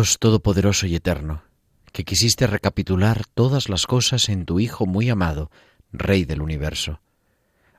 Dios 0.00 0.18
Todopoderoso 0.18 0.86
y 0.86 0.94
Eterno, 0.94 1.42
que 1.92 2.04
quisiste 2.04 2.46
recapitular 2.46 3.26
todas 3.26 3.68
las 3.68 3.86
cosas 3.86 4.30
en 4.30 4.46
tu 4.46 4.58
Hijo 4.58 4.86
muy 4.86 5.10
amado, 5.10 5.50
Rey 5.92 6.24
del 6.24 6.40
universo. 6.40 7.02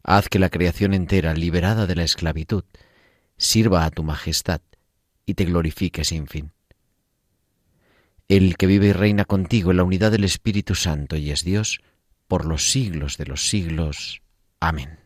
Haz 0.04 0.30
que 0.30 0.38
la 0.38 0.52
creación 0.52 0.94
entera, 0.94 1.34
liberada 1.34 1.88
de 1.88 1.96
la 1.96 2.04
esclavitud, 2.04 2.64
sirva 3.38 3.86
a 3.86 3.90
tu 3.90 4.04
majestad 4.04 4.62
y 5.26 5.34
te 5.34 5.46
glorifique 5.46 6.06
sin 6.06 6.28
fin. 6.28 6.52
El 8.28 8.56
que 8.56 8.68
vive 8.68 8.90
y 8.90 8.94
reina 8.94 9.26
contigo 9.26 9.72
en 9.72 9.78
la 9.78 9.84
unidad 9.84 10.12
del 10.12 10.24
Espíritu 10.24 10.76
Santo 10.76 11.16
y 11.16 11.32
es 11.32 11.44
Dios, 11.44 11.82
por 12.28 12.46
los 12.46 12.70
siglos 12.70 13.18
de 13.18 13.26
los 13.26 13.50
siglos. 13.50 14.22
Amén. 14.60 15.01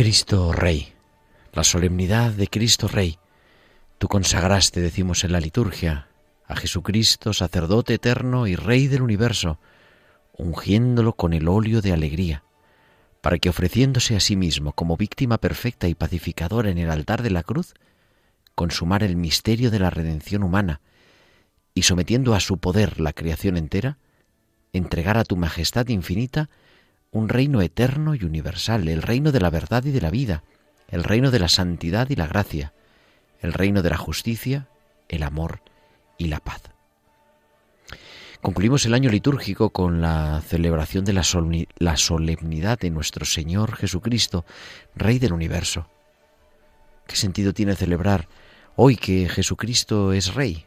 Cristo 0.00 0.54
Rey, 0.54 0.94
la 1.52 1.62
solemnidad 1.62 2.30
de 2.30 2.46
Cristo 2.46 2.88
Rey. 2.88 3.18
Tú 3.98 4.08
consagraste, 4.08 4.80
decimos 4.80 5.24
en 5.24 5.32
la 5.32 5.40
liturgia, 5.40 6.08
a 6.46 6.56
Jesucristo, 6.56 7.34
sacerdote 7.34 7.92
eterno 7.92 8.46
y 8.46 8.56
Rey 8.56 8.88
del 8.88 9.02
universo, 9.02 9.58
ungiéndolo 10.38 11.12
con 11.12 11.34
el 11.34 11.48
óleo 11.48 11.82
de 11.82 11.92
alegría, 11.92 12.44
para 13.20 13.36
que 13.36 13.50
ofreciéndose 13.50 14.16
a 14.16 14.20
sí 14.20 14.36
mismo 14.36 14.72
como 14.72 14.96
víctima 14.96 15.36
perfecta 15.36 15.86
y 15.86 15.94
pacificadora 15.94 16.70
en 16.70 16.78
el 16.78 16.90
altar 16.90 17.22
de 17.22 17.32
la 17.32 17.42
cruz, 17.42 17.74
consumara 18.54 19.04
el 19.04 19.16
misterio 19.16 19.70
de 19.70 19.80
la 19.80 19.90
redención 19.90 20.42
humana, 20.44 20.80
y 21.74 21.82
sometiendo 21.82 22.34
a 22.34 22.40
su 22.40 22.56
poder 22.56 23.00
la 23.00 23.12
creación 23.12 23.58
entera, 23.58 23.98
entregara 24.72 25.20
a 25.20 25.24
tu 25.24 25.36
majestad 25.36 25.86
infinita 25.88 26.48
un 27.12 27.28
reino 27.28 27.60
eterno 27.60 28.14
y 28.14 28.24
universal, 28.24 28.88
el 28.88 29.02
reino 29.02 29.32
de 29.32 29.40
la 29.40 29.50
verdad 29.50 29.84
y 29.84 29.90
de 29.90 30.00
la 30.00 30.10
vida, 30.10 30.44
el 30.88 31.04
reino 31.04 31.30
de 31.30 31.40
la 31.40 31.48
santidad 31.48 32.08
y 32.08 32.16
la 32.16 32.26
gracia, 32.26 32.72
el 33.40 33.52
reino 33.52 33.82
de 33.82 33.90
la 33.90 33.96
justicia, 33.96 34.68
el 35.08 35.22
amor 35.22 35.62
y 36.18 36.28
la 36.28 36.38
paz. 36.38 36.62
Concluimos 38.40 38.86
el 38.86 38.94
año 38.94 39.10
litúrgico 39.10 39.70
con 39.70 40.00
la 40.00 40.40
celebración 40.46 41.04
de 41.04 41.12
la, 41.12 41.96
solemnidad 41.96 42.78
de 42.78 42.90
nuestro 42.90 43.26
Señor 43.26 43.76
Jesucristo, 43.76 44.46
Rey 44.94 45.18
del 45.18 45.34
universo. 45.34 45.88
¿Qué 47.06 47.16
sentido 47.16 47.52
tiene 47.52 47.74
celebrar 47.74 48.28
hoy 48.76 48.96
que 48.96 49.28
Jesucristo 49.28 50.12
es 50.12 50.34
Rey? 50.34 50.64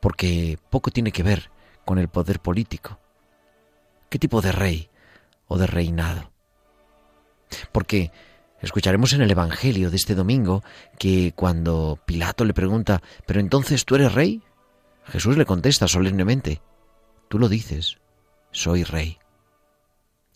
Porque 0.00 0.58
poco 0.68 0.90
tiene 0.90 1.10
que 1.10 1.22
ver 1.22 1.50
con 1.86 1.98
el 1.98 2.08
poder 2.08 2.40
político 2.40 2.98
¿Qué 4.14 4.20
tipo 4.20 4.40
de 4.40 4.52
rey 4.52 4.90
o 5.48 5.58
de 5.58 5.66
reinado? 5.66 6.30
Porque 7.72 8.12
escucharemos 8.62 9.12
en 9.12 9.22
el 9.22 9.30
Evangelio 9.32 9.90
de 9.90 9.96
este 9.96 10.14
domingo 10.14 10.62
que 11.00 11.32
cuando 11.34 11.98
Pilato 12.06 12.44
le 12.44 12.54
pregunta, 12.54 13.02
¿pero 13.26 13.40
entonces 13.40 13.84
tú 13.84 13.96
eres 13.96 14.14
rey? 14.14 14.40
Jesús 15.06 15.36
le 15.36 15.44
contesta 15.44 15.88
solemnemente, 15.88 16.62
tú 17.26 17.40
lo 17.40 17.48
dices, 17.48 17.98
soy 18.52 18.84
rey. 18.84 19.18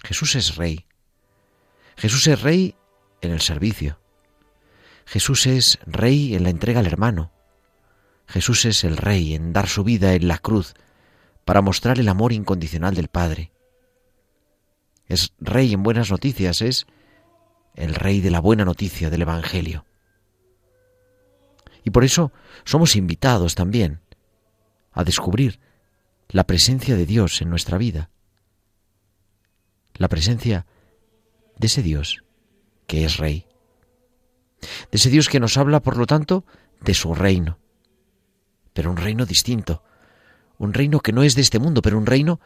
Jesús 0.02 0.34
es 0.34 0.56
rey. 0.56 0.84
Jesús 1.96 2.26
es 2.26 2.42
rey 2.42 2.74
en 3.20 3.30
el 3.30 3.40
servicio. 3.40 4.00
Jesús 5.06 5.46
es 5.46 5.78
rey 5.86 6.34
en 6.34 6.42
la 6.42 6.50
entrega 6.50 6.80
al 6.80 6.86
hermano. 6.88 7.30
Jesús 8.26 8.64
es 8.64 8.82
el 8.82 8.96
rey 8.96 9.34
en 9.34 9.52
dar 9.52 9.68
su 9.68 9.84
vida 9.84 10.14
en 10.14 10.26
la 10.26 10.38
cruz 10.38 10.74
para 11.44 11.62
mostrar 11.62 12.00
el 12.00 12.08
amor 12.08 12.32
incondicional 12.32 12.96
del 12.96 13.06
Padre 13.06 13.52
es 15.08 15.32
rey 15.41 15.72
en 15.72 15.82
buenas 15.82 16.10
noticias, 16.10 16.62
es 16.62 16.86
el 17.74 17.94
rey 17.94 18.20
de 18.20 18.30
la 18.30 18.41
buena 18.41 18.64
noticia 18.64 19.10
del 19.10 19.22
Evangelio. 19.22 19.84
Y 21.84 21.91
por 21.91 22.04
eso 22.04 22.32
somos 22.64 22.96
invitados 22.96 23.54
también 23.54 24.00
a 24.92 25.04
descubrir 25.04 25.60
la 26.28 26.44
presencia 26.44 26.96
de 26.96 27.06
Dios 27.06 27.41
en 27.41 27.48
nuestra 27.48 27.78
vida, 27.78 28.10
la 29.94 30.08
presencia 30.08 30.66
de 31.56 31.66
ese 31.66 31.82
Dios 31.82 32.22
que 32.86 33.04
es 33.04 33.16
rey, 33.16 33.46
de 34.60 34.96
ese 34.98 35.08
Dios 35.08 35.28
que 35.28 35.40
nos 35.40 35.56
habla, 35.56 35.80
por 35.80 35.96
lo 35.96 36.06
tanto, 36.06 36.44
de 36.80 36.94
su 36.94 37.14
reino, 37.14 37.58
pero 38.75 38.90
un 38.90 38.96
reino 38.96 39.25
distinto, 39.25 39.82
un 40.58 40.75
reino 40.75 41.00
que 41.00 41.12
no 41.12 41.22
es 41.22 41.34
de 41.34 41.42
este 41.42 41.58
mundo, 41.58 41.80
pero 41.80 41.96
un 41.96 42.06
reino 42.06 42.40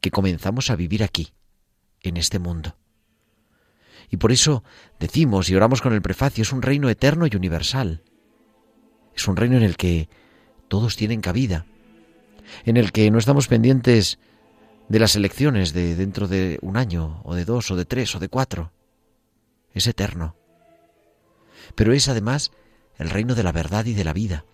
que 0.00 0.10
comenzamos 0.10 0.70
a 0.70 0.76
vivir 0.76 1.04
aquí, 1.04 1.32
en 2.02 2.16
este 2.16 2.38
mundo. 2.38 2.76
Y 4.10 4.16
por 4.16 4.32
eso 4.32 4.64
decimos 4.98 5.48
y 5.48 5.54
oramos 5.54 5.82
con 5.82 5.92
el 5.92 6.02
prefacio, 6.02 6.42
es 6.42 6.52
un 6.52 6.62
reino 6.62 6.88
eterno 6.88 7.26
y 7.26 7.36
universal. 7.36 8.02
Es 9.14 9.28
un 9.28 9.36
reino 9.36 9.56
en 9.56 9.62
el 9.62 9.76
que 9.76 10.08
todos 10.68 10.96
tienen 10.96 11.20
cabida, 11.20 11.66
en 12.64 12.76
el 12.76 12.92
que 12.92 13.10
no 13.10 13.18
estamos 13.18 13.48
pendientes 13.48 14.18
de 14.88 14.98
las 14.98 15.14
elecciones 15.14 15.72
de 15.72 15.94
dentro 15.94 16.26
de 16.26 16.58
un 16.62 16.76
año, 16.76 17.20
o 17.24 17.34
de 17.34 17.44
dos, 17.44 17.70
o 17.70 17.76
de 17.76 17.84
tres, 17.84 18.14
o 18.16 18.18
de 18.18 18.28
cuatro. 18.28 18.72
Es 19.72 19.86
eterno. 19.86 20.34
Pero 21.76 21.92
es 21.92 22.08
además 22.08 22.50
el 22.98 23.10
reino 23.10 23.36
de 23.36 23.44
la 23.44 23.52
verdad 23.52 23.84
y 23.84 23.94
de 23.94 24.04
la 24.04 24.12
vida, 24.12 24.44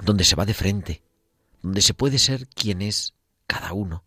donde 0.00 0.24
se 0.24 0.36
va 0.36 0.46
de 0.46 0.54
frente, 0.54 1.02
donde 1.60 1.82
se 1.82 1.94
puede 1.94 2.18
ser 2.18 2.46
quien 2.48 2.82
es 2.82 3.14
cada 3.48 3.72
uno, 3.72 4.04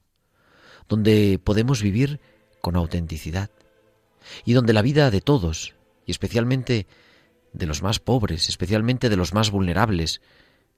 donde 0.88 1.40
podemos 1.44 1.81
vivir 1.81 2.22
con 2.66 2.78
autenticidad, 2.78 3.52
y 4.44 4.54
donde 4.54 4.74
la 4.74 4.82
vida 4.82 5.12
de 5.12 5.22
todos, 5.22 5.76
y 6.04 6.10
especialmente 6.10 6.88
de 7.54 7.68
los 7.68 7.84
más 7.84 8.00
pobres, 8.00 8.50
especialmente 8.50 9.08
de 9.08 9.16
los 9.16 9.36
más 9.36 9.52
vulnerables, 9.52 10.20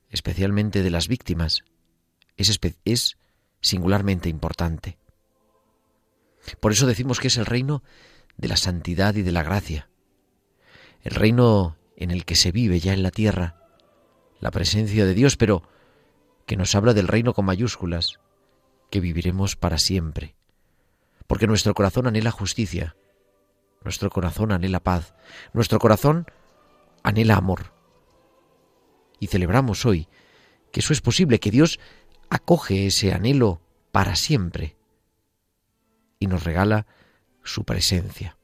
especialmente 0.09 0.83
de 0.83 0.89
las 0.89 1.07
víctimas, 1.07 1.63
es, 2.35 2.59
es 2.83 3.17
singularmente 3.61 4.27
importante. 4.27 4.97
Por 6.59 6.73
eso 6.73 6.87
decimos 6.87 7.21
que 7.21 7.29
es 7.29 7.37
el 7.37 7.45
reino 7.45 7.83
de 8.35 8.49
la 8.49 8.57
santidad 8.57 9.15
y 9.15 9.21
de 9.21 9.31
la 9.31 9.43
gracia, 9.43 9.87
el 11.03 11.15
reino 11.15 11.77
en 11.95 12.11
el 12.11 12.25
que 12.25 12.35
se 12.35 12.51
vive 12.51 12.81
ya 12.81 12.91
en 12.91 13.01
la 13.01 13.11
tierra 13.11 13.63
la 14.41 14.51
presencia 14.51 15.05
de 15.05 15.13
Dios, 15.13 15.37
pero 15.37 15.63
que 16.45 16.57
nos 16.57 16.75
habla 16.75 16.93
del 16.93 17.07
reino 17.07 17.33
con 17.33 17.45
mayúsculas, 17.45 18.19
que 18.91 18.99
viviremos 18.99 19.55
para 19.55 19.77
siempre 19.77 20.36
porque 21.27 21.47
nuestro 21.47 21.73
corazón 21.73 22.07
anhela 22.07 22.31
justicia, 22.31 22.95
nuestro 23.83 24.09
corazón 24.09 24.51
anhela 24.51 24.79
paz, 24.79 25.13
nuestro 25.53 25.79
corazón 25.79 26.25
anhela 27.03 27.35
amor. 27.35 27.73
Y 29.19 29.27
celebramos 29.27 29.85
hoy 29.85 30.07
que 30.71 30.79
eso 30.79 30.93
es 30.93 31.01
posible, 31.01 31.39
que 31.39 31.51
Dios 31.51 31.79
acoge 32.29 32.87
ese 32.87 33.13
anhelo 33.13 33.61
para 33.91 34.15
siempre, 34.15 34.77
y 36.19 36.27
nos 36.27 36.43
regala 36.43 36.85
su 37.43 37.63
presencia. 37.63 38.37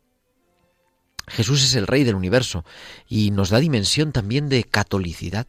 Jesús 1.28 1.64
es 1.64 1.76
el 1.76 1.88
Rey 1.88 2.04
del 2.04 2.16
universo 2.16 2.66
y 3.08 3.32
nos 3.32 3.50
da 3.50 3.60
dimensión 3.60 4.12
también 4.12 4.50
de 4.50 4.64
catolicidad. 4.64 5.48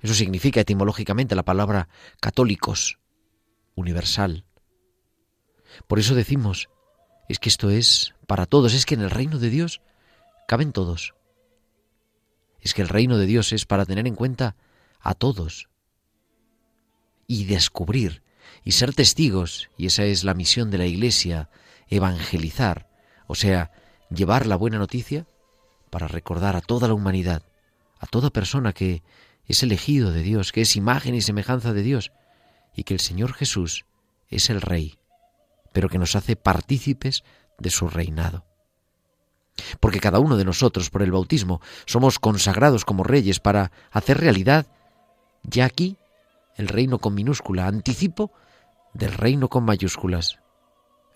Eso 0.00 0.14
significa 0.14 0.60
etimológicamente 0.60 1.34
la 1.34 1.44
palabra 1.44 1.88
católicos, 2.20 2.98
universal. 3.74 4.46
Por 5.86 5.98
eso 5.98 6.14
decimos, 6.14 6.68
es 7.28 7.38
que 7.38 7.48
esto 7.48 7.70
es 7.70 8.14
para 8.26 8.46
todos, 8.46 8.74
es 8.74 8.86
que 8.86 8.94
en 8.94 9.02
el 9.02 9.10
reino 9.10 9.38
de 9.38 9.50
Dios 9.50 9.80
caben 10.46 10.72
todos. 10.72 11.14
Es 12.60 12.74
que 12.74 12.82
el 12.82 12.88
reino 12.88 13.18
de 13.18 13.26
Dios 13.26 13.52
es 13.52 13.66
para 13.66 13.84
tener 13.84 14.06
en 14.06 14.14
cuenta 14.14 14.56
a 15.00 15.14
todos 15.14 15.68
y 17.26 17.44
descubrir 17.44 18.22
y 18.62 18.72
ser 18.72 18.94
testigos, 18.94 19.70
y 19.76 19.86
esa 19.86 20.04
es 20.04 20.24
la 20.24 20.34
misión 20.34 20.70
de 20.70 20.78
la 20.78 20.86
Iglesia, 20.86 21.50
evangelizar, 21.88 22.88
o 23.26 23.34
sea, 23.34 23.72
llevar 24.10 24.46
la 24.46 24.56
buena 24.56 24.78
noticia 24.78 25.26
para 25.90 26.08
recordar 26.08 26.56
a 26.56 26.60
toda 26.60 26.88
la 26.88 26.94
humanidad, 26.94 27.42
a 27.98 28.06
toda 28.06 28.30
persona 28.30 28.72
que 28.72 29.02
es 29.46 29.62
elegido 29.62 30.12
de 30.12 30.22
Dios, 30.22 30.52
que 30.52 30.62
es 30.62 30.76
imagen 30.76 31.14
y 31.14 31.20
semejanza 31.20 31.72
de 31.72 31.82
Dios, 31.82 32.12
y 32.74 32.84
que 32.84 32.94
el 32.94 33.00
Señor 33.00 33.34
Jesús 33.34 33.84
es 34.28 34.50
el 34.50 34.60
Rey, 34.60 34.98
pero 35.74 35.88
que 35.88 35.98
nos 35.98 36.14
hace 36.14 36.36
partícipes 36.36 37.24
de 37.58 37.68
su 37.68 37.88
reinado. 37.88 38.46
Porque 39.80 40.00
cada 40.00 40.20
uno 40.20 40.36
de 40.36 40.44
nosotros, 40.44 40.88
por 40.88 41.02
el 41.02 41.12
bautismo, 41.12 41.60
somos 41.84 42.18
consagrados 42.18 42.84
como 42.84 43.02
reyes 43.02 43.40
para 43.40 43.72
hacer 43.90 44.18
realidad, 44.18 44.66
ya 45.42 45.64
aquí, 45.64 45.98
el 46.56 46.68
reino 46.68 47.00
con 47.00 47.14
minúscula, 47.14 47.66
anticipo 47.66 48.32
del 48.94 49.12
reino 49.12 49.48
con 49.48 49.64
mayúsculas, 49.64 50.38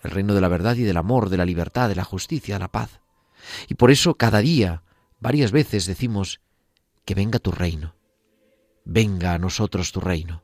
el 0.03 0.11
reino 0.11 0.35
de 0.35 0.41
la 0.41 0.49
verdad 0.49 0.75
y 0.75 0.83
del 0.83 0.97
amor, 0.97 1.29
de 1.29 1.37
la 1.37 1.45
libertad, 1.45 1.87
de 1.87 1.95
la 1.95 2.03
justicia, 2.03 2.55
de 2.55 2.59
la 2.59 2.71
paz. 2.71 2.99
Y 3.69 3.75
por 3.75 3.91
eso 3.91 4.15
cada 4.15 4.39
día, 4.39 4.83
varias 5.21 5.53
veces 5.53 5.85
decimos, 5.85 6.41
que 7.05 7.15
venga 7.15 7.39
tu 7.39 7.51
reino, 7.51 7.95
venga 8.83 9.33
a 9.33 9.39
nosotros 9.39 9.93
tu 9.93 10.01
reino, 10.01 10.43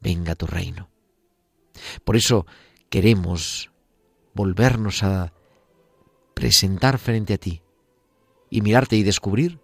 venga 0.00 0.36
tu 0.36 0.46
reino. 0.46 0.88
Por 2.04 2.16
eso 2.16 2.46
queremos 2.92 3.72
volvernos 4.34 5.02
a 5.02 5.32
presentar 6.34 6.98
frente 6.98 7.32
a 7.34 7.38
ti 7.38 7.62
y 8.50 8.60
mirarte 8.60 8.96
y 8.96 9.02
descubrir 9.02 9.58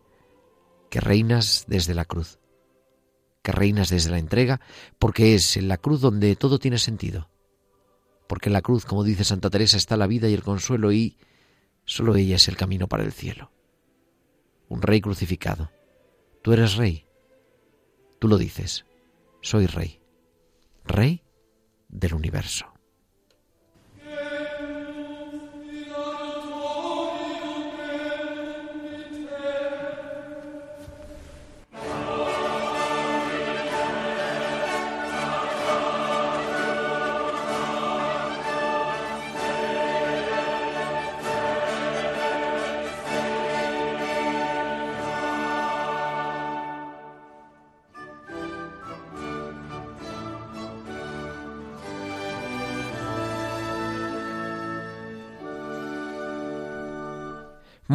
que 0.90 1.00
reinas 1.00 1.66
desde 1.68 1.94
la 1.94 2.06
cruz, 2.06 2.38
que 3.42 3.52
reinas 3.52 3.90
desde 3.90 4.10
la 4.10 4.18
entrega, 4.18 4.60
porque 4.98 5.34
es 5.34 5.58
en 5.58 5.68
la 5.68 5.76
cruz 5.76 6.00
donde 6.00 6.34
todo 6.36 6.58
tiene 6.58 6.78
sentido 6.78 7.28
porque 8.28 8.50
en 8.50 8.52
la 8.52 8.62
cruz, 8.62 8.84
como 8.84 9.02
dice 9.02 9.24
Santa 9.24 9.50
Teresa, 9.50 9.76
está 9.78 9.96
la 9.96 10.06
vida 10.06 10.28
y 10.28 10.34
el 10.34 10.42
consuelo 10.42 10.92
y 10.92 11.16
solo 11.84 12.14
ella 12.14 12.36
es 12.36 12.46
el 12.46 12.56
camino 12.56 12.86
para 12.86 13.02
el 13.02 13.12
cielo. 13.12 13.50
Un 14.68 14.82
rey 14.82 15.00
crucificado. 15.00 15.72
Tú 16.42 16.52
eres 16.52 16.76
rey. 16.76 17.06
Tú 18.18 18.28
lo 18.28 18.36
dices. 18.36 18.84
Soy 19.40 19.66
rey. 19.66 20.00
Rey 20.84 21.22
del 21.88 22.14
universo. 22.14 22.66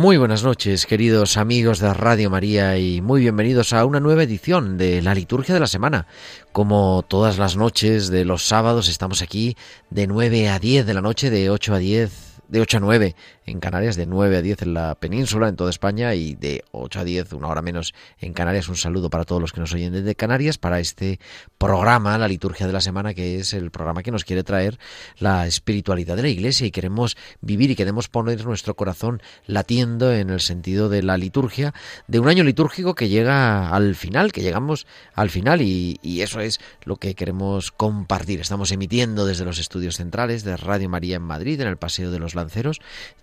Muy 0.03 0.17
buenas 0.17 0.43
noches, 0.43 0.85
queridos 0.85 1.37
amigos 1.37 1.79
de 1.79 1.93
Radio 1.93 2.29
María, 2.29 2.77
y 2.77 2.99
muy 2.99 3.21
bienvenidos 3.21 3.71
a 3.71 3.85
una 3.85 4.01
nueva 4.01 4.23
edición 4.23 4.77
de 4.77 5.01
la 5.01 5.15
Liturgia 5.15 5.53
de 5.53 5.61
la 5.61 5.67
Semana. 5.67 6.07
Como 6.51 7.05
todas 7.07 7.37
las 7.37 7.55
noches 7.55 8.09
de 8.09 8.25
los 8.25 8.45
sábados, 8.45 8.89
estamos 8.89 9.21
aquí 9.21 9.55
de 9.91 10.05
9 10.05 10.49
a 10.49 10.59
10 10.59 10.85
de 10.85 10.93
la 10.93 10.99
noche, 10.99 11.29
de 11.29 11.49
8 11.49 11.75
a 11.75 11.77
10 11.77 12.32
de 12.53 12.61
8 12.61 12.77
a 12.77 12.79
9 12.81 13.15
en 13.47 13.59
Canarias, 13.59 13.95
de 13.95 14.05
9 14.05 14.37
a 14.37 14.41
10 14.43 14.61
en 14.61 14.73
la 14.75 14.93
península, 14.93 15.49
en 15.49 15.55
toda 15.55 15.71
España, 15.71 16.13
y 16.13 16.35
de 16.35 16.63
8 16.71 16.99
a 16.99 17.03
10, 17.03 17.33
una 17.33 17.47
hora 17.47 17.63
menos 17.63 17.95
en 18.19 18.33
Canarias. 18.33 18.69
Un 18.69 18.75
saludo 18.75 19.09
para 19.09 19.25
todos 19.25 19.41
los 19.41 19.51
que 19.51 19.59
nos 19.59 19.73
oyen 19.73 19.91
desde 19.91 20.13
Canarias 20.13 20.59
para 20.59 20.79
este 20.79 21.19
programa, 21.57 22.15
la 22.19 22.27
liturgia 22.27 22.67
de 22.67 22.73
la 22.73 22.79
semana, 22.79 23.15
que 23.15 23.39
es 23.39 23.53
el 23.53 23.71
programa 23.71 24.03
que 24.03 24.11
nos 24.11 24.23
quiere 24.23 24.43
traer 24.43 24.77
la 25.17 25.47
espiritualidad 25.47 26.15
de 26.15 26.21
la 26.21 26.27
Iglesia 26.27 26.67
y 26.67 26.71
queremos 26.71 27.17
vivir 27.41 27.71
y 27.71 27.75
queremos 27.75 28.07
poner 28.07 28.45
nuestro 28.45 28.75
corazón 28.75 29.23
latiendo 29.47 30.13
en 30.13 30.29
el 30.29 30.39
sentido 30.39 30.89
de 30.89 31.01
la 31.01 31.17
liturgia, 31.17 31.73
de 32.07 32.19
un 32.19 32.27
año 32.27 32.43
litúrgico 32.43 32.93
que 32.93 33.09
llega 33.09 33.69
al 33.69 33.95
final, 33.95 34.31
que 34.31 34.43
llegamos 34.43 34.85
al 35.15 35.31
final 35.31 35.63
y, 35.63 35.97
y 36.03 36.21
eso 36.21 36.39
es 36.39 36.59
lo 36.83 36.97
que 36.97 37.15
queremos 37.15 37.71
compartir. 37.71 38.41
Estamos 38.41 38.71
emitiendo 38.71 39.25
desde 39.25 39.43
los 39.43 39.57
estudios 39.57 39.95
centrales 39.95 40.43
de 40.43 40.55
Radio 40.55 40.87
María 40.87 41.15
en 41.15 41.23
Madrid, 41.23 41.59
en 41.59 41.67
el 41.67 41.77
Paseo 41.77 42.11
de 42.11 42.19
los 42.19 42.35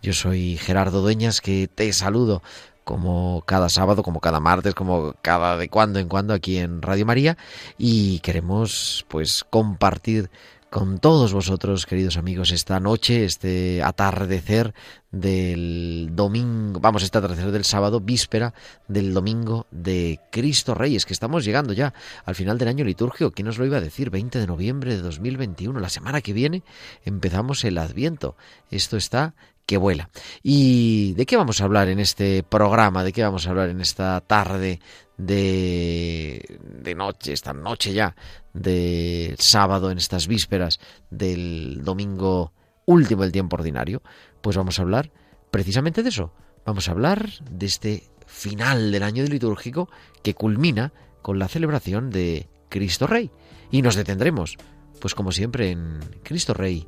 Yo 0.03 0.13
soy 0.13 0.57
Gerardo 0.57 1.03
Dueñas, 1.03 1.41
que 1.41 1.69
te 1.69 1.93
saludo 1.93 2.43
como 2.85 3.43
cada 3.47 3.69
sábado, 3.69 4.03
como 4.03 4.21
cada 4.21 4.41
martes, 4.41 4.75
como 4.75 5.15
cada 5.23 5.57
de 5.57 5.69
cuando 5.69 5.99
en 5.99 6.09
cuando 6.09 6.35
aquí 6.35 6.59
en 6.59 6.83
Radio 6.83 7.07
María. 7.07 7.37
Y 7.79 8.21
queremos 8.21 9.05
pues 9.09 9.45
compartir 9.49 10.31
con 10.71 11.01
todos 11.01 11.33
vosotros, 11.33 11.85
queridos 11.85 12.17
amigos, 12.17 12.53
esta 12.53 12.79
noche, 12.79 13.25
este 13.25 13.83
atardecer 13.83 14.73
del 15.11 16.11
domingo, 16.13 16.79
vamos, 16.79 17.03
este 17.03 17.19
atardecer 17.19 17.51
del 17.51 17.65
sábado, 17.65 18.01
víspera 18.01 18.55
del 18.87 19.13
domingo 19.13 19.67
de 19.73 20.21
Cristo 20.31 20.75
Reyes, 20.75 21.07
que 21.07 21.13
estamos 21.13 21.45
llegando 21.45 21.73
ya 21.73 21.93
al 22.25 22.37
final 22.37 22.57
del 22.57 22.69
año 22.69 22.85
litúrgico. 22.85 23.33
¿Quién 23.33 23.47
nos 23.47 23.59
lo 23.59 23.67
iba 23.67 23.79
a 23.79 23.81
decir? 23.81 24.11
20 24.11 24.39
de 24.39 24.47
noviembre 24.47 24.95
de 24.95 25.03
2021, 25.03 25.81
la 25.81 25.89
semana 25.89 26.21
que 26.21 26.33
viene 26.33 26.63
empezamos 27.05 27.65
el 27.65 27.77
Adviento. 27.77 28.37
Esto 28.71 28.97
está 28.97 29.35
que 29.67 29.77
vuela. 29.77 30.11
¿Y 30.43 31.15
de 31.15 31.27
qué 31.27 31.37
vamos 31.37 31.61
a 31.61 31.65
hablar 31.65 31.89
en 31.89 31.99
este 31.99 32.45
programa? 32.45 33.03
¿De 33.03 33.13
qué 33.13 33.25
vamos 33.25 33.47
a 33.47 33.51
hablar 33.51 33.71
en 33.71 33.81
esta 33.81 34.21
tarde 34.21 34.81
de, 35.27 36.59
de 36.61 36.95
noche, 36.95 37.33
esta 37.33 37.53
noche 37.53 37.93
ya, 37.93 38.15
de 38.53 39.35
sábado, 39.39 39.91
en 39.91 39.99
estas 39.99 40.27
vísperas 40.27 40.81
del 41.11 41.83
domingo 41.85 42.53
último 42.87 43.23
del 43.23 43.33
tiempo 43.33 43.57
ordinario, 43.57 44.03
pues 44.41 44.57
vamos 44.57 44.79
a 44.79 44.83
hablar 44.83 45.13
precisamente 45.51 46.03
de 46.03 46.09
eso. 46.09 46.33
Vamos 46.65 46.89
a 46.89 46.93
hablar 46.93 47.31
de 47.51 47.67
este 47.67 48.11
final 48.27 48.93
del 48.93 49.03
año 49.03 49.25
litúrgico 49.25 49.89
que 50.23 50.35
culmina 50.35 50.93
con 51.23 51.39
la 51.39 51.49
celebración 51.49 52.11
de 52.11 52.49
Cristo 52.69 53.07
Rey. 53.07 53.31
Y 53.71 53.83
nos 53.83 53.97
detendremos, 53.97 54.57
pues 55.01 55.15
como 55.15 55.33
siempre, 55.33 55.71
en 55.71 56.01
Cristo 56.23 56.55
Rey 56.55 56.87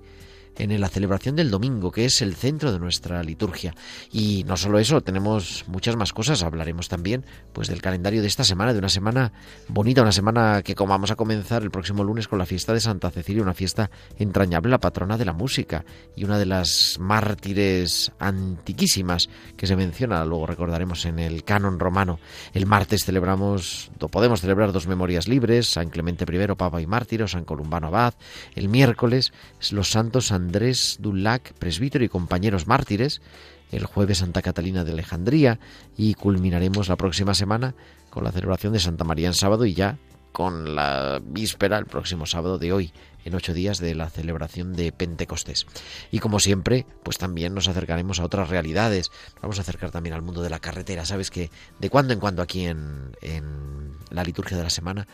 en 0.58 0.80
la 0.80 0.88
celebración 0.88 1.36
del 1.36 1.50
domingo, 1.50 1.90
que 1.90 2.04
es 2.04 2.22
el 2.22 2.34
centro 2.34 2.72
de 2.72 2.78
nuestra 2.78 3.22
liturgia. 3.22 3.74
Y 4.10 4.44
no 4.46 4.56
solo 4.56 4.78
eso, 4.78 5.00
tenemos 5.00 5.64
muchas 5.66 5.96
más 5.96 6.12
cosas. 6.12 6.42
Hablaremos 6.42 6.88
también 6.88 7.24
pues 7.52 7.68
del 7.68 7.82
calendario 7.82 8.22
de 8.22 8.28
esta 8.28 8.44
semana, 8.44 8.72
de 8.72 8.78
una 8.78 8.88
semana 8.88 9.32
bonita, 9.68 10.02
una 10.02 10.12
semana 10.12 10.62
que 10.62 10.74
como 10.74 10.90
vamos 10.90 11.10
a 11.10 11.16
comenzar 11.16 11.62
el 11.62 11.70
próximo 11.70 12.04
lunes 12.04 12.28
con 12.28 12.38
la 12.38 12.46
fiesta 12.46 12.72
de 12.72 12.80
Santa 12.80 13.10
Cecilia, 13.10 13.42
una 13.42 13.54
fiesta 13.54 13.90
entrañable, 14.18 14.70
la 14.70 14.78
patrona 14.78 15.16
de 15.18 15.24
la 15.24 15.32
música 15.32 15.84
y 16.16 16.24
una 16.24 16.38
de 16.38 16.46
las 16.46 16.96
mártires 17.00 18.12
antiquísimas 18.18 19.28
que 19.56 19.66
se 19.66 19.76
menciona, 19.76 20.24
luego 20.24 20.46
recordaremos 20.46 21.04
en 21.06 21.18
el 21.18 21.44
canon 21.44 21.78
romano. 21.78 22.18
El 22.52 22.66
martes 22.66 23.04
celebramos, 23.04 23.90
podemos 24.10 24.40
celebrar 24.40 24.72
dos 24.72 24.86
memorias 24.86 25.28
libres, 25.28 25.68
San 25.68 25.90
Clemente 25.90 26.24
I, 26.24 26.54
Papa 26.54 26.80
y 26.80 26.86
Mártir, 26.86 27.26
San 27.28 27.44
Columbano 27.44 27.88
Abad. 27.88 28.14
El 28.54 28.68
miércoles 28.68 29.32
los 29.70 29.90
santos 29.90 30.26
San 30.26 30.41
Andrés 30.42 30.96
Dulac, 30.98 31.52
presbítero 31.54 32.04
y 32.04 32.08
compañeros 32.08 32.66
mártires, 32.66 33.22
el 33.70 33.86
jueves 33.86 34.18
Santa 34.18 34.42
Catalina 34.42 34.82
de 34.82 34.90
Alejandría 34.90 35.60
y 35.96 36.14
culminaremos 36.14 36.88
la 36.88 36.96
próxima 36.96 37.32
semana 37.32 37.76
con 38.10 38.24
la 38.24 38.32
celebración 38.32 38.72
de 38.72 38.80
Santa 38.80 39.04
María 39.04 39.28
en 39.28 39.34
sábado 39.34 39.66
y 39.66 39.74
ya 39.74 39.98
con 40.32 40.74
la 40.74 41.20
víspera, 41.24 41.78
el 41.78 41.86
próximo 41.86 42.26
sábado 42.26 42.58
de 42.58 42.72
hoy, 42.72 42.92
en 43.24 43.34
ocho 43.34 43.54
días 43.54 43.78
de 43.78 43.94
la 43.94 44.10
celebración 44.10 44.72
de 44.72 44.90
Pentecostés. 44.90 45.66
Y 46.10 46.18
como 46.18 46.40
siempre, 46.40 46.86
pues 47.04 47.18
también 47.18 47.54
nos 47.54 47.68
acercaremos 47.68 48.18
a 48.18 48.24
otras 48.24 48.48
realidades. 48.48 49.10
Vamos 49.42 49.58
a 49.58 49.62
acercar 49.62 49.90
también 49.90 50.14
al 50.14 50.22
mundo 50.22 50.42
de 50.42 50.50
la 50.50 50.58
carretera. 50.58 51.04
Sabes 51.04 51.30
que 51.30 51.50
de 51.78 51.90
cuando 51.90 52.14
en 52.14 52.20
cuando 52.20 52.42
aquí 52.42 52.64
en, 52.64 53.14
en 53.20 53.92
la 54.10 54.24
liturgia 54.24 54.56
de 54.56 54.64
la 54.64 54.70
semana 54.70 55.06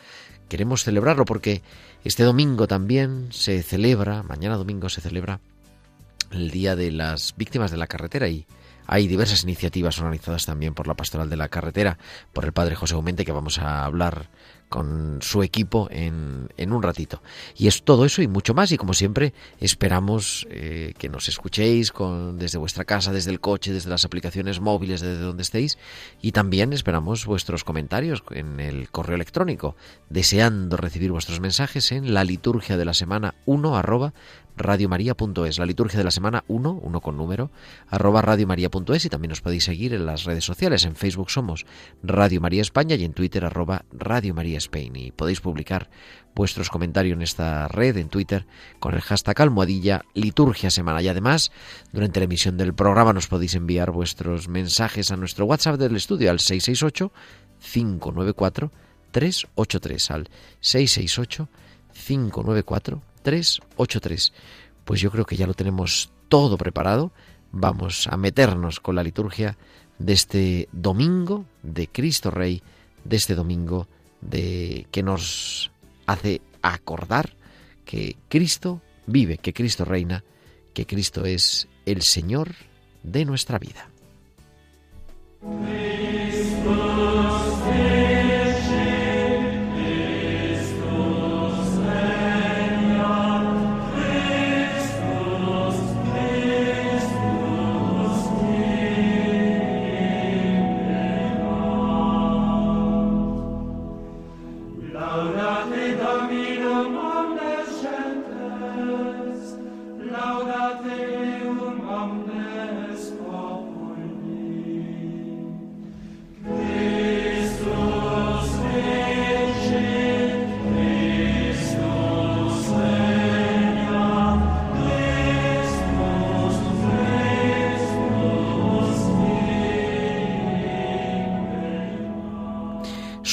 queremos 0.48 0.84
celebrarlo 0.84 1.24
porque 1.24 1.62
este 2.04 2.22
domingo 2.22 2.66
también 2.66 3.28
se 3.30 3.62
celebra, 3.62 4.22
mañana 4.22 4.56
domingo 4.56 4.88
se 4.88 5.00
celebra 5.00 5.40
el 6.30 6.50
Día 6.50 6.76
de 6.76 6.90
las 6.90 7.34
Víctimas 7.36 7.70
de 7.70 7.76
la 7.76 7.86
Carretera 7.86 8.28
y 8.28 8.46
hay 8.86 9.06
diversas 9.06 9.42
iniciativas 9.44 9.98
organizadas 9.98 10.46
también 10.46 10.74
por 10.74 10.86
la 10.86 10.94
Pastoral 10.94 11.28
de 11.28 11.36
la 11.36 11.48
Carretera, 11.48 11.98
por 12.32 12.46
el 12.46 12.52
Padre 12.52 12.74
José 12.74 12.94
Aumente, 12.94 13.26
que 13.26 13.32
vamos 13.32 13.58
a 13.58 13.84
hablar 13.84 14.30
con 14.68 15.18
su 15.22 15.42
equipo 15.42 15.88
en, 15.90 16.48
en, 16.56 16.72
un 16.72 16.82
ratito. 16.82 17.22
Y 17.56 17.68
es 17.68 17.82
todo 17.82 18.04
eso 18.04 18.22
y 18.22 18.28
mucho 18.28 18.54
más. 18.54 18.70
Y 18.72 18.76
como 18.76 18.94
siempre, 18.94 19.32
esperamos 19.60 20.46
eh, 20.50 20.94
que 20.98 21.08
nos 21.08 21.28
escuchéis 21.28 21.92
con, 21.92 22.38
desde 22.38 22.58
vuestra 22.58 22.84
casa, 22.84 23.12
desde 23.12 23.30
el 23.30 23.40
coche, 23.40 23.72
desde 23.72 23.90
las 23.90 24.04
aplicaciones 24.04 24.60
móviles, 24.60 25.00
desde 25.00 25.22
donde 25.22 25.42
estéis. 25.42 25.78
Y 26.20 26.32
también 26.32 26.72
esperamos 26.72 27.26
vuestros 27.26 27.64
comentarios 27.64 28.22
en 28.30 28.60
el 28.60 28.90
correo 28.90 29.16
electrónico, 29.16 29.76
deseando 30.10 30.76
recibir 30.76 31.12
vuestros 31.12 31.40
mensajes 31.40 31.92
en 31.92 32.14
la 32.14 32.24
liturgia 32.24 32.76
de 32.76 32.84
la 32.84 32.94
semana 32.94 33.34
1 33.46 33.76
arroba 33.76 34.12
radiomaria.es, 34.58 35.58
la 35.58 35.66
liturgia 35.66 35.98
de 35.98 36.04
la 36.04 36.10
semana 36.10 36.44
1, 36.48 36.80
1 36.82 37.00
con 37.00 37.16
número, 37.16 37.50
arroba 37.88 38.22
radiomaria.es 38.22 39.04
y 39.04 39.08
también 39.08 39.32
os 39.32 39.40
podéis 39.40 39.64
seguir 39.64 39.94
en 39.94 40.06
las 40.06 40.24
redes 40.24 40.44
sociales. 40.44 40.84
En 40.84 40.96
Facebook 40.96 41.30
somos 41.30 41.66
Radio 42.02 42.40
María 42.40 42.62
España 42.62 42.96
y 42.96 43.04
en 43.04 43.12
Twitter 43.12 43.44
arroba 43.44 43.84
Radio 43.92 44.34
María 44.34 44.58
Spain. 44.58 44.96
Y 44.96 45.12
podéis 45.12 45.40
publicar 45.40 45.88
vuestros 46.34 46.70
comentarios 46.70 47.16
en 47.16 47.22
esta 47.22 47.68
red, 47.68 47.96
en 47.96 48.08
Twitter, 48.08 48.46
con 48.78 48.94
el 48.94 49.00
hashtag 49.00 49.40
almohadilla 49.42 50.04
liturgia 50.14 50.70
semana. 50.70 51.02
Y 51.02 51.08
además, 51.08 51.50
durante 51.92 52.20
la 52.20 52.24
emisión 52.24 52.56
del 52.56 52.74
programa 52.74 53.12
nos 53.12 53.26
podéis 53.26 53.54
enviar 53.54 53.90
vuestros 53.90 54.48
mensajes 54.48 55.10
a 55.10 55.16
nuestro 55.16 55.46
WhatsApp 55.46 55.78
del 55.78 55.96
estudio 55.96 56.30
al 56.30 56.40
668 56.40 57.12
594 57.72 58.70
383 59.10 60.10
al 60.10 60.28
668 60.60 61.48
594 62.06 63.07
383. 63.22 64.32
Pues 64.84 65.00
yo 65.00 65.10
creo 65.10 65.24
que 65.24 65.36
ya 65.36 65.46
lo 65.46 65.54
tenemos 65.54 66.10
todo 66.28 66.56
preparado. 66.56 67.12
Vamos 67.52 68.06
a 68.06 68.16
meternos 68.16 68.80
con 68.80 68.94
la 68.94 69.02
liturgia 69.02 69.56
de 69.98 70.12
este 70.12 70.68
domingo 70.72 71.44
de 71.62 71.88
Cristo 71.88 72.30
Rey, 72.30 72.62
de 73.04 73.16
este 73.16 73.34
domingo 73.34 73.88
de 74.20 74.86
que 74.90 75.02
nos 75.02 75.70
hace 76.06 76.40
acordar 76.62 77.34
que 77.84 78.16
Cristo 78.28 78.82
vive, 79.06 79.38
que 79.38 79.52
Cristo 79.52 79.84
reina, 79.84 80.24
que 80.74 80.86
Cristo 80.86 81.24
es 81.24 81.68
el 81.86 82.02
Señor 82.02 82.54
de 83.02 83.24
nuestra 83.24 83.58
vida. 83.58 83.88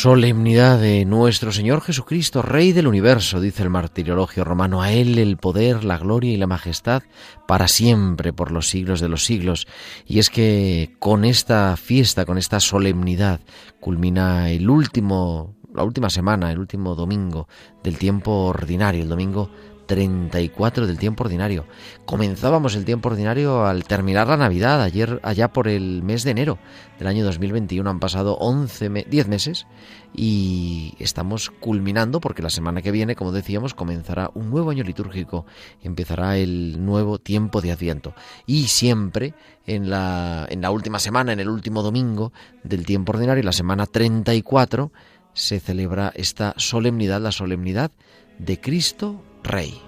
Solemnidad 0.06 0.80
de 0.80 1.04
nuestro 1.04 1.52
Señor 1.52 1.82
Jesucristo, 1.82 2.44
Rey 2.44 2.74
del 2.74 2.86
universo, 2.86 3.40
dice 3.40 3.64
el 3.64 3.72
martirologio 3.72 4.44
romano, 4.44 4.84
a 4.84 4.92
Él 4.92 5.18
el 5.18 5.38
poder, 5.38 5.84
la 5.84 5.98
gloria 5.98 6.32
y 6.32 6.38
la 6.38 6.46
majestad 6.46 7.02
para 7.48 7.68
siempre, 7.68 8.32
por 8.32 8.52
los 8.52 8.70
siglos 8.70 9.00
de 9.00 9.10
los 9.10 9.26
siglos. 9.26 9.66
Y 10.06 10.20
es 10.20 10.30
que 10.30 10.94
con 11.00 11.26
esta 11.26 11.76
fiesta, 11.76 12.24
con 12.24 12.38
esta 12.38 12.60
solemnidad, 12.60 13.40
culmina 13.80 14.52
el 14.52 14.70
último, 14.70 15.56
la 15.74 15.84
última 15.84 16.12
semana, 16.12 16.52
el 16.52 16.60
último 16.60 16.94
domingo 16.94 17.48
del 17.84 17.98
tiempo 17.98 18.32
ordinario, 18.32 19.02
el 19.02 19.10
domingo 19.10 19.50
34 19.86 20.88
del 20.88 20.98
tiempo 20.98 21.24
ordinario. 21.24 21.66
Comenzábamos 22.06 22.76
el 22.76 22.86
tiempo 22.86 23.10
ordinario 23.10 23.66
al 23.66 23.84
terminar 23.84 24.28
la 24.28 24.38
Navidad, 24.38 24.82
ayer 24.82 25.20
allá 25.24 25.54
por 25.54 25.68
el 25.68 26.04
mes 26.04 26.24
de 26.24 26.32
enero 26.32 26.58
del 27.00 27.08
año 27.08 27.26
2021. 27.26 27.90
Han 27.90 28.00
pasado 28.00 28.36
11 28.38 29.06
10 29.10 29.28
meses 29.28 29.68
y 30.14 30.94
estamos 31.00 31.50
culminando 31.50 32.20
porque 32.20 32.42
la 32.42 32.50
semana 32.50 32.82
que 32.82 32.92
viene, 32.92 33.16
como 33.16 33.32
decíamos, 33.32 33.74
comenzará 33.74 34.32
un 34.34 34.50
nuevo 34.50 34.72
año 34.72 34.84
litúrgico, 34.84 35.46
empezará 35.82 36.38
el 36.38 36.84
nuevo 36.86 37.20
tiempo 37.20 37.62
de 37.62 37.72
Adviento. 37.72 38.14
Y 38.46 38.68
siempre 38.68 39.34
en 39.66 39.90
la, 39.90 40.46
en 40.50 40.62
la 40.62 40.72
última 40.72 41.00
semana, 41.00 41.34
en 41.34 41.40
el 41.40 41.50
último 41.50 41.82
domingo 41.82 42.32
del 42.64 42.86
tiempo 42.86 43.12
ordinario, 43.12 43.44
la 43.44 43.52
semana 43.52 43.86
34, 43.86 44.92
se 45.34 45.60
celebra 45.60 46.12
esta 46.16 46.54
solemnidad, 46.58 47.22
la 47.22 47.32
solemnidad 47.32 47.92
de 48.40 48.60
Cristo 48.60 49.22
Rey. 49.46 49.85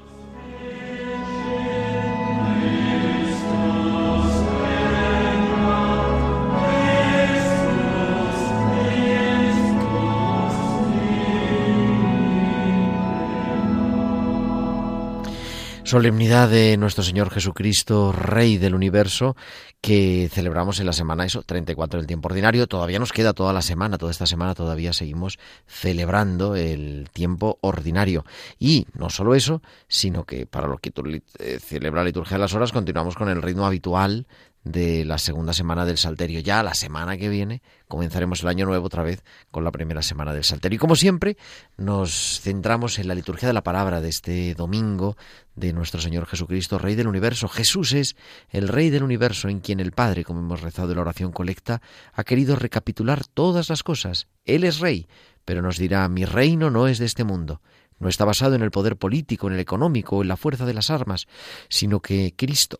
Solemnidad 15.88 16.50
de 16.50 16.76
nuestro 16.76 17.02
Señor 17.02 17.30
Jesucristo, 17.30 18.12
Rey 18.12 18.58
del 18.58 18.76
universo, 18.76 19.38
que 19.80 20.30
celebramos 20.30 20.82
en 20.82 20.86
la 20.86 20.92
semana 20.92 21.26
eso, 21.26 21.44
34 21.44 22.02
del 22.02 22.08
tiempo 22.08 22.28
ordinario. 22.28 22.68
Todavía 22.68 23.00
nos 23.00 23.14
queda 23.14 23.32
toda 23.32 23.54
la 23.54 23.62
semana, 23.62 23.98
toda 23.98 24.12
esta 24.12 24.28
semana 24.28 24.54
todavía 24.54 24.92
seguimos 24.92 25.40
celebrando 25.66 26.58
el 26.58 27.08
tiempo 27.14 27.58
ordinario. 27.62 28.26
Y 28.60 28.86
no 28.96 29.10
solo 29.10 29.34
eso, 29.34 29.62
sino 29.88 30.26
que 30.26 30.46
para 30.46 30.68
lo 30.68 30.78
que 30.78 30.92
eh, 31.40 31.60
celebra 31.62 32.02
la 32.02 32.08
liturgia 32.08 32.36
de 32.36 32.42
las 32.42 32.54
horas, 32.54 32.74
continuamos 32.74 33.16
con 33.16 33.30
el 33.30 33.42
ritmo 33.42 33.66
habitual 33.66 34.28
de 34.66 35.06
la 35.06 35.18
segunda 35.18 35.54
semana 35.54 35.86
del 35.86 35.98
Salterio. 35.98 36.42
Ya 36.42 36.64
la 36.64 36.74
semana 36.74 37.18
que 37.18 37.30
viene 37.30 37.62
comenzaremos 37.88 38.42
el 38.44 38.50
año 38.50 38.66
nuevo 38.66 38.86
otra 38.86 39.04
vez 39.04 39.24
con 39.52 39.64
la 39.64 39.72
primera 39.72 40.02
semana 40.02 40.34
del 40.34 40.44
Salterio. 40.44 40.76
Y 40.76 40.80
como 40.80 40.96
siempre, 40.96 41.38
nos 41.78 42.42
centramos 42.42 43.00
en 43.00 43.08
la 43.08 43.16
liturgia 43.16 43.48
de 43.48 43.54
la 43.54 43.64
palabra 43.64 44.02
de 44.02 44.10
este 44.10 44.54
domingo 44.56 45.16
de 45.56 45.74
nuestro 45.74 46.02
Señor 46.02 46.26
Jesucristo, 46.26 46.78
Rey 46.78 46.96
del 46.96 47.08
Universo. 47.08 47.48
Jesús 47.48 47.94
es 47.94 48.16
el 48.50 48.68
Rey 48.68 48.90
del 48.90 49.04
Universo 49.04 49.50
en 49.50 49.60
quien 49.60 49.80
el 49.80 49.92
Padre, 49.92 50.24
como 50.24 50.40
hemos 50.40 50.62
rezado 50.62 50.92
en 50.92 50.98
la 50.98 51.02
oración 51.02 51.32
colecta, 51.32 51.82
ha 52.14 52.24
querido 52.24 52.56
recapitular 52.56 53.26
todas 53.26 53.70
las 53.70 53.84
cosas. 53.84 54.28
Él 54.46 54.64
es 54.64 54.80
Rey, 54.80 55.08
pero 55.46 55.62
nos 55.62 55.78
dirá, 55.78 56.08
mi 56.10 56.26
reino 56.26 56.70
no 56.70 56.88
es 56.88 57.00
de 57.00 57.06
este 57.06 57.24
mundo. 57.24 57.62
No 58.00 58.10
está 58.10 58.26
basado 58.26 58.54
en 58.54 58.62
el 58.62 58.70
poder 58.70 58.96
político, 58.96 59.48
en 59.48 59.54
el 59.54 59.60
económico 59.60 60.22
en 60.22 60.28
la 60.28 60.38
fuerza 60.38 60.68
de 60.68 60.76
las 60.76 60.92
armas, 60.92 61.26
sino 61.68 62.00
que 62.00 62.36
Cristo 62.38 62.80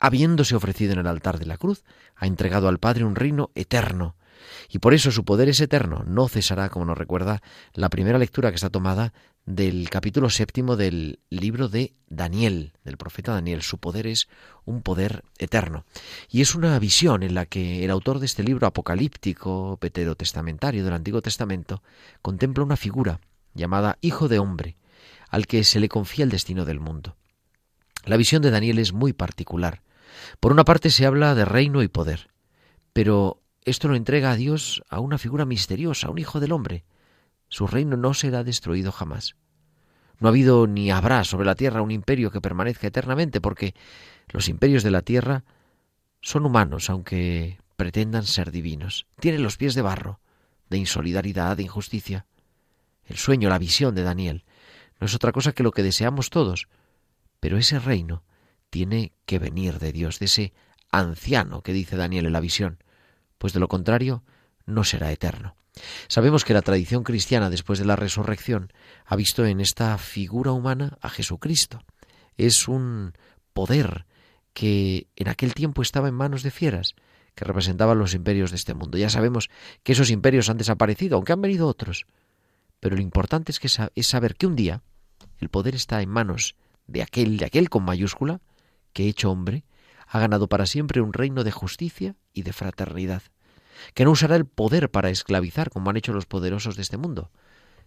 habiéndose 0.00 0.56
ofrecido 0.56 0.94
en 0.94 1.00
el 1.00 1.06
altar 1.06 1.38
de 1.38 1.46
la 1.46 1.58
cruz, 1.58 1.84
ha 2.16 2.26
entregado 2.26 2.68
al 2.68 2.78
Padre 2.78 3.04
un 3.04 3.14
reino 3.14 3.50
eterno. 3.54 4.16
Y 4.68 4.78
por 4.78 4.94
eso 4.94 5.10
su 5.10 5.24
poder 5.24 5.48
es 5.48 5.60
eterno, 5.60 6.04
no 6.06 6.28
cesará, 6.28 6.68
como 6.68 6.84
nos 6.84 6.98
recuerda 6.98 7.42
la 7.74 7.88
primera 7.88 8.18
lectura 8.18 8.50
que 8.50 8.56
está 8.56 8.70
tomada 8.70 9.12
del 9.46 9.90
capítulo 9.90 10.30
séptimo 10.30 10.76
del 10.76 11.18
libro 11.30 11.68
de 11.68 11.94
Daniel, 12.08 12.72
del 12.84 12.96
profeta 12.96 13.32
Daniel. 13.32 13.62
Su 13.62 13.78
poder 13.78 14.06
es 14.06 14.28
un 14.64 14.82
poder 14.82 15.24
eterno. 15.38 15.84
Y 16.28 16.40
es 16.40 16.54
una 16.54 16.78
visión 16.78 17.22
en 17.22 17.34
la 17.34 17.46
que 17.46 17.84
el 17.84 17.90
autor 17.90 18.20
de 18.20 18.26
este 18.26 18.44
libro 18.44 18.66
apocalíptico, 18.66 19.78
testamentario 20.16 20.84
del 20.84 20.94
Antiguo 20.94 21.22
Testamento, 21.22 21.82
contempla 22.22 22.64
una 22.64 22.76
figura 22.76 23.20
llamada 23.54 23.98
Hijo 24.00 24.28
de 24.28 24.38
Hombre, 24.38 24.76
al 25.28 25.46
que 25.46 25.64
se 25.64 25.80
le 25.80 25.88
confía 25.88 26.24
el 26.24 26.30
destino 26.30 26.64
del 26.64 26.80
mundo. 26.80 27.16
La 28.04 28.16
visión 28.16 28.42
de 28.42 28.50
Daniel 28.50 28.78
es 28.78 28.92
muy 28.92 29.12
particular. 29.12 29.82
Por 30.38 30.52
una 30.52 30.64
parte 30.64 30.90
se 30.90 31.06
habla 31.06 31.34
de 31.34 31.44
reino 31.44 31.82
y 31.82 31.88
poder, 31.88 32.30
pero 32.92 33.42
esto 33.64 33.88
lo 33.88 33.96
entrega 33.96 34.30
a 34.30 34.36
Dios 34.36 34.82
a 34.88 35.00
una 35.00 35.18
figura 35.18 35.44
misteriosa, 35.44 36.06
a 36.06 36.10
un 36.10 36.18
hijo 36.18 36.40
del 36.40 36.52
hombre. 36.52 36.84
Su 37.48 37.66
reino 37.66 37.96
no 37.96 38.14
será 38.14 38.44
destruido 38.44 38.92
jamás. 38.92 39.36
No 40.18 40.28
ha 40.28 40.30
habido 40.30 40.66
ni 40.66 40.90
habrá 40.90 41.24
sobre 41.24 41.46
la 41.46 41.54
tierra 41.54 41.82
un 41.82 41.90
imperio 41.90 42.30
que 42.30 42.40
permanezca 42.40 42.86
eternamente, 42.86 43.40
porque 43.40 43.74
los 44.28 44.48
imperios 44.48 44.82
de 44.82 44.90
la 44.90 45.02
tierra 45.02 45.44
son 46.20 46.46
humanos, 46.46 46.90
aunque 46.90 47.58
pretendan 47.76 48.24
ser 48.24 48.50
divinos. 48.50 49.06
Tienen 49.18 49.42
los 49.42 49.56
pies 49.56 49.74
de 49.74 49.82
barro, 49.82 50.20
de 50.68 50.78
insolidaridad, 50.78 51.56
de 51.56 51.62
injusticia. 51.64 52.26
El 53.06 53.16
sueño, 53.16 53.48
la 53.48 53.58
visión 53.58 53.94
de 53.94 54.02
Daniel, 54.02 54.44
no 55.00 55.06
es 55.06 55.14
otra 55.14 55.32
cosa 55.32 55.52
que 55.52 55.62
lo 55.62 55.72
que 55.72 55.82
deseamos 55.82 56.28
todos, 56.28 56.68
pero 57.40 57.56
ese 57.56 57.78
reino 57.78 58.22
tiene 58.68 59.12
que 59.24 59.38
venir 59.38 59.78
de 59.78 59.92
Dios, 59.92 60.18
de 60.18 60.26
ese 60.26 60.52
anciano 60.92 61.62
que 61.62 61.72
dice 61.72 61.96
Daniel 61.96 62.26
en 62.26 62.32
la 62.34 62.40
visión, 62.40 62.78
pues 63.40 63.54
de 63.54 63.58
lo 63.58 63.68
contrario 63.68 64.22
no 64.66 64.84
será 64.84 65.10
eterno. 65.10 65.56
Sabemos 66.08 66.44
que 66.44 66.52
la 66.52 66.60
tradición 66.60 67.04
cristiana 67.04 67.48
después 67.48 67.78
de 67.78 67.86
la 67.86 67.96
resurrección 67.96 68.70
ha 69.06 69.16
visto 69.16 69.46
en 69.46 69.60
esta 69.60 69.96
figura 69.96 70.52
humana 70.52 70.98
a 71.00 71.08
Jesucristo. 71.08 71.82
Es 72.36 72.68
un 72.68 73.14
poder 73.54 74.04
que 74.52 75.06
en 75.16 75.28
aquel 75.28 75.54
tiempo 75.54 75.80
estaba 75.80 76.08
en 76.08 76.14
manos 76.14 76.42
de 76.42 76.50
fieras, 76.50 76.96
que 77.34 77.46
representaban 77.46 77.98
los 77.98 78.12
imperios 78.12 78.50
de 78.50 78.56
este 78.56 78.74
mundo. 78.74 78.98
Ya 78.98 79.08
sabemos 79.08 79.48
que 79.84 79.92
esos 79.92 80.10
imperios 80.10 80.50
han 80.50 80.58
desaparecido, 80.58 81.16
aunque 81.16 81.32
han 81.32 81.40
venido 81.40 81.66
otros. 81.66 82.04
Pero 82.78 82.96
lo 82.96 83.02
importante 83.02 83.52
es, 83.52 83.58
que 83.58 83.68
es 83.68 84.06
saber 84.06 84.34
que 84.34 84.46
un 84.46 84.56
día 84.56 84.82
el 85.38 85.48
poder 85.48 85.74
está 85.74 86.02
en 86.02 86.10
manos 86.10 86.56
de 86.86 87.02
aquel, 87.02 87.38
de 87.38 87.46
aquel 87.46 87.70
con 87.70 87.84
mayúscula, 87.84 88.42
que 88.92 89.08
hecho 89.08 89.30
hombre, 89.30 89.64
ha 90.10 90.18
ganado 90.18 90.48
para 90.48 90.66
siempre 90.66 91.00
un 91.00 91.12
reino 91.12 91.44
de 91.44 91.52
justicia 91.52 92.16
y 92.32 92.42
de 92.42 92.52
fraternidad, 92.52 93.22
que 93.94 94.04
no 94.04 94.10
usará 94.10 94.34
el 94.34 94.44
poder 94.44 94.90
para 94.90 95.08
esclavizar 95.08 95.70
como 95.70 95.88
han 95.88 95.96
hecho 95.96 96.12
los 96.12 96.26
poderosos 96.26 96.74
de 96.74 96.82
este 96.82 96.96
mundo, 96.96 97.30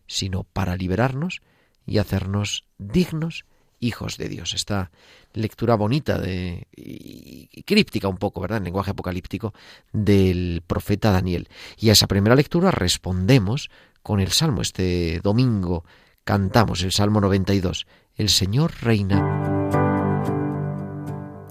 sino 0.07 0.43
para 0.45 0.77
liberarnos 0.77 1.41
y 1.85 1.97
hacernos 1.97 2.63
dignos 2.77 3.43
hijos 3.81 4.17
de 4.17 4.29
Dios. 4.29 4.53
Esta 4.53 4.89
lectura 5.33 5.75
bonita 5.75 6.17
de, 6.17 6.67
y 6.71 7.63
críptica 7.63 8.07
un 8.07 8.17
poco, 8.17 8.39
¿verdad? 8.39 8.59
En 8.59 8.63
lenguaje 8.63 8.91
apocalíptico 8.91 9.53
del 9.91 10.63
profeta 10.65 11.11
Daniel. 11.11 11.49
Y 11.77 11.89
a 11.89 11.93
esa 11.93 12.07
primera 12.07 12.35
lectura 12.35 12.71
respondemos 12.71 13.69
con 14.01 14.21
el 14.21 14.31
Salmo. 14.31 14.61
Este 14.61 15.19
domingo 15.21 15.83
cantamos 16.23 16.83
el 16.83 16.93
Salmo 16.93 17.19
92. 17.19 17.85
El 18.15 18.29
Señor 18.29 18.71
reina 18.81 19.52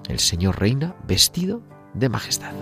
el 0.08 0.18
Señor 0.18 0.60
reina 0.60 0.96
vestido 1.06 1.62
de 1.94 2.08
majestad. 2.08 2.52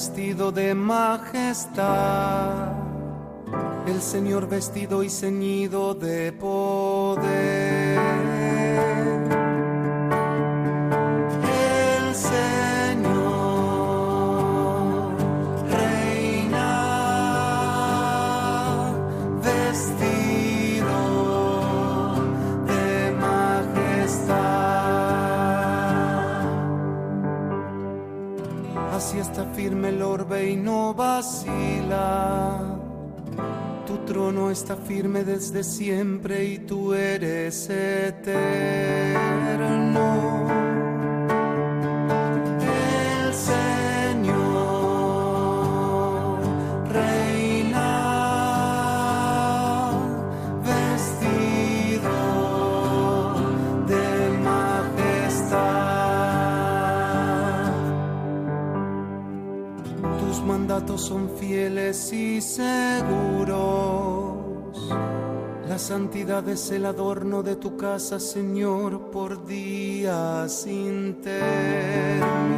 Vestido 0.00 0.50
de 0.50 0.74
majestad, 0.74 2.72
el 3.86 4.00
Señor 4.00 4.48
vestido 4.48 5.02
y 5.02 5.10
ceñido 5.10 5.92
de 5.92 6.32
poder. 6.32 7.69
Y 30.38 30.56
no 30.56 30.94
vacila. 30.94 32.78
Tu 33.86 33.96
trono 34.06 34.50
está 34.50 34.76
firme 34.76 35.24
desde 35.24 35.64
siempre 35.64 36.44
y 36.44 36.58
tú 36.58 36.94
eres 36.94 37.68
eterno. 37.68 38.30
Son 61.00 61.30
fieles 61.38 62.12
y 62.12 62.40
seguros. 62.40 62.76
La 65.66 65.78
santidad 65.78 66.46
es 66.48 66.70
el 66.70 66.84
adorno 66.84 67.42
de 67.42 67.56
tu 67.56 67.76
casa, 67.76 68.20
Señor, 68.20 69.10
por 69.10 69.46
días 69.46 70.52
sin 70.52 71.20
término. 71.22 72.50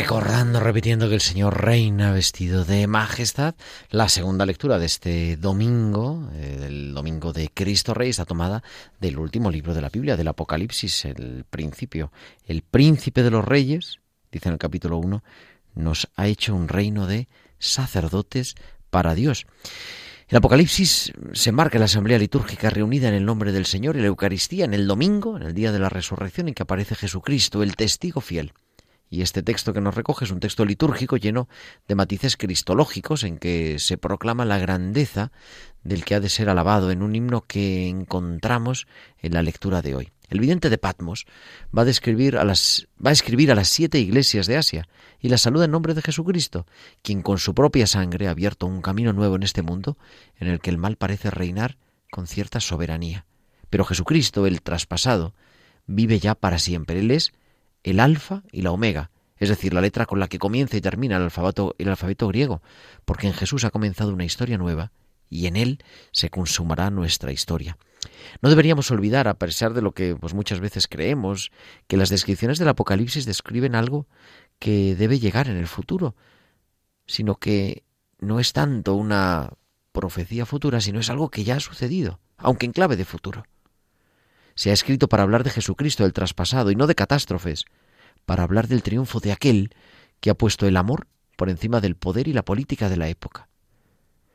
Recordando, 0.00 0.60
repitiendo 0.60 1.10
que 1.10 1.14
el 1.14 1.20
Señor 1.20 1.62
reina 1.62 2.10
vestido 2.10 2.64
de 2.64 2.86
majestad, 2.86 3.54
la 3.90 4.08
segunda 4.08 4.46
lectura 4.46 4.78
de 4.78 4.86
este 4.86 5.36
domingo, 5.36 6.30
eh, 6.32 6.64
el 6.68 6.94
domingo 6.94 7.34
de 7.34 7.50
Cristo 7.52 7.92
Rey, 7.92 8.08
está 8.08 8.24
tomada 8.24 8.62
del 8.98 9.18
último 9.18 9.50
libro 9.50 9.74
de 9.74 9.82
la 9.82 9.90
Biblia, 9.90 10.16
del 10.16 10.28
Apocalipsis, 10.28 11.04
el 11.04 11.44
principio. 11.50 12.12
El 12.46 12.62
príncipe 12.62 13.22
de 13.22 13.30
los 13.30 13.44
reyes, 13.44 13.98
dice 14.32 14.48
en 14.48 14.54
el 14.54 14.58
capítulo 14.58 14.96
1, 14.96 15.22
nos 15.74 16.08
ha 16.16 16.26
hecho 16.28 16.54
un 16.54 16.68
reino 16.68 17.06
de 17.06 17.28
sacerdotes 17.58 18.54
para 18.88 19.14
Dios. 19.14 19.46
El 20.28 20.38
Apocalipsis 20.38 21.12
se 21.34 21.52
marca 21.52 21.76
en 21.76 21.80
la 21.80 21.86
asamblea 21.86 22.18
litúrgica 22.18 22.70
reunida 22.70 23.08
en 23.08 23.14
el 23.14 23.26
nombre 23.26 23.52
del 23.52 23.66
Señor 23.66 23.96
y 23.96 24.00
la 24.00 24.06
Eucaristía 24.06 24.64
en 24.64 24.72
el 24.72 24.86
domingo, 24.86 25.36
en 25.36 25.42
el 25.42 25.52
día 25.52 25.72
de 25.72 25.78
la 25.78 25.90
resurrección, 25.90 26.48
en 26.48 26.54
que 26.54 26.62
aparece 26.62 26.94
Jesucristo, 26.94 27.62
el 27.62 27.76
testigo 27.76 28.22
fiel. 28.22 28.54
Y 29.12 29.22
este 29.22 29.42
texto 29.42 29.72
que 29.72 29.80
nos 29.80 29.96
recoge 29.96 30.24
es 30.24 30.30
un 30.30 30.38
texto 30.38 30.64
litúrgico 30.64 31.16
lleno 31.16 31.48
de 31.88 31.96
matices 31.96 32.36
cristológicos 32.36 33.24
en 33.24 33.38
que 33.38 33.80
se 33.80 33.98
proclama 33.98 34.44
la 34.44 34.58
grandeza 34.58 35.32
del 35.82 36.04
que 36.04 36.14
ha 36.14 36.20
de 36.20 36.28
ser 36.28 36.48
alabado 36.48 36.92
en 36.92 37.02
un 37.02 37.16
himno 37.16 37.40
que 37.40 37.88
encontramos 37.88 38.86
en 39.18 39.34
la 39.34 39.42
lectura 39.42 39.82
de 39.82 39.96
hoy. 39.96 40.12
El 40.28 40.38
vidente 40.38 40.70
de 40.70 40.78
Patmos 40.78 41.26
va 41.76 41.82
a, 41.82 41.84
describir 41.84 42.36
a 42.36 42.44
las, 42.44 42.86
va 43.04 43.10
a 43.10 43.12
escribir 43.12 43.50
a 43.50 43.56
las 43.56 43.68
siete 43.68 43.98
iglesias 43.98 44.46
de 44.46 44.56
Asia 44.56 44.88
y 45.18 45.28
la 45.28 45.38
saluda 45.38 45.64
en 45.64 45.72
nombre 45.72 45.92
de 45.94 46.02
Jesucristo, 46.02 46.66
quien 47.02 47.22
con 47.22 47.38
su 47.38 47.52
propia 47.52 47.88
sangre 47.88 48.28
ha 48.28 48.30
abierto 48.30 48.66
un 48.66 48.80
camino 48.80 49.12
nuevo 49.12 49.34
en 49.34 49.42
este 49.42 49.62
mundo 49.62 49.98
en 50.36 50.46
el 50.46 50.60
que 50.60 50.70
el 50.70 50.78
mal 50.78 50.94
parece 50.94 51.30
reinar 51.30 51.78
con 52.12 52.28
cierta 52.28 52.60
soberanía. 52.60 53.26
Pero 53.70 53.84
Jesucristo, 53.84 54.46
el 54.46 54.62
traspasado, 54.62 55.34
vive 55.86 56.20
ya 56.20 56.36
para 56.36 56.60
siempre. 56.60 57.00
Él 57.00 57.10
es 57.10 57.32
el 57.82 58.00
alfa 58.00 58.42
y 58.52 58.62
la 58.62 58.72
omega, 58.72 59.10
es 59.36 59.48
decir, 59.48 59.72
la 59.72 59.80
letra 59.80 60.06
con 60.06 60.20
la 60.20 60.28
que 60.28 60.38
comienza 60.38 60.76
y 60.76 60.80
termina 60.80 61.16
el 61.16 61.22
alfabeto, 61.22 61.74
el 61.78 61.88
alfabeto 61.88 62.28
griego, 62.28 62.62
porque 63.04 63.26
en 63.26 63.32
Jesús 63.32 63.64
ha 63.64 63.70
comenzado 63.70 64.12
una 64.12 64.24
historia 64.24 64.58
nueva 64.58 64.92
y 65.30 65.46
en 65.46 65.56
él 65.56 65.82
se 66.12 66.28
consumará 66.28 66.90
nuestra 66.90 67.32
historia. 67.32 67.78
No 68.42 68.48
deberíamos 68.48 68.90
olvidar, 68.90 69.28
a 69.28 69.38
pesar 69.38 69.74
de 69.74 69.82
lo 69.82 69.92
que 69.92 70.16
pues, 70.16 70.34
muchas 70.34 70.60
veces 70.60 70.88
creemos, 70.88 71.50
que 71.86 71.96
las 71.96 72.08
descripciones 72.08 72.58
del 72.58 72.68
Apocalipsis 72.68 73.26
describen 73.26 73.74
algo 73.74 74.06
que 74.58 74.94
debe 74.94 75.18
llegar 75.18 75.48
en 75.48 75.56
el 75.56 75.66
futuro. 75.66 76.14
sino 77.06 77.34
que 77.36 77.82
no 78.20 78.38
es 78.38 78.52
tanto 78.52 78.94
una 78.94 79.54
profecía 79.90 80.46
futura, 80.46 80.80
sino 80.80 81.00
es 81.00 81.10
algo 81.10 81.28
que 81.28 81.42
ya 81.42 81.56
ha 81.56 81.60
sucedido, 81.60 82.20
aunque 82.36 82.66
en 82.66 82.72
clave 82.72 82.96
de 82.96 83.04
futuro. 83.04 83.44
Se 84.60 84.68
ha 84.68 84.74
escrito 84.74 85.08
para 85.08 85.22
hablar 85.22 85.42
de 85.42 85.48
Jesucristo, 85.48 86.02
del 86.02 86.12
traspasado, 86.12 86.70
y 86.70 86.76
no 86.76 86.86
de 86.86 86.94
catástrofes, 86.94 87.64
para 88.26 88.42
hablar 88.42 88.68
del 88.68 88.82
triunfo 88.82 89.18
de 89.18 89.32
aquel 89.32 89.74
que 90.20 90.28
ha 90.28 90.34
puesto 90.34 90.66
el 90.66 90.76
amor 90.76 91.06
por 91.36 91.48
encima 91.48 91.80
del 91.80 91.96
poder 91.96 92.28
y 92.28 92.34
la 92.34 92.44
política 92.44 92.90
de 92.90 92.98
la 92.98 93.08
época. 93.08 93.48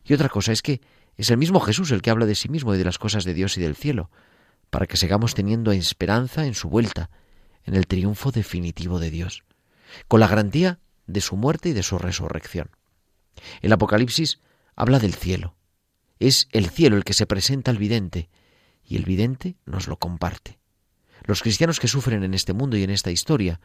Y 0.03 0.15
otra 0.15 0.29
cosa 0.29 0.51
es 0.51 0.63
que 0.63 0.81
es 1.15 1.29
el 1.29 1.37
mismo 1.37 1.59
Jesús 1.59 1.91
el 1.91 2.01
que 2.01 2.09
habla 2.09 2.25
de 2.25 2.33
sí 2.33 2.49
mismo 2.49 2.73
y 2.73 2.79
de 2.79 2.85
las 2.85 2.97
cosas 2.97 3.23
de 3.23 3.35
Dios 3.35 3.55
y 3.59 3.61
del 3.61 3.75
cielo, 3.75 4.09
para 4.71 4.87
que 4.87 4.97
sigamos 4.97 5.35
teniendo 5.35 5.71
esperanza 5.71 6.47
en 6.47 6.55
su 6.55 6.69
vuelta, 6.69 7.11
en 7.63 7.75
el 7.75 7.85
triunfo 7.85 8.31
definitivo 8.31 8.97
de 8.97 9.11
Dios, 9.11 9.43
con 10.07 10.21
la 10.21 10.27
garantía 10.27 10.79
de 11.05 11.21
su 11.21 11.37
muerte 11.37 11.69
y 11.69 11.73
de 11.73 11.83
su 11.83 11.99
resurrección. 11.99 12.71
El 13.61 13.71
Apocalipsis 13.73 14.39
habla 14.75 14.97
del 14.97 15.13
cielo. 15.13 15.55
Es 16.17 16.47
el 16.51 16.71
cielo 16.71 16.97
el 16.97 17.03
que 17.03 17.13
se 17.13 17.27
presenta 17.27 17.69
al 17.69 17.77
vidente, 17.77 18.31
y 18.87 18.97
el 18.97 19.05
vidente 19.05 19.55
nos 19.65 19.87
lo 19.87 19.97
comparte. 19.97 20.59
Los 21.23 21.41
cristianos 21.41 21.79
que 21.79 21.87
sufren 21.87 22.23
en 22.23 22.33
este 22.33 22.53
mundo 22.53 22.77
y 22.77 22.83
en 22.83 22.89
esta 22.89 23.11
historia, 23.11 23.59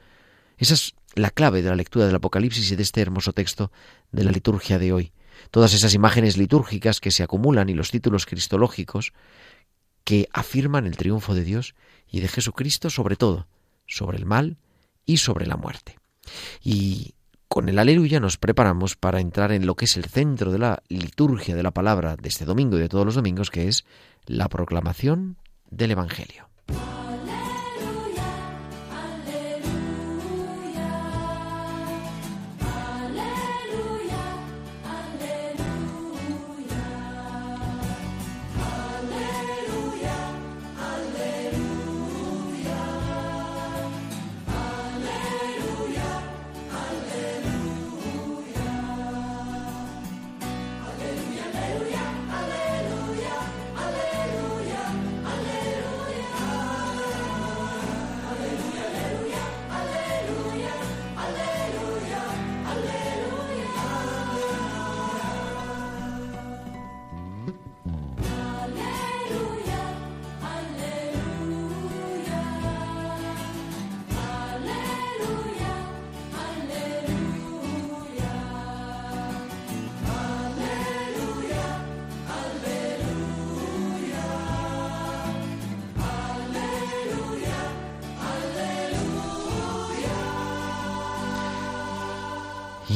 esa 0.56 0.74
es 0.74 0.94
la 1.14 1.30
clave 1.30 1.62
de 1.62 1.70
la 1.70 1.76
lectura 1.76 2.06
del 2.06 2.14
Apocalipsis 2.14 2.70
y 2.70 2.76
de 2.76 2.82
este 2.82 3.00
hermoso 3.00 3.32
texto 3.32 3.70
de 4.12 4.24
la 4.24 4.30
liturgia 4.30 4.78
de 4.78 4.92
hoy. 4.92 5.12
Todas 5.50 5.74
esas 5.74 5.94
imágenes 5.94 6.36
litúrgicas 6.36 7.00
que 7.00 7.10
se 7.10 7.22
acumulan 7.22 7.68
y 7.68 7.74
los 7.74 7.90
títulos 7.90 8.26
cristológicos 8.26 9.12
que 10.04 10.28
afirman 10.32 10.86
el 10.86 10.96
triunfo 10.96 11.34
de 11.34 11.44
Dios 11.44 11.74
y 12.10 12.20
de 12.20 12.28
Jesucristo 12.28 12.90
sobre 12.90 13.16
todo, 13.16 13.46
sobre 13.86 14.18
el 14.18 14.26
mal 14.26 14.58
y 15.06 15.18
sobre 15.18 15.46
la 15.46 15.56
muerte. 15.56 15.98
Y 16.62 17.14
con 17.52 17.68
el 17.68 17.80
aleluya 17.80 18.20
nos 18.20 18.36
preparamos 18.36 18.94
para 18.94 19.18
entrar 19.18 19.50
en 19.50 19.66
lo 19.66 19.74
que 19.74 19.86
es 19.86 19.96
el 19.96 20.04
centro 20.04 20.52
de 20.52 20.60
la 20.60 20.84
liturgia 20.88 21.56
de 21.56 21.64
la 21.64 21.72
palabra 21.72 22.14
de 22.14 22.28
este 22.28 22.44
domingo 22.44 22.76
y 22.78 22.80
de 22.80 22.88
todos 22.88 23.04
los 23.04 23.16
domingos, 23.16 23.50
que 23.50 23.66
es 23.66 23.84
la 24.24 24.48
proclamación 24.48 25.36
del 25.68 25.90
Evangelio. 25.90 26.48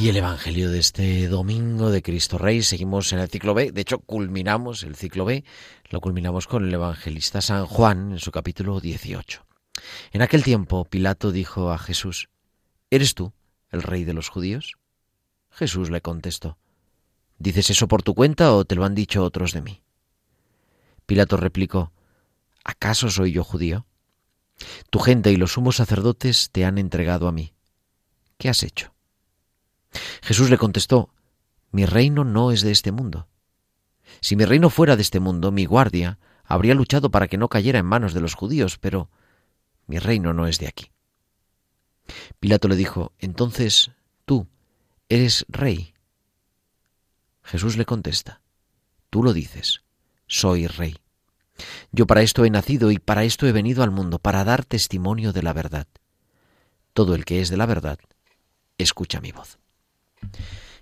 Y 0.05 0.09
el 0.09 0.17
Evangelio 0.17 0.69
de 0.69 0.77
este 0.77 1.27
domingo 1.27 1.89
de 1.89 2.03
Cristo 2.03 2.37
Rey, 2.37 2.61
seguimos 2.61 3.11
en 3.11 3.17
el 3.17 3.27
ciclo 3.27 3.55
B, 3.55 3.71
de 3.71 3.81
hecho 3.81 3.97
culminamos 3.97 4.83
el 4.83 4.95
ciclo 4.95 5.25
B, 5.25 5.43
lo 5.89 5.99
culminamos 5.99 6.45
con 6.45 6.63
el 6.63 6.71
evangelista 6.71 7.41
San 7.41 7.65
Juan 7.65 8.11
en 8.11 8.19
su 8.19 8.29
capítulo 8.29 8.79
18. 8.79 9.43
En 10.11 10.21
aquel 10.21 10.43
tiempo 10.43 10.85
Pilato 10.85 11.31
dijo 11.31 11.71
a 11.71 11.79
Jesús, 11.79 12.29
¿Eres 12.91 13.15
tú 13.15 13.33
el 13.71 13.81
rey 13.81 14.03
de 14.03 14.13
los 14.13 14.29
judíos? 14.29 14.75
Jesús 15.49 15.89
le 15.89 16.01
contestó, 16.01 16.59
¿Dices 17.39 17.71
eso 17.71 17.87
por 17.87 18.03
tu 18.03 18.13
cuenta 18.13 18.53
o 18.53 18.63
te 18.63 18.75
lo 18.75 18.85
han 18.85 18.93
dicho 18.93 19.23
otros 19.23 19.53
de 19.53 19.63
mí? 19.63 19.81
Pilato 21.07 21.35
replicó, 21.35 21.93
¿acaso 22.63 23.09
soy 23.09 23.31
yo 23.31 23.43
judío? 23.43 23.87
Tu 24.91 24.99
gente 24.99 25.31
y 25.31 25.35
los 25.35 25.53
sumos 25.53 25.77
sacerdotes 25.77 26.51
te 26.51 26.63
han 26.63 26.77
entregado 26.77 27.27
a 27.27 27.31
mí. 27.31 27.55
¿Qué 28.37 28.49
has 28.49 28.61
hecho? 28.61 28.94
Jesús 30.21 30.49
le 30.49 30.57
contestó, 30.57 31.09
Mi 31.71 31.85
reino 31.85 32.23
no 32.23 32.51
es 32.51 32.61
de 32.61 32.71
este 32.71 32.91
mundo. 32.91 33.27
Si 34.21 34.35
mi 34.35 34.45
reino 34.45 34.69
fuera 34.69 34.95
de 34.95 35.01
este 35.01 35.19
mundo, 35.19 35.51
mi 35.51 35.65
guardia 35.65 36.19
habría 36.43 36.75
luchado 36.75 37.11
para 37.11 37.27
que 37.27 37.37
no 37.37 37.49
cayera 37.49 37.79
en 37.79 37.85
manos 37.85 38.13
de 38.13 38.21
los 38.21 38.35
judíos, 38.35 38.77
pero 38.77 39.09
mi 39.87 39.99
reino 39.99 40.33
no 40.33 40.47
es 40.47 40.59
de 40.59 40.67
aquí. 40.67 40.91
Pilato 42.39 42.67
le 42.67 42.75
dijo, 42.75 43.13
Entonces 43.19 43.91
tú 44.25 44.47
eres 45.09 45.45
rey. 45.49 45.93
Jesús 47.43 47.77
le 47.77 47.85
contesta, 47.85 48.41
Tú 49.09 49.23
lo 49.23 49.33
dices, 49.33 49.81
soy 50.27 50.67
rey. 50.67 50.97
Yo 51.91 52.05
para 52.05 52.21
esto 52.21 52.43
he 52.43 52.49
nacido 52.49 52.91
y 52.91 52.99
para 52.99 53.23
esto 53.23 53.47
he 53.47 53.51
venido 53.51 53.83
al 53.83 53.91
mundo, 53.91 54.19
para 54.19 54.43
dar 54.43 54.65
testimonio 54.65 55.31
de 55.31 55.43
la 55.43 55.53
verdad. 55.53 55.87
Todo 56.93 57.15
el 57.15 57.23
que 57.23 57.41
es 57.41 57.49
de 57.49 57.57
la 57.57 57.65
verdad, 57.65 57.99
escucha 58.77 59.21
mi 59.21 59.31
voz. 59.31 59.57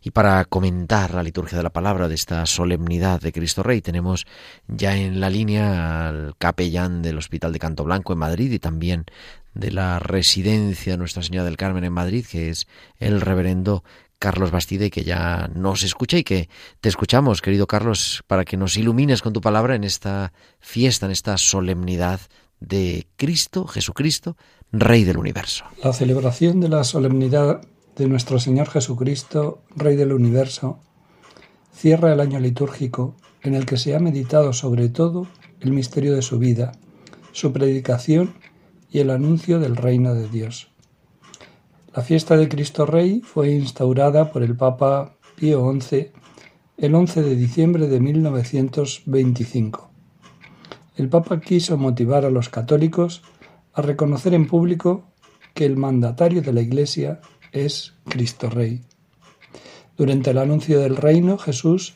Y 0.05 0.11
para 0.11 0.43
comentar 0.43 1.13
la 1.13 1.23
liturgia 1.23 1.57
de 1.57 1.63
la 1.63 1.69
palabra 1.69 2.09
de 2.09 2.15
esta 2.15 2.45
solemnidad 2.45 3.21
de 3.21 3.31
Cristo 3.31 3.63
Rey, 3.63 3.81
tenemos 3.81 4.25
ya 4.67 4.97
en 4.97 5.21
la 5.21 5.29
línea 5.29 6.09
al 6.09 6.35
capellán 6.37 7.01
del 7.01 7.17
Hospital 7.17 7.53
de 7.53 7.59
Canto 7.59 7.85
Blanco 7.85 8.11
en 8.11 8.19
Madrid 8.19 8.51
y 8.51 8.59
también 8.59 9.05
de 9.53 9.71
la 9.71 9.99
residencia 9.99 10.97
Nuestra 10.97 11.23
Señora 11.23 11.45
del 11.45 11.55
Carmen 11.55 11.85
en 11.85 11.93
Madrid, 11.93 12.25
que 12.29 12.49
es 12.49 12.67
el 12.99 13.21
reverendo 13.21 13.85
Carlos 14.19 14.51
Bastide, 14.51 14.89
que 14.89 15.03
ya 15.03 15.49
nos 15.53 15.83
escucha 15.83 16.17
y 16.17 16.23
que 16.23 16.49
te 16.81 16.89
escuchamos, 16.89 17.41
querido 17.41 17.67
Carlos, 17.67 18.23
para 18.27 18.45
que 18.45 18.57
nos 18.57 18.77
ilumines 18.77 19.21
con 19.21 19.33
tu 19.33 19.41
palabra 19.41 19.75
en 19.75 19.83
esta 19.83 20.33
fiesta, 20.59 21.05
en 21.05 21.11
esta 21.11 21.37
solemnidad 21.37 22.19
de 22.59 23.07
Cristo, 23.17 23.67
Jesucristo, 23.67 24.37
Rey 24.71 25.03
del 25.03 25.17
universo. 25.17 25.65
La 25.83 25.93
celebración 25.93 26.59
de 26.59 26.69
la 26.69 26.83
solemnidad 26.83 27.61
de 27.95 28.07
nuestro 28.07 28.39
Señor 28.39 28.69
Jesucristo, 28.69 29.61
Rey 29.75 29.95
del 29.95 30.13
universo, 30.13 30.79
cierra 31.73 32.13
el 32.13 32.19
año 32.19 32.39
litúrgico 32.39 33.15
en 33.41 33.55
el 33.55 33.65
que 33.65 33.77
se 33.77 33.95
ha 33.95 33.99
meditado 33.99 34.53
sobre 34.53 34.89
todo 34.89 35.27
el 35.59 35.71
misterio 35.71 36.15
de 36.15 36.21
su 36.21 36.39
vida, 36.39 36.71
su 37.31 37.51
predicación 37.51 38.33
y 38.91 38.99
el 38.99 39.09
anuncio 39.09 39.59
del 39.59 39.75
reino 39.75 40.13
de 40.13 40.27
Dios. 40.29 40.69
La 41.95 42.01
fiesta 42.01 42.37
de 42.37 42.49
Cristo 42.49 42.85
Rey 42.85 43.21
fue 43.21 43.51
instaurada 43.51 44.31
por 44.31 44.43
el 44.43 44.55
Papa 44.55 45.15
Pío 45.35 45.71
XI 45.79 46.11
el 46.77 46.95
11 46.95 47.21
de 47.21 47.35
diciembre 47.35 47.87
de 47.87 47.99
1925. 47.99 49.91
El 50.95 51.09
Papa 51.09 51.39
quiso 51.39 51.77
motivar 51.77 52.25
a 52.25 52.31
los 52.31 52.49
católicos 52.49 53.21
a 53.73 53.81
reconocer 53.81 54.33
en 54.33 54.47
público 54.47 55.03
que 55.53 55.65
el 55.65 55.77
mandatario 55.77 56.41
de 56.41 56.53
la 56.53 56.61
Iglesia 56.61 57.21
es 57.53 57.93
Cristo 58.09 58.49
Rey. 58.49 58.81
Durante 59.95 60.31
el 60.31 60.39
anuncio 60.39 60.79
del 60.81 60.97
reino, 60.97 61.37
Jesús 61.37 61.93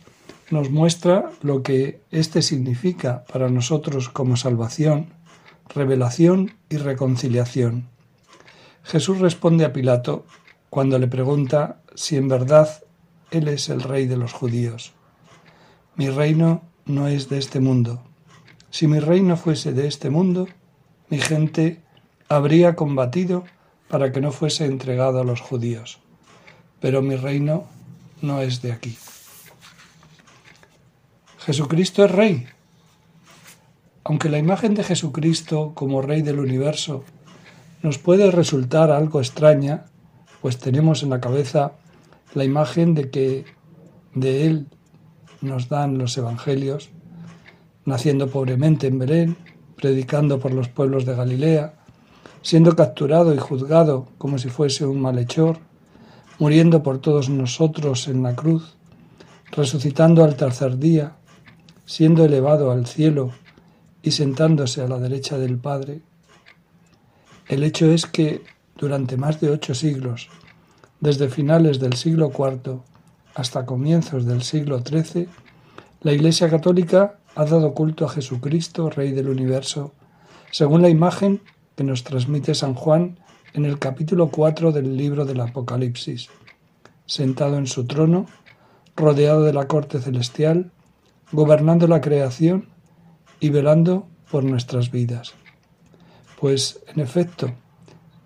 nos 0.50 0.70
muestra 0.70 1.32
lo 1.42 1.64
que 1.64 2.00
éste 2.12 2.42
significa 2.42 3.26
para 3.26 3.50
nosotros 3.50 4.08
como 4.08 4.38
salvación, 4.38 5.08
revelación 5.74 6.54
y 6.70 6.78
reconciliación. 6.78 7.90
Jesús 8.84 9.20
responde 9.20 9.66
a 9.66 9.74
Pilato 9.74 10.26
cuando 10.70 11.00
le 11.00 11.08
pregunta 11.08 11.82
si 11.96 12.16
en 12.16 12.30
verdad 12.30 12.84
Él 13.32 13.50
es 13.50 13.68
el 13.68 13.82
rey 13.82 14.06
de 14.06 14.16
los 14.16 14.32
judíos. 14.32 14.94
Mi 15.96 16.10
reino 16.10 16.62
no 16.86 17.08
es 17.08 17.28
de 17.28 17.40
este 17.40 17.60
mundo. 17.60 18.04
Si 18.70 18.88
mi 18.88 19.00
reino 19.00 19.36
fuese 19.36 19.74
de 19.74 19.88
este 19.88 20.10
mundo, 20.10 20.48
mi 21.10 21.20
gente 21.20 21.82
habría 22.30 22.76
combatido 22.76 23.44
para 23.88 24.12
que 24.12 24.22
no 24.22 24.32
fuese 24.32 24.66
entregado 24.66 25.22
a 25.22 25.24
los 25.24 25.42
judíos. 25.42 26.00
Pero 26.80 27.02
mi 27.02 27.16
reino 27.16 27.66
no 28.22 28.42
es 28.42 28.62
de 28.62 28.72
aquí. 28.72 28.98
Jesucristo 31.40 32.04
es 32.04 32.12
rey. 32.12 32.48
Aunque 34.04 34.30
la 34.30 34.38
imagen 34.38 34.74
de 34.74 34.84
Jesucristo 34.84 35.72
como 35.74 36.02
rey 36.02 36.22
del 36.22 36.40
universo 36.40 37.04
nos 37.82 37.98
puede 37.98 38.32
resultar 38.32 38.92
algo 38.92 39.20
extraña, 39.20 39.86
pues 40.42 40.58
tenemos 40.58 41.04
en 41.04 41.10
la 41.10 41.22
cabeza 41.22 41.74
la 42.34 42.44
imagen 42.44 42.94
de 42.96 43.10
que 43.10 43.46
de 44.14 44.46
Él 44.46 44.68
nos 45.42 45.70
dan 45.70 45.98
los 45.98 46.18
Evangelios, 46.18 46.90
naciendo 47.86 48.30
pobremente 48.30 48.88
en 48.88 49.00
Belén, 49.00 49.38
predicando 49.76 50.40
por 50.40 50.54
los 50.54 50.68
pueblos 50.68 51.06
de 51.06 51.16
Galilea, 51.16 51.74
siendo 52.48 52.78
capturado 52.78 53.36
y 53.36 53.38
juzgado 53.40 54.08
como 54.18 54.38
si 54.38 54.48
fuese 54.48 54.86
un 54.86 55.02
malhechor, 55.02 55.60
muriendo 56.40 56.82
por 56.82 57.00
todos 57.00 57.28
nosotros 57.28 58.08
en 58.08 58.24
la 58.24 58.38
cruz, 58.38 58.78
resucitando 59.52 60.24
al 60.24 60.38
tercer 60.38 60.78
día, 60.78 61.18
siendo 61.84 62.24
elevado 62.24 62.72
al 62.72 62.88
cielo 62.88 63.32
y 64.02 64.12
sentándose 64.12 64.82
a 64.82 64.88
la 64.88 64.98
derecha 64.98 65.38
del 65.38 65.58
Padre. 65.58 66.00
El 67.50 67.66
hecho 67.66 67.92
es 67.92 68.06
que 68.06 68.46
durante 68.78 69.18
más 69.18 69.42
de 69.42 69.50
ocho 69.50 69.76
siglos, 69.76 70.30
desde 71.02 71.28
finales 71.28 71.82
del 71.82 71.96
siglo 71.96 72.32
IV 72.34 72.80
hasta 73.36 73.66
comienzos 73.66 74.26
del 74.26 74.42
siglo 74.42 74.82
XIII, 74.86 75.28
la 76.00 76.14
Iglesia 76.14 76.50
Católica 76.50 77.20
ha 77.36 77.44
dado 77.44 77.74
culto 77.74 78.06
a 78.06 78.10
Jesucristo, 78.10 78.90
Rey 78.90 79.12
del 79.12 79.28
universo, 79.28 79.92
según 80.50 80.82
la 80.82 80.88
imagen 80.88 81.42
que 81.78 81.84
nos 81.84 82.04
transmite 82.04 82.56
San 82.56 82.74
Juan 82.74 83.20
en 83.54 83.64
el 83.64 83.78
capítulo 83.78 84.30
4 84.30 84.72
del 84.72 84.98
libro 84.98 85.26
del 85.26 85.40
Apocalipsis, 85.40 86.28
sentado 87.06 87.60
en 87.60 87.68
su 87.68 87.86
trono, 87.86 88.26
rodeado 88.96 89.44
de 89.44 89.54
la 89.54 89.68
corte 89.68 90.02
celestial, 90.02 90.72
gobernando 91.32 91.88
la 91.88 92.02
creación 92.02 92.70
y 93.40 93.50
velando 93.50 94.08
por 94.32 94.44
nuestras 94.44 94.90
vidas. 94.90 95.36
Pues, 96.40 96.82
en 96.88 97.00
efecto, 97.00 97.54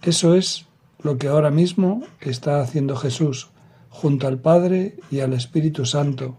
eso 0.02 0.34
es 0.34 0.66
lo 1.04 1.18
que 1.18 1.28
ahora 1.28 1.52
mismo 1.52 2.04
está 2.22 2.62
haciendo 2.62 2.96
Jesús 2.96 3.50
junto 3.90 4.28
al 4.28 4.40
Padre 4.40 4.96
y 5.12 5.20
al 5.20 5.34
Espíritu 5.34 5.86
Santo, 5.86 6.38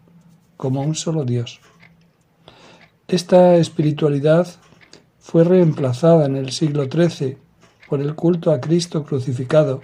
como 0.56 0.80
un 0.80 0.94
solo 0.94 1.26
Dios. 1.26 1.60
Esta 3.06 3.56
espiritualidad 3.56 4.48
fue 5.22 5.44
reemplazada 5.44 6.26
en 6.26 6.34
el 6.36 6.50
siglo 6.50 6.86
XIII 6.86 7.38
por 7.88 8.00
el 8.00 8.16
culto 8.16 8.50
a 8.50 8.60
Cristo 8.60 9.04
crucificado 9.04 9.80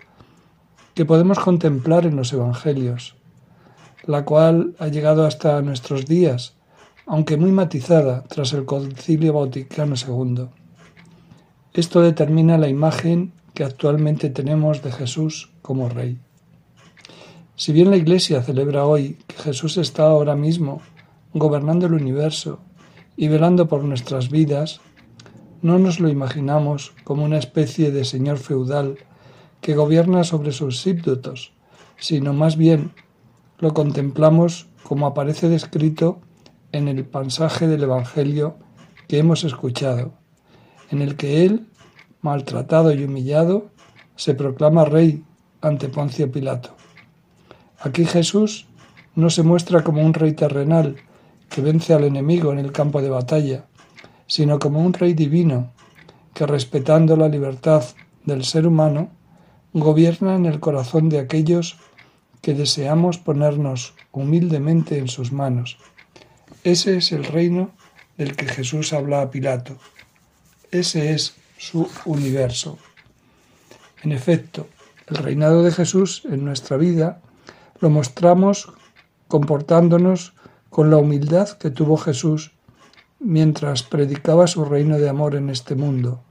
que 0.95 1.05
podemos 1.05 1.39
contemplar 1.39 2.05
en 2.07 2.17
los 2.17 2.33
Evangelios, 2.33 3.15
la 4.05 4.25
cual 4.25 4.75
ha 4.81 4.89
llegado 4.89 5.25
hasta 5.25 5.63
nuestros 5.63 6.07
días, 6.07 6.55
aunque 7.07 7.37
muy 7.37 7.53
matizada 7.53 8.25
tras 8.25 8.53
el 8.53 8.65
Concilio 8.65 9.33
Vaticano 9.33 9.95
II. 9.95 10.49
Esto 11.73 12.01
determina 12.01 12.59
la 12.59 12.69
imagen 12.69 13.33
que 13.55 13.63
actualmente 13.63 14.31
tenemos 14.31 14.83
de 14.83 14.91
Jesús 14.91 15.53
como 15.63 15.89
Rey. 15.89 16.19
Si 17.55 17.73
bien 17.73 17.91
la 17.91 17.97
Iglesia 17.97 18.43
celebra 18.43 18.87
hoy 18.87 19.19
que 19.29 19.37
Jesús 19.37 19.77
está 19.77 20.03
ahora 20.03 20.35
mismo 20.35 20.83
gobernando 21.33 21.87
el 21.87 21.95
universo 21.95 22.59
y 23.17 23.29
velando 23.29 23.69
por 23.69 23.85
nuestras 23.85 24.31
vidas, 24.31 24.81
no 25.63 25.79
nos 25.79 26.01
lo 26.01 26.09
imaginamos 26.09 26.93
como 27.05 27.25
una 27.25 27.39
especie 27.39 27.91
de 27.91 28.05
señor 28.05 28.39
feudal 28.39 28.99
que 29.61 29.75
gobierna 29.75 30.25
sobre 30.25 30.53
sus 30.53 30.79
súbditos, 30.79 31.53
sino 31.99 32.33
más 32.33 32.57
bien 32.57 32.93
lo 33.59 33.75
contemplamos 33.75 34.69
como 34.85 35.07
aparece 35.07 35.49
descrito 35.49 36.21
en 36.73 36.89
el 36.89 37.05
pasaje 37.05 37.67
del 37.67 37.83
Evangelio 37.83 38.57
que 39.09 39.19
hemos 39.19 39.45
escuchado, 39.45 40.13
en 40.91 41.03
el 41.03 41.17
que 41.17 41.45
él, 41.45 41.67
maltratado 42.21 42.93
y 42.93 43.03
humillado, 43.05 43.71
se 44.17 44.35
proclama 44.35 44.85
rey 44.85 45.25
ante 45.61 45.89
Poncio 45.89 46.31
Pilato. 46.31 46.77
Aquí 47.81 48.05
Jesús 48.05 48.67
no 49.15 49.31
se 49.31 49.43
muestra 49.43 49.83
como 49.83 50.05
un 50.05 50.15
rey 50.15 50.33
terrenal, 50.33 50.97
que 51.49 51.63
vence 51.63 51.95
al 51.95 52.05
enemigo 52.05 52.53
en 52.53 52.59
el 52.59 52.73
campo 52.73 53.01
de 53.01 53.09
batalla, 53.09 53.68
sino 54.29 54.61
como 54.61 54.85
un 54.85 54.93
rey 54.93 55.15
divino 55.15 55.73
que, 56.35 56.47
respetando 56.47 57.17
la 57.17 57.29
libertad 57.29 57.85
del 58.25 58.45
ser 58.45 58.67
humano, 58.67 59.11
gobierna 59.73 60.37
en 60.37 60.47
el 60.47 60.61
corazón 60.61 61.09
de 61.09 61.19
aquellos 61.19 61.79
que 62.41 62.55
deseamos 62.55 63.19
ponernos 63.19 63.95
humildemente 64.13 64.99
en 64.99 65.09
sus 65.09 65.33
manos. 65.33 65.79
Ese 66.63 66.99
es 66.99 67.11
el 67.11 67.25
reino 67.25 67.73
del 68.17 68.37
que 68.37 68.47
Jesús 68.47 68.93
habla 68.93 69.23
a 69.23 69.31
Pilato. 69.31 69.77
Ese 70.71 71.13
es 71.13 71.35
su 71.57 71.89
universo. 72.05 72.79
En 74.03 74.13
efecto, 74.13 74.69
el 75.09 75.17
reinado 75.17 75.63
de 75.63 75.73
Jesús 75.73 76.23
en 76.31 76.45
nuestra 76.45 76.77
vida 76.77 77.21
lo 77.81 77.91
mostramos 77.91 78.73
comportándonos 79.27 80.35
con 80.71 80.91
la 80.91 80.99
humildad 80.99 81.49
que 81.59 81.71
tuvo 81.71 81.97
Jesús 81.97 82.53
mientras 83.21 83.83
predicaba 83.83 84.47
su 84.47 84.65
reino 84.65 84.99
de 84.99 85.09
amor 85.09 85.35
en 85.35 85.51
este 85.51 85.75
mundo, 85.75 86.23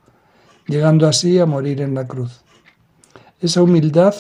llegando 0.68 1.08
así 1.08 1.40
a 1.40 1.46
morir 1.46 1.82
en 1.82 1.94
la 1.96 2.08
cruz. 2.08 2.42
Esa 3.40 3.62
humildad 3.62 4.16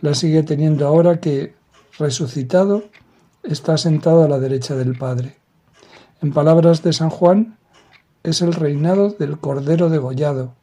la 0.00 0.14
sigue 0.14 0.42
teniendo 0.42 0.86
ahora 0.86 1.20
que, 1.20 1.54
resucitado, 1.98 2.84
está 3.42 3.76
sentado 3.76 4.24
a 4.24 4.28
la 4.28 4.38
derecha 4.38 4.74
del 4.74 4.96
Padre. 4.96 5.36
En 6.22 6.32
palabras 6.32 6.82
de 6.82 6.92
San 6.92 7.10
Juan, 7.10 7.58
es 8.22 8.40
el 8.40 8.54
reinado 8.54 9.10
del 9.10 9.38
Cordero 9.38 9.90
degollado, 9.90 10.54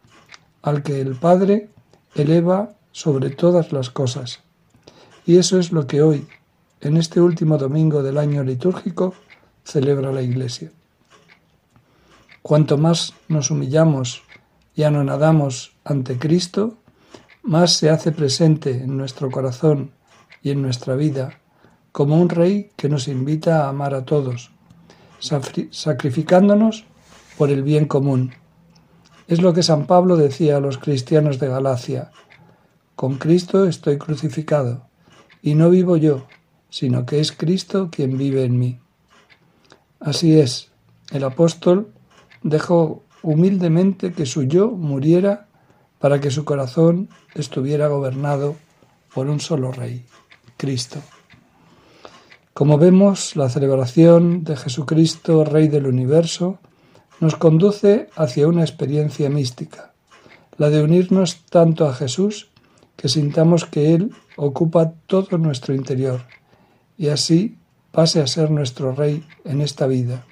al 0.63 0.81
que 0.83 0.99
el 0.99 1.15
Padre 1.15 1.69
eleva 2.15 2.73
sobre 2.91 3.29
todas 3.29 3.71
las 3.71 3.89
cosas. 3.89 4.39
Y 5.25 5.37
eso 5.37 5.59
es 5.59 5.71
lo 5.71 5.85
que 5.85 6.01
hoy, 6.01 6.27
en 6.81 6.97
este 6.97 7.21
último 7.21 7.57
domingo 7.57 8.01
del 8.01 8.17
año 8.17 8.43
litúrgico 8.43 9.13
celebra 9.63 10.11
la 10.11 10.23
Iglesia. 10.23 10.71
Cuanto 12.41 12.77
más 12.77 13.13
nos 13.27 13.51
humillamos 13.51 14.23
y 14.75 14.83
anonadamos 14.83 15.75
ante 15.83 16.17
Cristo, 16.17 16.77
más 17.43 17.73
se 17.73 17.89
hace 17.89 18.11
presente 18.11 18.71
en 18.71 18.97
nuestro 18.97 19.29
corazón 19.29 19.91
y 20.41 20.51
en 20.51 20.61
nuestra 20.61 20.95
vida 20.95 21.41
como 21.91 22.19
un 22.19 22.29
Rey 22.29 22.71
que 22.77 22.89
nos 22.89 23.07
invita 23.07 23.65
a 23.65 23.69
amar 23.69 23.93
a 23.93 24.05
todos, 24.05 24.51
sacrificándonos 25.19 26.85
por 27.37 27.49
el 27.49 27.63
bien 27.63 27.85
común. 27.85 28.33
Es 29.27 29.41
lo 29.41 29.53
que 29.53 29.63
San 29.63 29.85
Pablo 29.87 30.17
decía 30.17 30.57
a 30.57 30.61
los 30.61 30.77
cristianos 30.77 31.39
de 31.39 31.47
Galacia, 31.47 32.11
con 32.95 33.17
Cristo 33.17 33.65
estoy 33.65 33.97
crucificado, 33.97 34.87
y 35.41 35.55
no 35.55 35.69
vivo 35.69 35.97
yo, 35.97 36.27
sino 36.69 37.05
que 37.05 37.19
es 37.19 37.31
Cristo 37.31 37.89
quien 37.91 38.17
vive 38.17 38.45
en 38.45 38.57
mí. 38.57 38.79
Así 39.99 40.39
es, 40.39 40.71
el 41.11 41.23
apóstol 41.23 41.91
dejó 42.43 43.03
humildemente 43.23 44.13
que 44.13 44.25
su 44.25 44.43
yo 44.43 44.71
muriera 44.71 45.47
para 45.99 46.19
que 46.19 46.31
su 46.31 46.45
corazón 46.45 47.09
estuviera 47.35 47.87
gobernado 47.87 48.55
por 49.13 49.27
un 49.27 49.39
solo 49.39 49.71
Rey, 49.71 50.05
Cristo. 50.57 50.99
Como 52.53 52.77
vemos, 52.77 53.35
la 53.35 53.49
celebración 53.49 54.43
de 54.43 54.57
Jesucristo, 54.57 55.45
Rey 55.45 55.67
del 55.67 55.87
universo, 55.87 56.59
nos 57.19 57.35
conduce 57.35 58.09
hacia 58.15 58.47
una 58.47 58.61
experiencia 58.61 59.29
mística, 59.29 59.93
la 60.57 60.69
de 60.69 60.83
unirnos 60.83 61.45
tanto 61.49 61.87
a 61.87 61.93
Jesús 61.93 62.49
que 62.95 63.09
sintamos 63.09 63.65
que 63.65 63.93
Él 63.93 64.11
ocupa 64.35 64.93
todo 65.07 65.37
nuestro 65.37 65.73
interior 65.73 66.21
y 66.97 67.09
así 67.09 67.57
pase 67.91 68.21
a 68.21 68.27
ser 68.27 68.51
nuestro 68.51 68.93
Rey 68.93 69.23
en 69.45 69.61
esta 69.61 69.87
vida. 69.87 70.25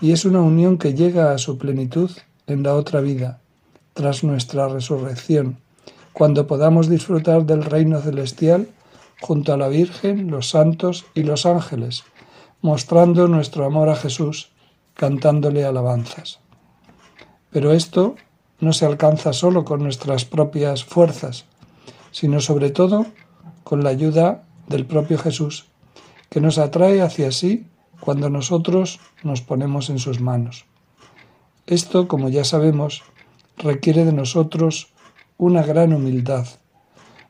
Y 0.00 0.12
es 0.12 0.24
una 0.24 0.40
unión 0.40 0.78
que 0.78 0.94
llega 0.94 1.32
a 1.32 1.38
su 1.38 1.58
plenitud 1.58 2.10
en 2.46 2.62
la 2.62 2.74
otra 2.74 3.00
vida, 3.00 3.40
tras 3.94 4.22
nuestra 4.22 4.68
resurrección, 4.68 5.58
cuando 6.12 6.46
podamos 6.46 6.88
disfrutar 6.88 7.44
del 7.44 7.64
reino 7.64 8.00
celestial 8.00 8.68
junto 9.20 9.52
a 9.52 9.56
la 9.56 9.68
Virgen, 9.68 10.30
los 10.30 10.50
santos 10.50 11.06
y 11.14 11.22
los 11.24 11.46
ángeles, 11.46 12.04
mostrando 12.60 13.28
nuestro 13.28 13.64
amor 13.64 13.88
a 13.88 13.96
Jesús, 13.96 14.50
cantándole 14.94 15.64
alabanzas. 15.64 16.38
Pero 17.50 17.72
esto 17.72 18.16
no 18.60 18.72
se 18.72 18.86
alcanza 18.86 19.32
solo 19.32 19.64
con 19.64 19.82
nuestras 19.82 20.24
propias 20.24 20.84
fuerzas, 20.84 21.44
sino 22.10 22.40
sobre 22.40 22.70
todo 22.70 23.06
con 23.64 23.84
la 23.84 23.90
ayuda 23.90 24.42
del 24.68 24.86
propio 24.86 25.18
Jesús, 25.18 25.66
que 26.30 26.40
nos 26.40 26.58
atrae 26.58 27.00
hacia 27.00 27.32
sí 27.32 27.66
cuando 28.00 28.30
nosotros 28.30 29.00
nos 29.22 29.42
ponemos 29.42 29.90
en 29.90 29.98
sus 29.98 30.20
manos. 30.20 30.66
Esto, 31.66 32.08
como 32.08 32.28
ya 32.28 32.44
sabemos, 32.44 33.02
requiere 33.56 34.04
de 34.04 34.12
nosotros 34.12 34.88
una 35.36 35.62
gran 35.62 35.92
humildad. 35.92 36.46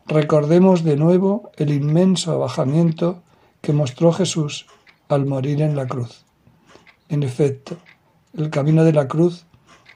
Recordemos 0.07 0.85
de 0.85 0.97
nuevo 0.97 1.51
el 1.57 1.71
inmenso 1.71 2.33
abajamiento 2.33 3.23
que 3.61 3.73
mostró 3.73 4.13
Jesús 4.13 4.67
al 5.09 5.27
morir 5.27 5.61
en 5.63 5.77
la 5.77 5.87
cruz. 5.87 6.25
En 7.09 7.23
efecto, 7.23 7.77
el 8.35 8.51
camino 8.51 8.85
de 8.85 8.93
la 8.93 9.09
cruz 9.09 9.47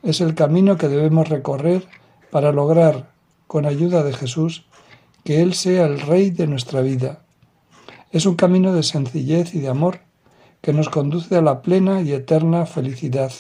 es 0.02 0.20
el 0.20 0.34
camino 0.34 0.76
que 0.76 0.88
debemos 0.88 1.28
recorrer 1.28 1.86
para 2.30 2.50
lograr, 2.52 3.12
con 3.46 3.66
ayuda 3.66 4.02
de 4.02 4.12
Jesús, 4.12 4.64
que 5.24 5.42
Él 5.42 5.54
sea 5.54 5.86
el 5.86 6.00
Rey 6.00 6.30
de 6.30 6.46
nuestra 6.46 6.80
vida, 6.80 7.24
Es 8.10 8.26
un 8.26 8.34
camino 8.34 8.74
de 8.74 8.82
sencillez 8.82 9.54
y 9.54 9.60
de 9.60 9.68
amor 9.68 10.00
que 10.62 10.72
nos 10.72 10.88
conduce 10.88 11.36
a 11.36 11.42
la 11.42 11.60
plena 11.60 12.00
y 12.00 12.12
eterna 12.12 12.64
felicidad, 12.64 13.32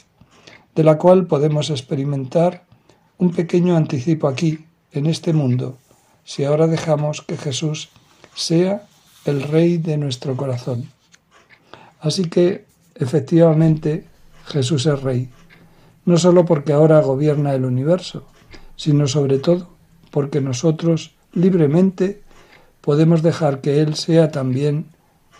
de 0.74 0.84
la 0.84 0.98
cual 0.98 1.26
podemos 1.26 1.70
experimentar 1.70 2.64
un 3.16 3.30
pequeño 3.30 3.76
anticipo 3.76 4.28
aquí, 4.28 4.66
en 4.92 5.06
este 5.06 5.32
mundo, 5.32 5.78
si 6.24 6.44
ahora 6.44 6.66
dejamos 6.66 7.22
que 7.22 7.36
Jesús 7.36 7.88
sea 8.34 8.86
el 9.24 9.42
Rey 9.42 9.78
de 9.78 9.96
nuestro 9.96 10.36
corazón. 10.36 10.90
Así 12.00 12.24
que, 12.24 12.66
efectivamente, 12.94 14.06
Jesús 14.46 14.86
es 14.86 15.02
Rey, 15.02 15.30
no 16.04 16.18
solo 16.18 16.44
porque 16.44 16.72
ahora 16.72 17.00
gobierna 17.00 17.54
el 17.54 17.64
universo, 17.64 18.24
sino 18.76 19.06
sobre 19.06 19.38
todo 19.38 19.70
porque 20.10 20.40
nosotros 20.40 21.14
libremente 21.32 22.22
podemos 22.80 23.22
dejar 23.22 23.60
que 23.60 23.80
Él 23.80 23.94
sea 23.94 24.30
también 24.30 24.86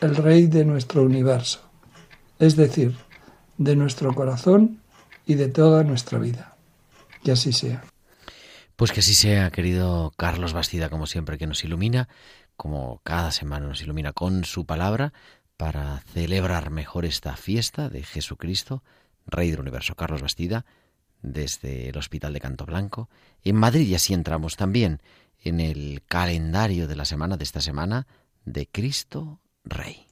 el 0.01 0.16
Rey 0.16 0.47
de 0.47 0.64
nuestro 0.64 1.03
universo, 1.03 1.61
es 2.42 2.57
decir, 2.57 2.96
de 3.57 3.76
nuestro 3.76 4.12
corazón 4.16 4.81
y 5.26 5.35
de 5.35 5.46
toda 5.46 5.85
nuestra 5.85 6.18
vida. 6.18 6.57
Que 7.22 7.31
así 7.31 7.52
sea. 7.52 7.85
Pues 8.74 8.90
que 8.90 8.98
así 8.98 9.14
sea, 9.14 9.52
querido 9.52 10.12
Carlos 10.16 10.52
Bastida, 10.52 10.88
como 10.88 11.07
siempre, 11.07 11.38
que 11.38 11.46
nos 11.46 11.62
ilumina, 11.62 12.09
como 12.57 13.00
cada 13.05 13.31
semana 13.31 13.68
nos 13.68 13.81
ilumina 13.83 14.12
con 14.12 14.44
su 14.44 14.66
palabra 14.66 15.12
para 15.57 16.00
celebrar 16.12 16.70
mejor 16.70 17.05
esta 17.05 17.37
fiesta 17.37 17.88
de 17.88 18.02
Jesucristo, 18.02 18.83
Rey 19.24 19.52
del 19.52 19.61
Universo. 19.61 19.94
Carlos 19.94 20.20
Bastida, 20.20 20.66
desde 21.22 21.90
el 21.90 21.96
Hospital 21.96 22.33
de 22.33 22.40
Canto 22.40 22.66
Blanco. 22.66 23.09
En 23.44 23.55
Madrid 23.55 23.87
y 23.87 23.94
así 23.94 24.14
entramos 24.14 24.57
también 24.57 25.00
en 25.44 25.61
el 25.61 26.02
calendario 26.09 26.88
de 26.88 26.96
la 26.96 27.05
semana 27.05 27.37
de 27.37 27.44
esta 27.44 27.61
semana 27.61 28.09
de 28.44 28.66
Cristo 28.66 29.38
Rey. 29.62 30.09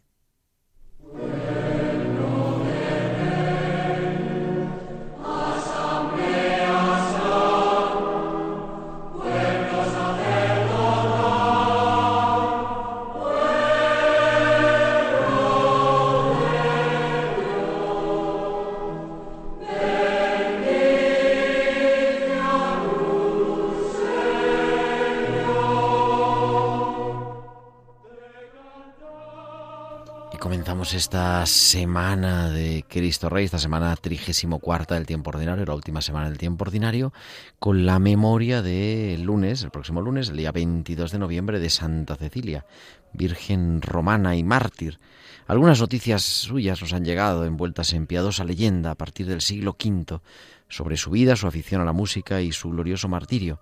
Esta 30.94 31.46
semana 31.46 32.50
de 32.50 32.85
Cristo 32.88 33.29
Rey, 33.29 33.44
esta 33.44 33.59
semana 33.59 33.94
trigésimo 33.96 34.59
cuarta 34.59 34.94
del 34.94 35.07
tiempo 35.07 35.31
ordinario, 35.31 35.64
la 35.64 35.74
última 35.74 36.00
semana 36.00 36.29
del 36.29 36.38
tiempo 36.38 36.64
ordinario, 36.64 37.12
con 37.59 37.87
la 37.87 37.98
memoria 37.98 38.62
del 38.62 39.22
lunes, 39.22 39.62
el 39.62 39.70
próximo 39.70 40.00
lunes, 40.00 40.31
el 40.31 40.37
día 40.37 40.53
22 40.53 41.12
de 41.12 41.18
noviembre, 41.18 41.61
de 41.61 41.70
Santa 41.70 42.16
Cecilia, 42.16 42.66
Virgen 43.12 43.83
romana 43.83 44.37
y 44.37 44.42
mártir. 44.42 44.98
Algunas 45.46 45.81
noticias 45.81 46.22
suyas 46.22 46.81
nos 46.81 46.92
han 46.92 47.05
llegado 47.05 47.44
envueltas 47.44 47.92
en 47.92 48.07
piadosa 48.07 48.44
leyenda 48.44 48.92
a 48.92 48.96
partir 48.96 49.26
del 49.26 49.42
siglo 49.42 49.76
V 49.83 50.20
sobre 50.68 50.96
su 50.96 51.11
vida, 51.11 51.37
su 51.37 51.46
afición 51.46 51.81
a 51.81 51.85
la 51.85 51.92
música 51.92 52.40
y 52.40 52.53
su 52.53 52.70
glorioso 52.70 53.09
martirio. 53.09 53.61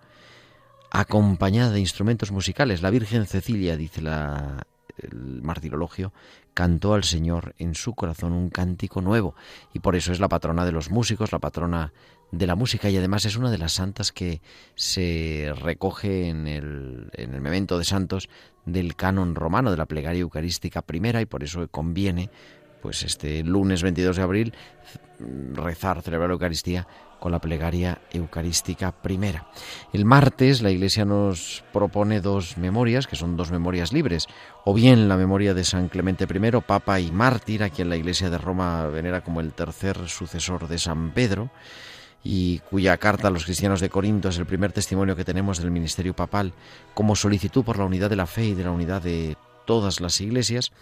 Acompañada 0.91 1.73
de 1.73 1.81
instrumentos 1.81 2.33
musicales, 2.33 2.81
la 2.83 2.91
Virgen 2.91 3.27
Cecilia, 3.27 3.77
dice 3.77 4.03
la 4.03 4.67
el 4.99 5.43
martirologio, 5.43 6.13
cantó 6.55 6.95
al 6.95 7.05
Señor 7.05 7.55
en 7.59 7.75
su 7.75 7.95
corazón 7.95 8.33
un 8.33 8.51
cántico 8.51 9.01
nuevo. 9.01 9.35
Y 9.73 9.79
por 9.79 9.97
eso 9.97 10.13
es 10.13 10.21
la 10.21 10.29
patrona 10.29 10.65
de 10.65 10.73
los 10.73 10.91
músicos, 10.91 11.33
la 11.33 11.39
patrona 11.39 11.93
de 12.31 12.47
la 12.47 12.55
música. 12.55 12.91
Y 12.91 12.97
además 12.97 13.25
es 13.25 13.37
una 13.37 13.51
de 13.51 13.59
las 13.59 13.73
santas 13.73 14.13
que 14.13 14.41
se 14.75 15.53
recoge 15.61 16.29
en 16.29 16.47
el, 16.47 17.11
en 17.13 17.35
el 17.35 17.41
memento 17.41 17.79
de 17.79 17.85
santos 17.85 18.29
del 18.67 18.97
canon 18.97 19.35
romano 19.35 19.71
de 19.71 19.77
la 19.77 19.87
plegaria 19.87 20.21
eucarística 20.21 20.83
primera. 20.83 21.21
Y 21.21 21.27
por 21.27 21.45
eso 21.45 21.67
conviene 21.69 22.31
pues 22.83 23.03
este 23.03 23.43
lunes 23.43 23.83
22 23.83 24.17
de 24.17 24.23
abril 24.23 24.55
rezar, 25.53 26.03
celebrar 26.03 26.29
la 26.29 26.35
Eucaristía 26.35 26.87
con 27.19 27.33
la 27.33 27.41
plegaria 27.41 28.01
eucarística 28.13 28.93
primera. 28.93 29.47
El 29.93 30.05
martes 30.05 30.63
la 30.63 30.71
Iglesia 30.71 31.05
nos 31.05 31.65
propone 31.73 32.21
dos 32.21 32.59
memorias, 32.59 33.07
que 33.07 33.17
son 33.17 33.37
dos 33.37 33.51
memorias 33.51 33.93
libres, 33.93 34.27
o 34.65 34.75
bien 34.75 35.09
la 35.09 35.17
memoria 35.17 35.55
de 35.55 35.65
San 35.65 35.89
Clemente 35.89 36.25
I, 36.25 36.61
Papa 36.67 37.01
y 37.01 37.11
mártir, 37.11 37.63
a 37.63 37.71
quien 37.71 37.89
la 37.89 37.97
Iglesia 37.97 38.31
de 38.31 38.39
Roma 38.39 38.87
venera 38.87 39.23
como 39.23 39.41
el 39.41 39.53
tercer 39.53 40.09
sucesor 40.09 40.69
de 40.69 40.79
San 40.79 41.13
Pedro, 41.13 41.51
y 42.23 42.59
cuya 42.71 42.97
carta 42.97 43.29
a 43.29 43.31
los 43.31 43.45
cristianos 43.45 43.81
de 43.81 43.91
Corinto 43.91 44.29
es 44.29 44.39
el 44.39 44.47
primer 44.47 44.73
testimonio 44.73 45.17
que 45.17 45.25
tenemos 45.25 45.59
del 45.59 45.71
ministerio 45.71 46.15
papal 46.15 46.53
como 46.93 47.15
solicitud 47.15 47.65
por 47.65 47.79
la 47.79 47.85
unidad 47.85 48.11
de 48.11 48.17
la 48.17 48.27
fe 48.27 48.47
y 48.47 48.55
de 48.55 48.65
la 48.65 48.73
unidad 48.73 49.03
de 49.03 49.37
todas 49.67 50.01
las 50.01 50.21
iglesias 50.21 50.73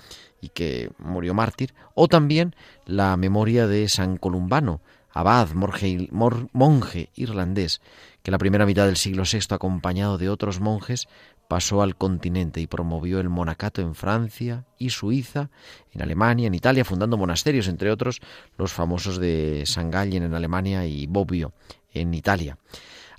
y 0.41 0.51
que 0.51 0.91
murió 0.99 1.35
mártir, 1.35 1.75
o 1.95 2.09
también 2.09 2.55
la 2.85 3.17
memoria 3.17 3.67
de 3.67 3.89
San 3.89 4.17
Columbano, 4.17 4.81
abad, 5.17 5.49
monje 5.55 7.11
irlandés, 7.15 7.81
que 8.23 8.31
la 8.31 8.39
primera 8.39 8.67
mitad 8.67 8.85
del 8.85 8.97
siglo 8.97 9.23
VI, 9.23 9.55
acompañado 9.55 10.19
de 10.19 10.29
otros 10.29 10.61
monjes, 10.61 11.09
pasó 11.49 11.81
al 11.81 11.97
continente 11.97 12.61
y 12.61 12.67
promovió 12.67 13.19
el 13.19 13.31
monacato 13.31 13.81
en 13.81 13.95
Francia 13.95 14.67
y 14.79 14.91
Suiza, 14.91 15.49
en 15.93 16.03
Alemania, 16.03 16.49
en 16.49 16.55
Italia, 16.55 16.85
fundando 16.85 17.17
monasterios, 17.17 17.69
entre 17.69 17.91
otros 17.91 18.21
los 18.59 18.73
famosos 18.73 19.19
de 19.19 19.63
San 19.65 19.91
Gallen 19.91 20.23
en 20.23 20.35
Alemania 20.35 20.87
y 20.87 21.07
Bobbio 21.07 21.55
en 21.95 22.13
Italia. 22.13 22.59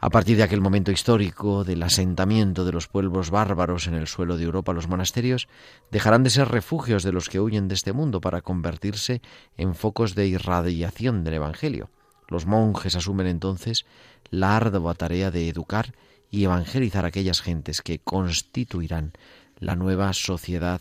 A 0.07 0.09
partir 0.09 0.37
de 0.37 0.43
aquel 0.43 0.61
momento 0.61 0.89
histórico 0.89 1.65
del 1.65 1.83
asentamiento 1.83 2.63
de 2.63 2.71
los 2.71 2.87
pueblos 2.87 3.29
bárbaros 3.29 3.87
en 3.87 3.93
el 3.93 4.07
suelo 4.07 4.37
de 4.37 4.45
Europa, 4.45 4.71
los 4.71 4.87
monasterios 4.87 5.49
dejarán 5.91 6.23
de 6.23 6.29
ser 6.29 6.47
refugios 6.47 7.03
de 7.03 7.11
los 7.11 7.27
que 7.27 7.41
huyen 7.41 7.67
de 7.67 7.75
este 7.75 7.91
mundo 7.91 8.21
para 8.21 8.41
convertirse 8.41 9.21
en 9.57 9.75
focos 9.75 10.15
de 10.15 10.27
irradiación 10.27 11.25
del 11.25 11.33
Evangelio. 11.33 11.89
Los 12.29 12.45
monjes 12.45 12.95
asumen 12.95 13.27
entonces 13.27 13.85
la 14.29 14.55
ardua 14.55 14.93
tarea 14.93 15.29
de 15.29 15.49
educar 15.49 15.93
y 16.31 16.45
evangelizar 16.45 17.03
a 17.03 17.09
aquellas 17.09 17.41
gentes 17.41 17.81
que 17.81 17.99
constituirán 17.99 19.11
la 19.59 19.75
nueva 19.75 20.13
sociedad 20.13 20.79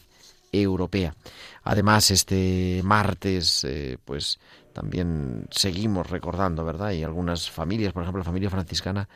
europea. 0.52 1.16
Además, 1.64 2.12
este 2.12 2.80
martes, 2.84 3.64
eh, 3.64 3.98
pues 4.04 4.38
también 4.76 5.46
seguimos 5.50 6.10
recordando, 6.10 6.62
¿verdad? 6.62 6.90
Y 6.90 7.02
algunas 7.02 7.50
familias, 7.50 7.94
por 7.94 8.02
ejemplo, 8.02 8.18
la 8.18 8.26
familia 8.26 8.50
franciscana 8.50 9.08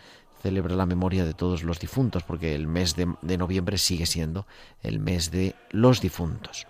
celebra 0.42 0.74
la 0.74 0.86
memoria 0.86 1.26
de 1.26 1.34
todos 1.34 1.64
los 1.64 1.78
difuntos, 1.78 2.22
porque 2.22 2.54
el 2.54 2.66
mes 2.66 2.96
de, 2.96 3.36
noviembre 3.36 3.76
sigue 3.76 4.06
siendo 4.06 4.46
el 4.82 5.00
mes 5.00 5.30
de 5.30 5.54
los 5.70 6.00
difuntos. 6.00 6.66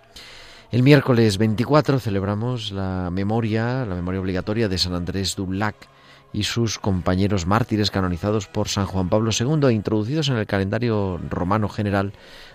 El 0.73 0.83
miércoles 0.83 1.37
24 1.37 2.01
celebramos 2.01 2.73
la 2.73 3.09
memoria, 3.11 3.85
la 3.85 3.95
memoria 3.95 4.19
obligatoria 4.19 4.67
de 4.67 4.77
San 4.77 4.93
Andrés 4.93 5.37
Dulac 5.37 5.75
y 6.33 6.43
sus 6.43 6.77
compañeros 6.77 7.45
mártires 7.45 7.91
canonizados 7.91 8.47
por 8.47 8.67
San 8.67 8.87
Juan 8.87 9.07
Pablo 9.07 9.31
II 9.31 9.69
e 9.69 9.71
introducidos 9.71 10.27
en 10.27 10.35
el 10.35 10.47
calendario 10.47 11.17
romano 11.29 11.69
general 11.69 12.11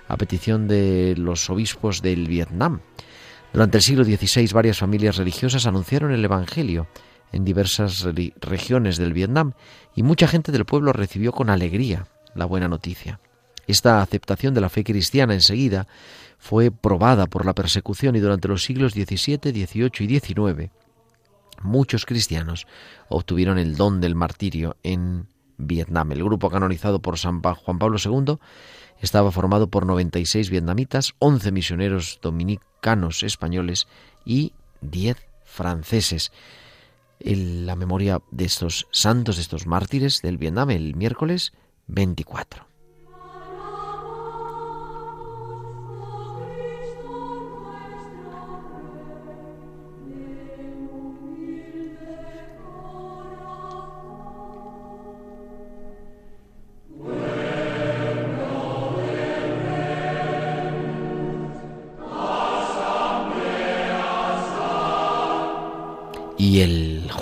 a 0.07 0.19
petición 0.19 0.69
de 0.69 1.15
los 1.17 1.49
obispos 1.49 2.03
del 2.03 2.29
Vietnam. 2.29 2.81
Durante 3.57 3.79
el 3.79 3.83
siglo 3.83 4.05
XVI 4.05 4.53
varias 4.53 4.81
familias 4.81 5.17
religiosas 5.17 5.65
anunciaron 5.65 6.13
el 6.13 6.23
Evangelio 6.23 6.89
en 7.33 7.47
diversas 7.47 8.07
regiones 8.39 8.99
del 8.99 9.15
Vietnam 9.15 9.55
y 9.95 10.03
mucha 10.03 10.29
gente 10.29 10.53
del 10.53 10.67
pueblo 10.67 10.93
recibió 10.93 11.33
con 11.33 11.49
alegría 11.49 12.07
la 12.35 12.45
buena 12.45 12.69
noticia. 12.69 13.19
Esta 13.67 14.03
aceptación 14.03 14.53
de 14.53 14.61
la 14.61 14.69
fe 14.69 14.85
cristiana 14.85 15.33
enseguida 15.33 15.87
fue 16.37 16.71
probada 16.71 17.29
por 17.29 17.47
la 17.47 17.55
persecución 17.55 18.15
y 18.15 18.21
durante 18.21 18.47
los 18.47 18.63
siglos 18.63 18.93
XVII, 18.93 19.39
XVIII 19.65 19.91
y 20.01 20.21
XIX 20.21 20.71
muchos 21.63 22.05
cristianos 22.05 22.67
obtuvieron 23.09 23.57
el 23.57 23.75
don 23.75 24.03
del 24.03 24.15
martirio 24.15 24.77
en 24.83 25.29
Vietnam. 25.57 26.13
El 26.13 26.23
grupo 26.23 26.51
canonizado 26.51 27.01
por 27.01 27.19
San 27.19 27.41
Juan 27.41 27.79
Pablo 27.79 27.97
II 28.05 28.37
estaba 29.01 29.31
formado 29.31 29.69
por 29.69 29.87
96 29.87 30.51
vietnamitas, 30.51 31.15
11 31.19 31.53
misioneros 31.53 32.19
dominicanos 32.23 33.23
españoles 33.23 33.87
y 34.25 34.53
10 34.81 35.17
franceses. 35.45 36.33
En 37.21 37.67
la 37.67 37.77
memoria 37.77 38.21
de 38.31 38.45
estos 38.45 38.87
santos, 38.91 39.37
de 39.37 39.43
estos 39.43 39.67
mártires 39.67 40.23
del 40.23 40.39
Vietnam, 40.39 40.71
el 40.71 40.95
miércoles 40.95 41.53
24. 41.87 42.67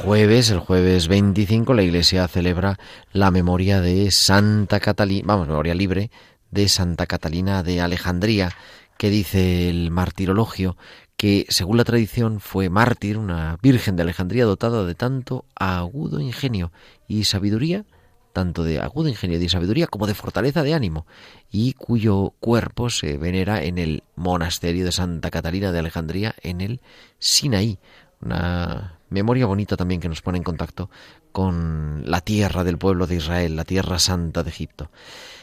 Jueves, 0.05 0.51
el 0.51 0.59
jueves 0.59 1.09
25, 1.09 1.73
la 1.73 1.83
Iglesia 1.83 2.29
celebra 2.29 2.79
la 3.13 3.31
memoria 3.31 3.81
de 3.81 4.11
Santa 4.11 4.79
Catalina, 4.79 5.25
vamos, 5.27 5.49
memoria 5.49 5.75
libre 5.75 6.11
de 6.51 6.69
Santa 6.69 7.07
Catalina 7.07 7.63
de 7.63 7.81
Alejandría, 7.81 8.51
que 8.99 9.09
dice 9.09 9.71
el 9.71 9.91
martirologio 9.91 10.77
que, 11.17 11.47
según 11.49 11.79
la 11.79 11.85
tradición, 11.85 12.41
fue 12.41 12.69
mártir, 12.69 13.17
una 13.17 13.57
virgen 13.63 13.97
de 13.97 14.03
Alejandría 14.03 14.45
dotada 14.45 14.85
de 14.85 14.95
tanto 14.95 15.47
agudo 15.55 16.21
ingenio 16.21 16.71
y 17.09 17.25
sabiduría, 17.25 17.87
tanto 18.35 18.63
de 18.63 18.81
agudo 18.81 19.09
ingenio 19.09 19.41
y 19.41 19.49
sabiduría 19.49 19.87
como 19.87 20.07
de 20.07 20.15
fortaleza 20.15 20.63
de 20.63 20.75
ánimo, 20.75 21.07
y 21.51 21.73
cuyo 21.73 22.35
cuerpo 22.41 22.91
se 22.91 23.17
venera 23.17 23.63
en 23.65 23.79
el 23.79 24.03
monasterio 24.17 24.85
de 24.85 24.93
Santa 24.93 25.31
Catalina 25.31 25.73
de 25.73 25.79
Alejandría 25.79 26.35
en 26.43 26.61
el 26.61 26.83
Sinaí. 27.19 27.79
Una 28.21 28.99
memoria 29.15 29.47
bonita 29.47 29.77
también 29.77 30.01
que 30.01 30.09
nos 30.09 30.21
pone 30.21 30.39
en 30.39 30.45
contacto 30.45 30.91
con 31.33 32.03
la 32.05 32.21
tierra 32.21 32.65
del 32.65 32.77
pueblo 32.77 33.07
de 33.07 33.17
Israel, 33.17 33.57
la 33.57 33.65
tierra 33.65 33.99
santa 33.99 34.43
de 34.43 34.51
Egipto. 34.51 34.91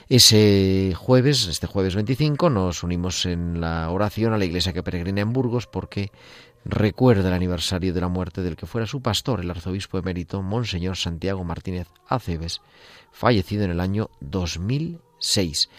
Ese 0.10 0.94
jueves, 0.96 1.48
este 1.48 1.68
jueves 1.68 1.96
25, 1.96 2.50
nos 2.50 2.84
unimos 2.84 3.26
en 3.26 3.62
la 3.62 3.90
oración 3.90 4.34
a 4.34 4.38
la 4.38 4.46
iglesia 4.46 4.74
que 4.74 4.84
peregrina 4.84 5.22
en 5.22 5.32
Burgos 5.32 5.68
porque 5.68 6.12
recuerda 6.66 7.30
el 7.30 7.34
aniversario 7.34 7.94
de 7.94 8.02
la 8.02 8.10
muerte 8.10 8.42
del 8.42 8.58
que 8.58 8.66
fuera 8.66 8.86
su 8.86 9.02
pastor, 9.02 9.40
el 9.40 9.50
arzobispo 9.50 9.98
emérito 9.98 10.42
Monseñor 10.42 10.98
Santiago 10.98 11.44
Martínez 11.46 11.88
Aceves, 12.08 12.62
fallecido 13.12 13.64
en 13.64 13.72
el 13.72 13.80
año 13.80 14.10
2006. 14.20 15.70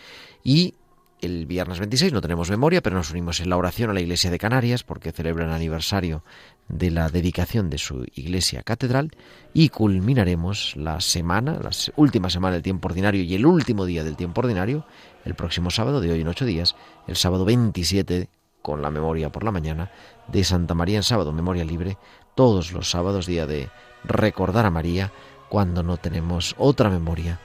Y 0.42 0.74
el 1.22 1.46
viernes 1.46 1.78
26 1.78 2.12
no 2.12 2.20
tenemos 2.20 2.50
memoria, 2.50 2.82
pero 2.82 2.96
nos 2.96 3.12
unimos 3.12 3.40
en 3.40 3.48
la 3.48 3.56
oración 3.56 3.88
a 3.88 3.92
la 3.92 4.00
iglesia 4.00 4.30
de 4.30 4.38
Canarias 4.38 4.82
porque 4.82 5.12
celebra 5.12 5.44
el 5.44 5.52
aniversario 5.52 6.24
de 6.68 6.90
la 6.90 7.08
dedicación 7.08 7.70
de 7.70 7.78
su 7.78 8.04
iglesia 8.14 8.62
catedral 8.62 9.12
y 9.54 9.68
culminaremos 9.68 10.74
la 10.76 11.00
semana, 11.00 11.60
la 11.62 11.70
última 11.96 12.28
semana 12.28 12.54
del 12.54 12.62
tiempo 12.62 12.88
ordinario 12.88 13.22
y 13.22 13.34
el 13.36 13.46
último 13.46 13.86
día 13.86 14.02
del 14.02 14.16
tiempo 14.16 14.40
ordinario, 14.40 14.84
el 15.24 15.34
próximo 15.34 15.70
sábado 15.70 16.00
de 16.00 16.10
hoy 16.10 16.20
en 16.22 16.28
ocho 16.28 16.44
días, 16.44 16.74
el 17.06 17.14
sábado 17.14 17.44
27 17.44 18.28
con 18.60 18.82
la 18.82 18.90
memoria 18.90 19.30
por 19.30 19.44
la 19.44 19.52
mañana 19.52 19.92
de 20.26 20.42
Santa 20.42 20.74
María 20.74 20.96
en 20.96 21.02
sábado, 21.04 21.32
memoria 21.32 21.64
libre, 21.64 21.98
todos 22.34 22.72
los 22.72 22.90
sábados 22.90 23.26
día 23.26 23.46
de 23.46 23.70
recordar 24.02 24.66
a 24.66 24.70
María 24.70 25.12
cuando 25.48 25.84
no 25.84 25.98
tenemos 25.98 26.56
otra 26.58 26.90
memoria 26.90 27.38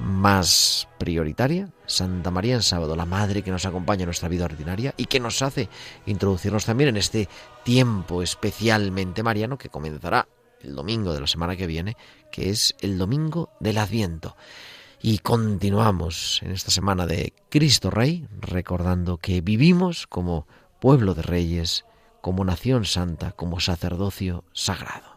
más 0.00 0.88
prioritaria, 0.98 1.70
Santa 1.86 2.30
María 2.30 2.54
en 2.54 2.62
sábado, 2.62 2.96
la 2.96 3.04
Madre 3.04 3.42
que 3.42 3.50
nos 3.50 3.66
acompaña 3.66 4.02
en 4.02 4.06
nuestra 4.06 4.28
vida 4.28 4.46
ordinaria 4.46 4.94
y 4.96 5.06
que 5.06 5.20
nos 5.20 5.42
hace 5.42 5.68
introducirnos 6.06 6.64
también 6.64 6.88
en 6.88 6.96
este 6.96 7.28
tiempo 7.64 8.22
especialmente 8.22 9.22
mariano 9.22 9.58
que 9.58 9.68
comenzará 9.68 10.26
el 10.62 10.74
domingo 10.74 11.12
de 11.12 11.20
la 11.20 11.26
semana 11.26 11.56
que 11.56 11.66
viene, 11.66 11.96
que 12.30 12.50
es 12.50 12.74
el 12.80 12.98
domingo 12.98 13.50
del 13.60 13.78
Adviento. 13.78 14.36
Y 15.02 15.18
continuamos 15.18 16.40
en 16.42 16.50
esta 16.50 16.70
semana 16.70 17.06
de 17.06 17.32
Cristo 17.48 17.90
Rey, 17.90 18.26
recordando 18.38 19.16
que 19.16 19.40
vivimos 19.40 20.06
como 20.06 20.46
pueblo 20.80 21.14
de 21.14 21.22
reyes, 21.22 21.84
como 22.20 22.44
nación 22.44 22.84
santa, 22.84 23.32
como 23.32 23.60
sacerdocio 23.60 24.44
sagrado. 24.52 25.09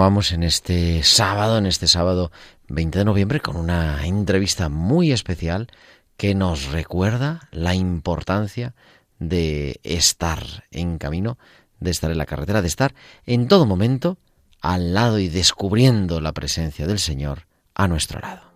Continuamos 0.00 0.32
en 0.32 0.44
este 0.44 1.02
sábado, 1.02 1.58
en 1.58 1.66
este 1.66 1.86
sábado 1.86 2.32
20 2.68 3.00
de 3.00 3.04
noviembre, 3.04 3.40
con 3.40 3.56
una 3.56 4.06
entrevista 4.06 4.70
muy 4.70 5.12
especial 5.12 5.68
que 6.16 6.34
nos 6.34 6.72
recuerda 6.72 7.50
la 7.52 7.74
importancia 7.74 8.74
de 9.18 9.78
estar 9.82 10.42
en 10.70 10.96
camino, 10.96 11.36
de 11.80 11.90
estar 11.90 12.10
en 12.10 12.16
la 12.16 12.24
carretera, 12.24 12.62
de 12.62 12.68
estar 12.68 12.94
en 13.26 13.46
todo 13.46 13.66
momento 13.66 14.16
al 14.62 14.94
lado 14.94 15.18
y 15.18 15.28
descubriendo 15.28 16.22
la 16.22 16.32
presencia 16.32 16.86
del 16.86 16.98
Señor 16.98 17.46
a 17.74 17.86
nuestro 17.86 18.20
lado. 18.20 18.49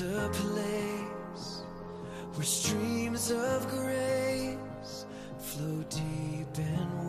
A 0.00 0.30
place 0.32 1.62
where 2.34 2.44
streams 2.44 3.30
of 3.30 3.68
grace 3.68 5.04
flow 5.38 5.84
deep 5.90 6.56
and 6.56 6.94
wide. 6.96 7.01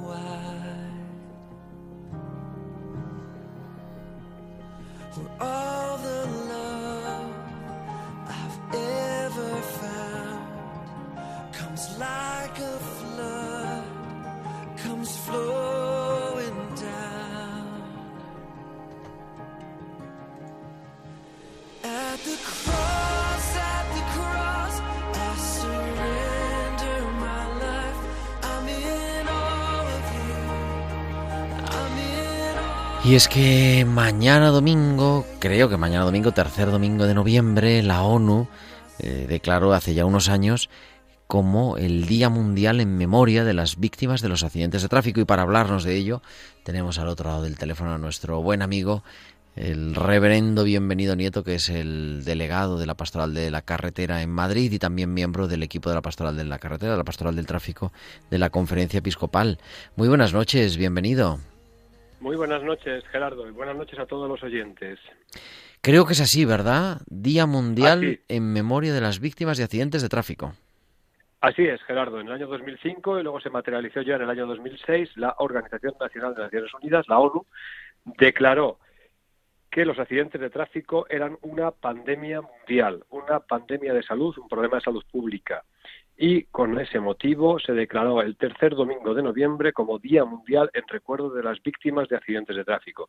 Y 33.05 33.15
es 33.15 33.27
que 33.27 33.83
mañana 33.85 34.47
domingo, 34.47 35.25
creo 35.39 35.67
que 35.67 35.75
mañana 35.75 36.05
domingo, 36.05 36.31
tercer 36.31 36.71
domingo 36.71 37.05
de 37.05 37.13
noviembre, 37.13 37.83
la 37.83 38.01
ONU 38.03 38.47
eh, 38.99 39.25
declaró 39.27 39.73
hace 39.73 39.93
ya 39.93 40.05
unos 40.05 40.29
años 40.29 40.69
como 41.27 41.75
el 41.75 42.05
Día 42.05 42.29
Mundial 42.29 42.79
en 42.79 42.95
memoria 42.95 43.43
de 43.43 43.53
las 43.53 43.77
víctimas 43.77 44.21
de 44.21 44.29
los 44.29 44.43
accidentes 44.43 44.83
de 44.83 44.87
tráfico. 44.87 45.19
Y 45.19 45.25
para 45.25 45.41
hablarnos 45.41 45.83
de 45.83 45.97
ello, 45.97 46.21
tenemos 46.63 46.97
al 46.97 47.09
otro 47.09 47.29
lado 47.29 47.43
del 47.43 47.57
teléfono 47.57 47.93
a 47.93 47.97
nuestro 47.97 48.41
buen 48.41 48.61
amigo, 48.61 49.03
el 49.57 49.95
reverendo 49.95 50.63
Bienvenido 50.63 51.17
Nieto, 51.17 51.43
que 51.43 51.55
es 51.55 51.67
el 51.67 52.23
delegado 52.23 52.79
de 52.79 52.85
la 52.85 52.95
Pastoral 52.95 53.33
de 53.33 53.51
la 53.51 53.63
Carretera 53.63 54.21
en 54.21 54.29
Madrid 54.29 54.71
y 54.71 54.79
también 54.79 55.13
miembro 55.13 55.49
del 55.49 55.63
equipo 55.63 55.89
de 55.89 55.95
la 55.95 56.01
Pastoral 56.01 56.37
de 56.37 56.45
la 56.45 56.57
Carretera, 56.57 56.93
de 56.93 56.97
la 56.99 57.03
Pastoral 57.03 57.35
del 57.35 57.47
Tráfico 57.47 57.91
de 58.31 58.39
la 58.39 58.49
Conferencia 58.49 58.99
Episcopal. 58.99 59.59
Muy 59.97 60.07
buenas 60.07 60.31
noches, 60.31 60.77
bienvenido. 60.77 61.52
Muy 62.23 62.37
buenas 62.37 62.63
noches, 62.63 63.03
Gerardo, 63.11 63.45
y 63.49 63.51
buenas 63.51 63.75
noches 63.75 63.99
a 63.99 64.05
todos 64.05 64.29
los 64.29 64.41
oyentes. 64.43 64.97
Creo 65.81 66.05
que 66.05 66.13
es 66.13 66.21
así, 66.21 66.45
¿verdad? 66.45 67.01
Día 67.07 67.45
Mundial 67.45 68.21
en 68.29 68.53
memoria 68.53 68.93
de 68.93 69.01
las 69.01 69.19
víctimas 69.19 69.57
de 69.57 69.65
accidentes 69.65 70.01
de 70.01 70.07
tráfico. 70.07 70.53
Así 71.41 71.63
es, 71.63 71.83
Gerardo. 71.83 72.21
En 72.21 72.27
el 72.27 72.33
año 72.33 72.47
2005 72.47 73.19
y 73.19 73.23
luego 73.23 73.41
se 73.41 73.49
materializó 73.49 74.01
ya 74.03 74.15
en 74.15 74.21
el 74.21 74.29
año 74.29 74.47
2006, 74.47 75.17
la 75.17 75.35
Organización 75.39 75.95
Nacional 75.99 76.33
de 76.33 76.43
Naciones 76.43 76.73
Unidas, 76.75 77.09
la 77.09 77.19
ONU, 77.19 77.45
declaró 78.05 78.79
que 79.69 79.83
los 79.83 79.99
accidentes 79.99 80.39
de 80.39 80.49
tráfico 80.49 81.05
eran 81.09 81.37
una 81.41 81.71
pandemia 81.71 82.39
mundial, 82.39 83.03
una 83.09 83.41
pandemia 83.41 83.93
de 83.93 84.01
salud, 84.01 84.33
un 84.37 84.47
problema 84.47 84.77
de 84.77 84.83
salud 84.83 85.03
pública. 85.11 85.65
Y 86.17 86.43
con 86.45 86.79
ese 86.79 86.99
motivo 86.99 87.59
se 87.59 87.73
declaró 87.73 88.21
el 88.21 88.37
tercer 88.37 88.75
domingo 88.75 89.13
de 89.13 89.23
noviembre 89.23 89.73
como 89.73 89.99
Día 89.99 90.25
Mundial 90.25 90.69
en 90.73 90.87
recuerdo 90.87 91.29
de 91.31 91.43
las 91.43 91.61
víctimas 91.61 92.07
de 92.07 92.17
accidentes 92.17 92.55
de 92.55 92.63
tráfico. 92.63 93.07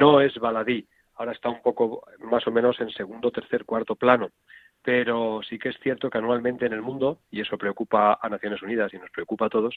No 0.00 0.20
es 0.20 0.34
baladí, 0.38 0.86
ahora 1.14 1.32
está 1.32 1.48
un 1.48 1.62
poco 1.62 2.04
más 2.18 2.46
o 2.46 2.50
menos 2.50 2.80
en 2.80 2.90
segundo, 2.90 3.30
tercer, 3.30 3.64
cuarto 3.64 3.94
plano 3.94 4.30
pero 4.82 5.40
sí 5.48 5.58
que 5.58 5.70
es 5.70 5.76
cierto 5.82 6.08
que 6.08 6.18
anualmente 6.18 6.66
en 6.66 6.72
el 6.72 6.82
mundo, 6.82 7.20
y 7.30 7.40
eso 7.40 7.58
preocupa 7.58 8.18
a 8.20 8.28
Naciones 8.28 8.62
Unidas 8.62 8.92
y 8.94 8.98
nos 8.98 9.10
preocupa 9.10 9.46
a 9.46 9.50
todos, 9.50 9.74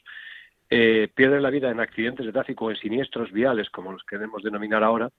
eh, 0.70 1.08
pierden 1.14 1.42
la 1.42 1.50
vida 1.50 1.70
en 1.70 1.80
accidentes 1.80 2.24
de 2.24 2.32
tráfico 2.32 2.66
o 2.66 2.70
en 2.70 2.76
siniestros 2.76 3.30
viales, 3.30 3.68
como 3.70 3.92
los 3.92 4.02
queremos 4.04 4.42
denominar 4.42 4.82
ahora, 4.82 5.10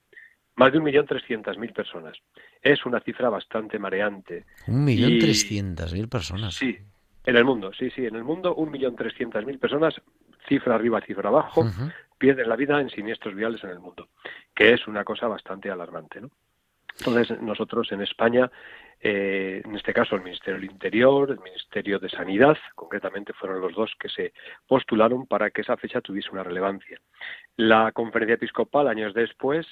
más 0.56 0.72
de 0.72 0.80
un 0.80 0.86
millón 0.86 1.06
trescientas 1.06 1.58
mil 1.58 1.72
personas. 1.72 2.18
Es 2.62 2.86
una 2.86 2.99
cifra 3.01 3.30
bastante 3.30 3.78
mareante. 3.78 4.45
Un 4.68 4.86
millón 4.86 5.20
trescientas 5.20 5.93
mil 5.93 6.08
personas. 6.08 6.56
Sí, 6.56 6.78
en 7.26 7.36
el 7.36 7.46
mundo, 7.46 7.72
sí, 7.74 7.90
sí, 7.92 8.06
en 8.06 8.16
el 8.16 8.24
mundo 8.24 8.56
un 8.56 8.72
millón 8.72 8.96
trescientas 8.96 9.46
mil 9.46 9.60
personas, 9.60 10.02
cifra 10.48 10.76
arriba, 10.76 11.02
cifra 11.02 11.30
abajo, 11.30 11.66
pierden 12.18 12.50
la 12.50 12.56
vida 12.56 12.80
en 12.80 12.90
siniestros 12.90 13.36
viales 13.36 13.64
en 13.64 13.72
el 13.72 13.80
mundo, 13.80 14.10
que 14.54 14.74
es 14.74 14.88
una 14.88 15.04
cosa 15.04 15.28
bastante 15.28 15.70
alarmante, 15.70 16.22
¿no? 16.22 16.30
Entonces, 16.98 17.42
nosotros 17.42 17.92
en 17.92 18.02
España 18.02 18.50
eh, 19.08 19.62
en 19.64 19.76
este 19.76 19.94
caso 19.94 20.16
el 20.16 20.24
Ministerio 20.24 20.60
del 20.60 20.72
Interior, 20.72 21.30
el 21.30 21.40
Ministerio 21.40 22.00
de 22.00 22.10
Sanidad, 22.10 22.58
concretamente 22.74 23.34
fueron 23.34 23.62
los 23.62 23.76
dos 23.76 23.94
que 24.00 24.10
se 24.10 24.34
postularon 24.68 25.28
para 25.28 25.52
que 25.52 25.62
esa 25.62 25.78
fecha 25.78 26.02
tuviese 26.02 26.32
una 26.32 26.44
relevancia. 26.44 27.00
La 27.58 27.92
conferencia 27.92 28.34
episcopal, 28.36 28.88
años 28.88 29.14
después, 29.14 29.68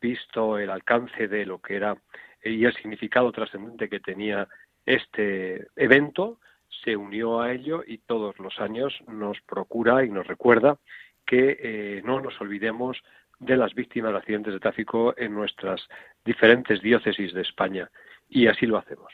visto 0.00 0.58
el 0.58 0.70
alcance 0.70 1.28
de 1.28 1.44
lo 1.44 1.60
que 1.60 1.76
era 1.76 1.96
y 2.42 2.64
el 2.64 2.74
significado 2.74 3.30
trascendente 3.32 3.90
que 3.90 4.00
tenía 4.00 4.48
este 4.86 5.66
evento, 5.76 6.38
se 6.84 6.96
unió 6.96 7.40
a 7.40 7.52
ello 7.52 7.82
y 7.86 7.98
todos 7.98 8.38
los 8.38 8.58
años 8.58 8.94
nos 9.08 9.40
procura 9.42 10.04
y 10.04 10.10
nos 10.10 10.26
recuerda 10.26 10.78
que 11.26 11.58
eh, 11.62 12.02
no 12.04 12.20
nos 12.20 12.40
olvidemos 12.40 12.98
de 13.38 13.56
las 13.56 13.74
víctimas 13.74 14.12
de 14.12 14.18
accidentes 14.18 14.52
de 14.52 14.60
tráfico 14.60 15.14
en 15.16 15.34
nuestras 15.34 15.80
diferentes 16.24 16.82
diócesis 16.82 17.32
de 17.32 17.42
España 17.42 17.90
y 18.28 18.46
así 18.46 18.66
lo 18.66 18.78
hacemos. 18.78 19.12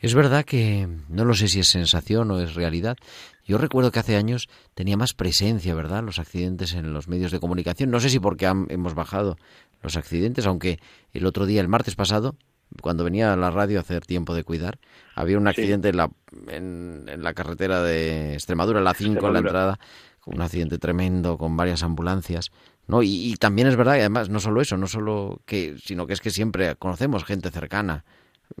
Es 0.00 0.14
verdad 0.14 0.44
que 0.44 0.88
no 1.08 1.24
lo 1.24 1.34
sé 1.34 1.46
si 1.46 1.60
es 1.60 1.68
sensación 1.68 2.30
o 2.32 2.40
es 2.40 2.54
realidad. 2.54 2.96
Yo 3.44 3.58
recuerdo 3.58 3.92
que 3.92 4.00
hace 4.00 4.16
años 4.16 4.48
tenía 4.74 4.96
más 4.96 5.14
presencia, 5.14 5.74
¿verdad? 5.74 6.02
Los 6.02 6.18
accidentes 6.18 6.74
en 6.74 6.92
los 6.92 7.06
medios 7.06 7.30
de 7.30 7.38
comunicación. 7.38 7.90
No 7.90 8.00
sé 8.00 8.08
si 8.08 8.18
porque 8.18 8.46
hemos 8.46 8.94
bajado 8.94 9.36
los 9.80 9.96
accidentes, 9.96 10.46
aunque 10.46 10.78
el 11.12 11.26
otro 11.26 11.46
día, 11.46 11.60
el 11.60 11.68
martes 11.68 11.94
pasado, 11.94 12.34
cuando 12.80 13.04
venía 13.04 13.32
a 13.32 13.36
la 13.36 13.50
radio 13.50 13.78
a 13.78 13.82
hacer 13.82 14.06
tiempo 14.06 14.34
de 14.34 14.44
cuidar, 14.44 14.78
había 15.14 15.38
un 15.38 15.48
accidente 15.48 15.90
en, 15.90 15.96
la, 15.96 16.10
en, 16.48 17.06
la 17.22 17.34
carretera 17.34 17.82
de 17.82 18.34
Extremadura, 18.34 18.80
la 18.80 18.94
5, 18.94 19.26
en 19.26 19.32
la 19.32 19.38
entrada, 19.40 19.78
un 20.26 20.40
accidente 20.40 20.78
tremendo 20.78 21.36
con 21.36 21.56
varias 21.56 21.82
ambulancias. 21.82 22.50
¿no? 22.86 23.02
Y, 23.02 23.32
y, 23.32 23.36
también 23.36 23.68
es 23.68 23.76
verdad, 23.76 23.96
y 23.96 24.00
además, 24.00 24.28
no 24.28 24.40
solo 24.40 24.60
eso, 24.60 24.76
no 24.76 24.86
solo 24.86 25.40
que, 25.46 25.76
sino 25.78 26.06
que 26.06 26.14
es 26.14 26.20
que 26.20 26.30
siempre 26.30 26.74
conocemos 26.76 27.24
gente 27.24 27.50
cercana 27.50 28.04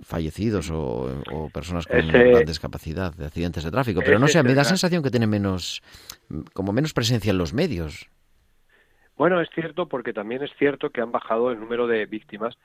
fallecidos 0.00 0.70
o, 0.72 1.50
personas 1.52 1.86
con 1.86 2.00
discapacidad 2.46 3.14
de 3.14 3.26
accidentes 3.26 3.64
de 3.64 3.70
tráfico. 3.70 4.00
Pero 4.04 4.18
no 4.18 4.28
sé, 4.28 4.42
me 4.42 4.54
da 4.54 4.64
sensación 4.64 5.02
que 5.02 5.10
tiene 5.10 5.26
menos, 5.26 5.82
como 6.52 6.72
menos 6.72 6.92
presencia 6.92 7.30
en 7.30 7.38
los 7.38 7.52
medios. 7.52 8.08
Bueno, 9.16 9.40
es 9.40 9.48
cierto 9.54 9.88
porque 9.88 10.12
también 10.12 10.42
es 10.42 10.50
cierto 10.58 10.90
que 10.90 11.00
han 11.00 11.12
bajado 11.12 11.50
el 11.50 11.60
número 11.60 11.86
de 11.86 12.06
víctimas. 12.06 12.56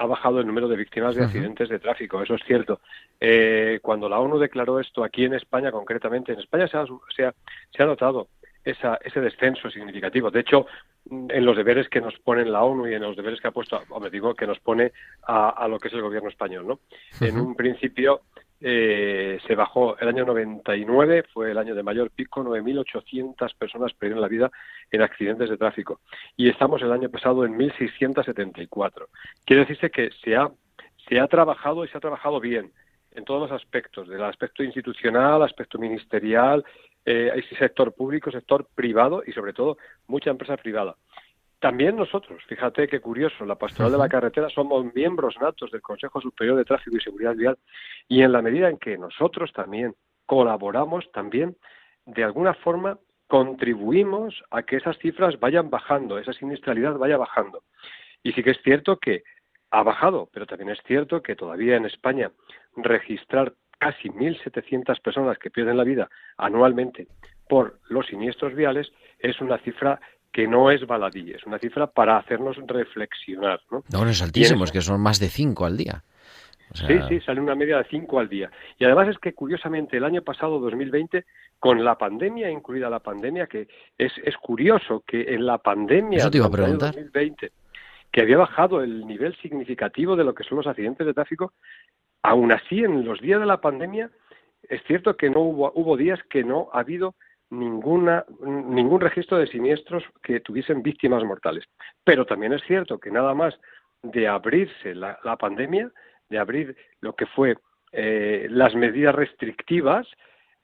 Ha 0.00 0.06
bajado 0.06 0.40
el 0.40 0.46
número 0.46 0.66
de 0.66 0.76
víctimas 0.76 1.14
de 1.14 1.24
accidentes 1.24 1.68
de 1.68 1.78
tráfico, 1.78 2.22
eso 2.22 2.34
es 2.34 2.42
cierto. 2.46 2.80
Eh, 3.20 3.80
cuando 3.82 4.08
la 4.08 4.18
ONU 4.18 4.38
declaró 4.38 4.80
esto 4.80 5.04
aquí 5.04 5.26
en 5.26 5.34
España, 5.34 5.70
concretamente, 5.70 6.32
en 6.32 6.38
España 6.38 6.66
se 6.68 6.78
ha, 6.78 6.86
se 7.14 7.30
se 7.70 7.82
ha 7.82 7.86
notado 7.86 8.28
esa, 8.64 8.98
ese 9.04 9.20
descenso 9.20 9.70
significativo. 9.70 10.30
De 10.30 10.40
hecho, 10.40 10.66
en 11.10 11.44
los 11.44 11.56
deberes 11.56 11.88
que 11.88 12.00
nos 12.00 12.18
pone 12.18 12.44
la 12.44 12.62
ONU 12.62 12.88
y 12.88 12.94
en 12.94 13.02
los 13.02 13.16
deberes 13.16 13.40
que 13.40 13.48
ha 13.48 13.52
puesto, 13.52 13.80
o 13.88 14.00
me 14.00 14.10
digo, 14.10 14.34
que 14.34 14.46
nos 14.46 14.58
pone 14.60 14.92
a, 15.26 15.66
lo 15.68 15.78
que 15.78 15.88
es 15.88 15.94
el 15.94 16.02
gobierno 16.02 16.28
español, 16.28 16.66
¿no? 16.66 16.80
En 17.20 17.38
un 17.38 17.54
principio 17.54 18.22
eh, 18.60 19.38
se 19.46 19.54
bajó 19.54 19.98
el 19.98 20.08
año 20.08 20.26
99, 20.26 21.24
fue 21.32 21.50
el 21.50 21.58
año 21.58 21.74
de 21.74 21.82
mayor 21.82 22.10
pico, 22.10 22.44
9.800 22.44 23.54
personas 23.56 23.94
perdieron 23.94 24.20
la 24.20 24.28
vida 24.28 24.50
en 24.90 25.02
accidentes 25.02 25.48
de 25.48 25.56
tráfico. 25.56 26.00
Y 26.36 26.48
estamos 26.48 26.82
el 26.82 26.92
año 26.92 27.08
pasado 27.08 27.44
en 27.44 27.58
1.674. 27.58 29.06
Quiere 29.44 29.62
decirse 29.62 29.90
que 29.90 30.10
se 30.22 30.36
ha, 30.36 30.50
se 31.08 31.18
ha 31.18 31.26
trabajado 31.26 31.84
y 31.84 31.88
se 31.88 31.96
ha 31.96 32.00
trabajado 32.00 32.38
bien 32.38 32.72
en 33.12 33.24
todos 33.24 33.50
los 33.50 33.60
aspectos, 33.60 34.08
del 34.08 34.22
aspecto 34.22 34.62
institucional, 34.62 35.42
aspecto 35.42 35.78
ministerial, 35.78 36.64
eh, 37.04 37.42
sector 37.58 37.92
público, 37.94 38.30
sector 38.30 38.68
privado 38.74 39.22
y 39.26 39.32
sobre 39.32 39.52
todo 39.52 39.78
mucha 40.06 40.30
empresa 40.30 40.56
privada. 40.56 40.96
También 41.60 41.96
nosotros, 41.96 42.42
fíjate 42.48 42.88
qué 42.88 43.00
curioso, 43.00 43.44
la 43.44 43.54
Pastoral 43.54 43.92
de 43.92 43.98
la 43.98 44.08
Carretera 44.08 44.48
somos 44.48 44.94
miembros 44.94 45.36
natos 45.38 45.70
del 45.70 45.82
Consejo 45.82 46.18
Superior 46.18 46.56
de 46.56 46.64
Tráfico 46.64 46.96
y 46.96 47.00
Seguridad 47.00 47.36
Vial 47.36 47.58
y 48.08 48.22
en 48.22 48.32
la 48.32 48.40
medida 48.40 48.70
en 48.70 48.78
que 48.78 48.96
nosotros 48.96 49.52
también 49.52 49.94
colaboramos, 50.24 51.12
también 51.12 51.58
de 52.06 52.24
alguna 52.24 52.54
forma 52.54 52.98
contribuimos 53.26 54.42
a 54.50 54.62
que 54.62 54.76
esas 54.76 54.96
cifras 54.98 55.38
vayan 55.38 55.68
bajando, 55.68 56.18
esa 56.18 56.32
siniestralidad 56.32 56.96
vaya 56.96 57.18
bajando. 57.18 57.62
Y 58.22 58.32
sí 58.32 58.42
que 58.42 58.52
es 58.52 58.62
cierto 58.62 58.96
que 58.96 59.22
ha 59.70 59.82
bajado, 59.82 60.30
pero 60.32 60.46
también 60.46 60.70
es 60.70 60.82
cierto 60.86 61.22
que 61.22 61.36
todavía 61.36 61.76
en 61.76 61.84
España 61.84 62.32
registrar 62.74 63.52
casi 63.78 64.08
1.700 64.08 65.00
personas 65.02 65.38
que 65.38 65.50
pierden 65.50 65.76
la 65.76 65.84
vida 65.84 66.08
anualmente 66.38 67.06
por 67.50 67.80
los 67.88 68.06
siniestros 68.06 68.54
viales 68.54 68.90
es 69.18 69.40
una 69.40 69.58
cifra 69.58 70.00
que 70.32 70.46
no 70.46 70.70
es 70.70 70.86
baladí, 70.86 71.32
es 71.32 71.44
una 71.44 71.58
cifra 71.58 71.86
para 71.86 72.16
hacernos 72.16 72.56
reflexionar. 72.66 73.60
No, 73.70 73.82
no 73.90 74.08
es 74.08 74.22
altísimo, 74.22 74.64
es 74.64 74.72
que 74.72 74.80
son 74.80 75.00
más 75.00 75.18
de 75.18 75.28
5 75.28 75.66
al 75.66 75.76
día. 75.76 76.04
Sí, 76.72 76.94
sí, 77.08 77.20
sale 77.20 77.40
una 77.40 77.56
media 77.56 77.78
de 77.78 77.84
5 77.84 78.20
al 78.20 78.28
día. 78.28 78.48
Y 78.78 78.84
además 78.84 79.08
es 79.08 79.18
que, 79.18 79.32
curiosamente, 79.32 79.96
el 79.96 80.04
año 80.04 80.22
pasado, 80.22 80.60
2020, 80.60 81.24
con 81.58 81.82
la 81.84 81.98
pandemia, 81.98 82.48
incluida 82.48 82.88
la 82.88 83.00
pandemia, 83.00 83.48
que 83.48 83.66
es, 83.98 84.12
es 84.22 84.36
curioso 84.36 85.02
que 85.04 85.34
en 85.34 85.46
la 85.46 85.58
pandemia 85.58 86.30
de 86.30 86.38
2020, 86.38 87.50
que 88.12 88.20
había 88.20 88.38
bajado 88.38 88.82
el 88.82 89.04
nivel 89.04 89.36
significativo 89.42 90.14
de 90.14 90.22
lo 90.22 90.32
que 90.32 90.44
son 90.44 90.58
los 90.58 90.66
accidentes 90.68 91.04
de 91.04 91.12
tráfico, 91.14 91.52
Aún 92.22 92.52
así, 92.52 92.80
en 92.80 93.04
los 93.04 93.20
días 93.20 93.40
de 93.40 93.46
la 93.46 93.60
pandemia, 93.60 94.10
es 94.68 94.82
cierto 94.84 95.16
que 95.16 95.30
no 95.30 95.40
hubo, 95.40 95.72
hubo 95.74 95.96
días 95.96 96.20
que 96.28 96.44
no 96.44 96.68
ha 96.72 96.80
habido 96.80 97.14
ninguna, 97.50 98.24
ningún 98.40 99.00
registro 99.00 99.38
de 99.38 99.46
siniestros 99.46 100.04
que 100.22 100.40
tuviesen 100.40 100.82
víctimas 100.82 101.24
mortales. 101.24 101.64
Pero 102.04 102.24
también 102.24 102.52
es 102.52 102.62
cierto 102.62 102.98
que 102.98 103.10
nada 103.10 103.34
más 103.34 103.58
de 104.02 104.28
abrirse 104.28 104.94
la, 104.94 105.18
pandemia, 105.38 105.90
de 106.28 106.38
abrir 106.38 106.76
lo 107.00 107.14
que 107.14 107.26
fue 107.26 107.56
eh, 107.92 108.46
las 108.50 108.74
medidas 108.74 109.14
restrictivas, 109.14 110.06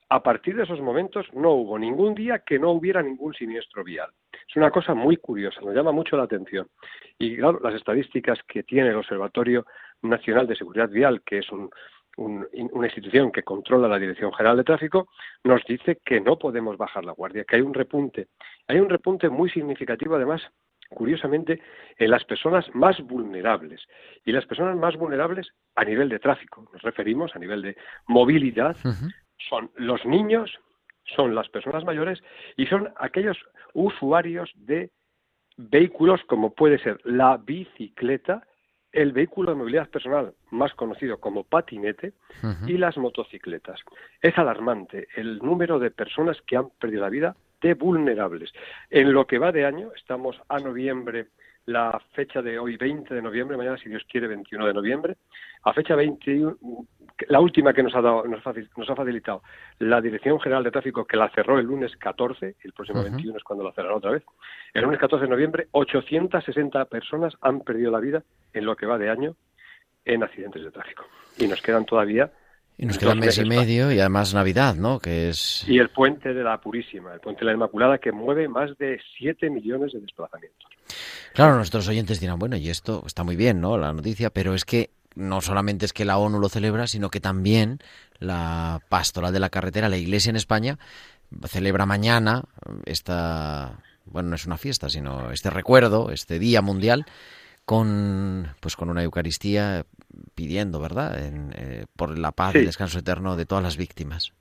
a 0.08 0.22
partir 0.22 0.56
de 0.56 0.62
esos 0.62 0.80
momentos 0.80 1.26
no 1.32 1.50
hubo 1.50 1.78
ningún 1.78 2.14
día 2.14 2.38
que 2.38 2.58
no 2.58 2.70
hubiera 2.70 3.02
ningún 3.02 3.34
siniestro 3.34 3.82
vial. 3.82 4.08
Es 4.48 4.54
una 4.56 4.70
cosa 4.70 4.94
muy 4.94 5.16
curiosa, 5.16 5.60
nos 5.60 5.74
llama 5.74 5.90
mucho 5.90 6.16
la 6.16 6.22
atención. 6.22 6.68
Y 7.18 7.36
claro, 7.36 7.58
las 7.62 7.74
estadísticas 7.74 8.38
que 8.46 8.62
tiene 8.62 8.90
el 8.90 8.96
Observatorio 8.96 9.66
Nacional 10.02 10.46
de 10.46 10.54
Seguridad 10.54 10.88
Vial, 10.88 11.22
que 11.22 11.38
es 11.38 11.46
una 12.16 12.86
institución 12.86 13.30
que 13.30 13.42
controla 13.42 13.88
la 13.88 13.98
Dirección 13.98 14.32
General 14.32 14.56
de 14.56 14.64
Tráfico, 14.64 15.08
nos 15.44 15.62
dice 15.64 15.98
que 16.04 16.20
no 16.20 16.38
podemos 16.38 16.76
bajar 16.76 17.04
la 17.04 17.12
guardia, 17.12 17.44
que 17.44 17.56
hay 17.56 17.62
un 17.62 17.74
repunte. 17.74 18.28
Hay 18.68 18.78
un 18.78 18.88
repunte 18.88 19.28
muy 19.28 19.50
significativo, 19.50 20.16
además, 20.16 20.42
curiosamente, 20.88 21.60
en 21.98 22.10
las 22.10 22.24
personas 22.24 22.64
más 22.74 23.00
vulnerables. 23.02 23.82
Y 24.24 24.32
las 24.32 24.46
personas 24.46 24.76
más 24.76 24.96
vulnerables 24.96 25.48
a 25.74 25.84
nivel 25.84 26.08
de 26.08 26.18
tráfico, 26.18 26.68
nos 26.72 26.82
referimos 26.82 27.34
a 27.36 27.38
nivel 27.38 27.62
de 27.62 27.76
movilidad, 28.06 28.76
son 29.48 29.70
los 29.76 30.04
niños, 30.06 30.58
son 31.14 31.34
las 31.34 31.48
personas 31.48 31.84
mayores 31.84 32.22
y 32.56 32.66
son 32.66 32.92
aquellos 32.96 33.36
usuarios 33.74 34.50
de 34.54 34.90
vehículos 35.56 36.20
como 36.26 36.54
puede 36.54 36.78
ser 36.78 36.98
la 37.04 37.36
bicicleta, 37.36 38.46
el 38.96 39.12
vehículo 39.12 39.50
de 39.50 39.58
movilidad 39.58 39.90
personal 39.90 40.32
más 40.50 40.72
conocido 40.72 41.20
como 41.20 41.44
patinete 41.44 42.14
y 42.66 42.78
las 42.78 42.96
motocicletas. 42.96 43.78
Es 44.22 44.36
alarmante 44.38 45.08
el 45.14 45.38
número 45.38 45.78
de 45.78 45.90
personas 45.90 46.38
que 46.46 46.56
han 46.56 46.70
perdido 46.70 47.02
la 47.02 47.10
vida 47.10 47.36
de 47.60 47.74
vulnerables. 47.74 48.52
En 48.88 49.12
lo 49.12 49.26
que 49.26 49.38
va 49.38 49.52
de 49.52 49.66
año, 49.66 49.90
estamos 49.94 50.40
a 50.48 50.58
noviembre, 50.60 51.26
la 51.66 52.00
fecha 52.14 52.40
de 52.40 52.58
hoy 52.58 52.78
20 52.78 53.14
de 53.14 53.20
noviembre, 53.20 53.58
mañana 53.58 53.76
si 53.76 53.90
Dios 53.90 54.02
quiere 54.10 54.28
21 54.28 54.66
de 54.66 54.72
noviembre, 54.72 55.16
a 55.64 55.74
fecha 55.74 55.94
21, 55.94 56.56
la 57.28 57.40
última 57.40 57.72
que 57.72 57.82
nos 57.82 57.94
ha, 57.94 58.00
dado, 58.00 58.24
nos, 58.26 58.46
ha 58.46 58.94
facilitado 58.94 59.42
la 59.78 60.00
Dirección 60.00 60.38
General 60.40 60.62
de 60.62 60.70
Tráfico, 60.70 61.04
que 61.04 61.16
la 61.16 61.30
cerró 61.30 61.58
el 61.58 61.66
lunes 61.66 61.96
14, 61.96 62.56
el 62.62 62.72
próximo 62.72 63.02
21 63.02 63.36
es 63.36 63.44
cuando 63.44 63.64
la 63.64 63.72
cerrará 63.72 63.96
otra 63.96 64.10
vez, 64.10 64.22
el 64.74 64.82
lunes 64.82 65.00
14 65.00 65.24
de 65.24 65.30
noviembre, 65.30 65.68
860 65.72 66.84
personas 66.86 67.34
han 67.40 67.60
perdido 67.60 67.90
la 67.90 68.00
vida 68.00 68.22
en 68.52 68.64
lo 68.64 68.76
que 68.76 68.86
va 68.86 68.98
de 68.98 69.10
año 69.10 69.34
en 70.04 70.22
accidentes 70.22 70.62
de 70.62 70.70
tráfico. 70.70 71.04
Y 71.38 71.46
nos 71.46 71.62
quedan 71.62 71.84
todavía 71.84 72.30
y 72.78 72.84
nos 72.84 72.98
queda 72.98 73.12
un 73.12 73.20
mes 73.20 73.38
y 73.38 73.44
medio 73.44 73.90
y 73.90 74.00
además 74.00 74.34
Navidad, 74.34 74.74
¿no? 74.74 74.98
Que 74.98 75.30
es... 75.30 75.64
Y 75.66 75.78
el 75.78 75.88
puente 75.88 76.34
de 76.34 76.44
la 76.44 76.60
Purísima, 76.60 77.14
el 77.14 77.20
puente 77.20 77.40
de 77.40 77.46
la 77.46 77.52
Inmaculada, 77.52 77.98
que 77.98 78.12
mueve 78.12 78.48
más 78.48 78.76
de 78.76 79.00
7 79.18 79.48
millones 79.48 79.92
de 79.92 80.00
desplazamientos. 80.00 80.70
Claro, 81.32 81.56
nuestros 81.56 81.88
oyentes 81.88 82.20
dirán, 82.20 82.38
bueno, 82.38 82.56
y 82.56 82.68
esto 82.68 83.02
está 83.06 83.24
muy 83.24 83.36
bien, 83.36 83.60
¿no? 83.60 83.78
La 83.78 83.92
noticia, 83.92 84.28
pero 84.28 84.54
es 84.54 84.64
que 84.66 84.90
no 85.16 85.40
solamente 85.40 85.86
es 85.86 85.92
que 85.92 86.04
la 86.04 86.18
ONU 86.18 86.38
lo 86.38 86.48
celebra, 86.48 86.86
sino 86.86 87.10
que 87.10 87.20
también 87.20 87.78
la 88.18 88.80
Pastoral 88.88 89.32
de 89.32 89.40
la 89.40 89.50
Carretera, 89.50 89.88
la 89.88 89.96
Iglesia 89.96 90.30
en 90.30 90.36
España, 90.36 90.78
celebra 91.46 91.86
mañana 91.86 92.44
esta, 92.84 93.80
bueno, 94.04 94.30
no 94.30 94.36
es 94.36 94.46
una 94.46 94.58
fiesta, 94.58 94.88
sino 94.88 95.32
este 95.32 95.50
recuerdo, 95.50 96.10
este 96.10 96.38
Día 96.38 96.62
Mundial, 96.62 97.06
con, 97.64 98.48
pues 98.60 98.76
con 98.76 98.90
una 98.90 99.02
Eucaristía 99.02 99.84
pidiendo, 100.34 100.80
¿verdad?, 100.80 101.16
eh, 101.18 101.86
por 101.96 102.16
la 102.16 102.32
paz 102.32 102.54
y 102.54 102.58
el 102.58 102.66
descanso 102.66 102.98
eterno 102.98 103.36
de 103.36 103.46
todas 103.46 103.64
las 103.64 103.76
víctimas. 103.76 104.32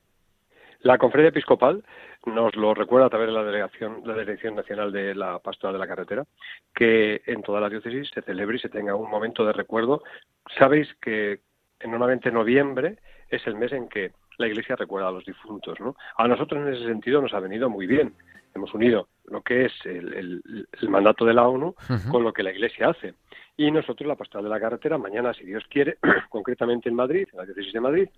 La 0.82 1.00
conferencia 1.00 1.30
episcopal 1.30 1.84
nos 2.26 2.56
lo 2.56 2.74
recuerda 2.74 3.08
a 3.08 3.10
través 3.10 3.28
de 3.28 3.34
la 3.34 3.44
delegación, 3.44 4.02
la 4.06 4.16
Dirección 4.16 4.56
Nacional 4.56 4.92
de 4.92 5.16
la 5.16 5.40
Pastoral 5.40 5.74
de 5.74 5.80
la 5.80 5.88
Carretera, 5.88 6.26
que 6.74 7.22
en 7.26 7.42
toda 7.42 7.62
la 7.62 7.70
diócesis 7.70 8.10
se 8.14 8.22
celebre 8.22 8.58
y 8.58 8.60
se 8.60 8.70
tenga 8.70 8.96
un 8.96 9.10
momento 9.10 9.46
de 9.46 9.54
recuerdo. 9.54 10.04
Sabéis 10.58 10.94
que 11.02 11.42
normalmente 11.86 12.32
noviembre 12.32 12.98
es 13.30 13.46
el 13.48 13.56
mes 13.56 13.72
en 13.72 13.88
que 13.88 14.12
la 14.38 14.48
Iglesia 14.48 14.76
recuerda 14.76 15.10
a 15.10 15.12
los 15.12 15.26
difuntos, 15.26 15.80
¿no? 15.80 15.96
A 16.18 16.28
nosotros 16.28 16.62
en 16.62 16.74
ese 16.74 16.86
sentido 16.86 17.22
nos 17.22 17.34
ha 17.34 17.40
venido 17.40 17.70
muy 17.70 17.88
bien. 17.88 18.14
Hemos 18.54 18.74
unido 18.74 19.10
lo 19.26 19.42
que 19.42 19.66
es 19.66 19.74
el, 19.86 20.42
mandato 20.88 21.26
de 21.26 21.34
la 21.34 21.48
ONU 21.48 21.76
con 22.10 22.24
lo 22.24 22.32
que 22.32 22.44
la 22.44 22.52
Iglesia 22.52 22.90
hace. 22.90 23.16
Y 23.58 23.72
nosotros, 23.72 24.08
la 24.08 24.16
Pastoral 24.16 24.46
de 24.46 24.50
la 24.50 24.60
Carretera, 24.60 24.98
mañana, 24.98 25.34
si 25.34 25.46
Dios 25.46 25.64
quiere, 25.70 25.98
concretamente 26.30 26.90
en 26.90 26.96
Madrid, 26.96 27.28
en 27.32 27.38
la 27.38 27.46
diócesis 27.46 27.74
de 27.74 27.80
Madrid, 27.80 28.10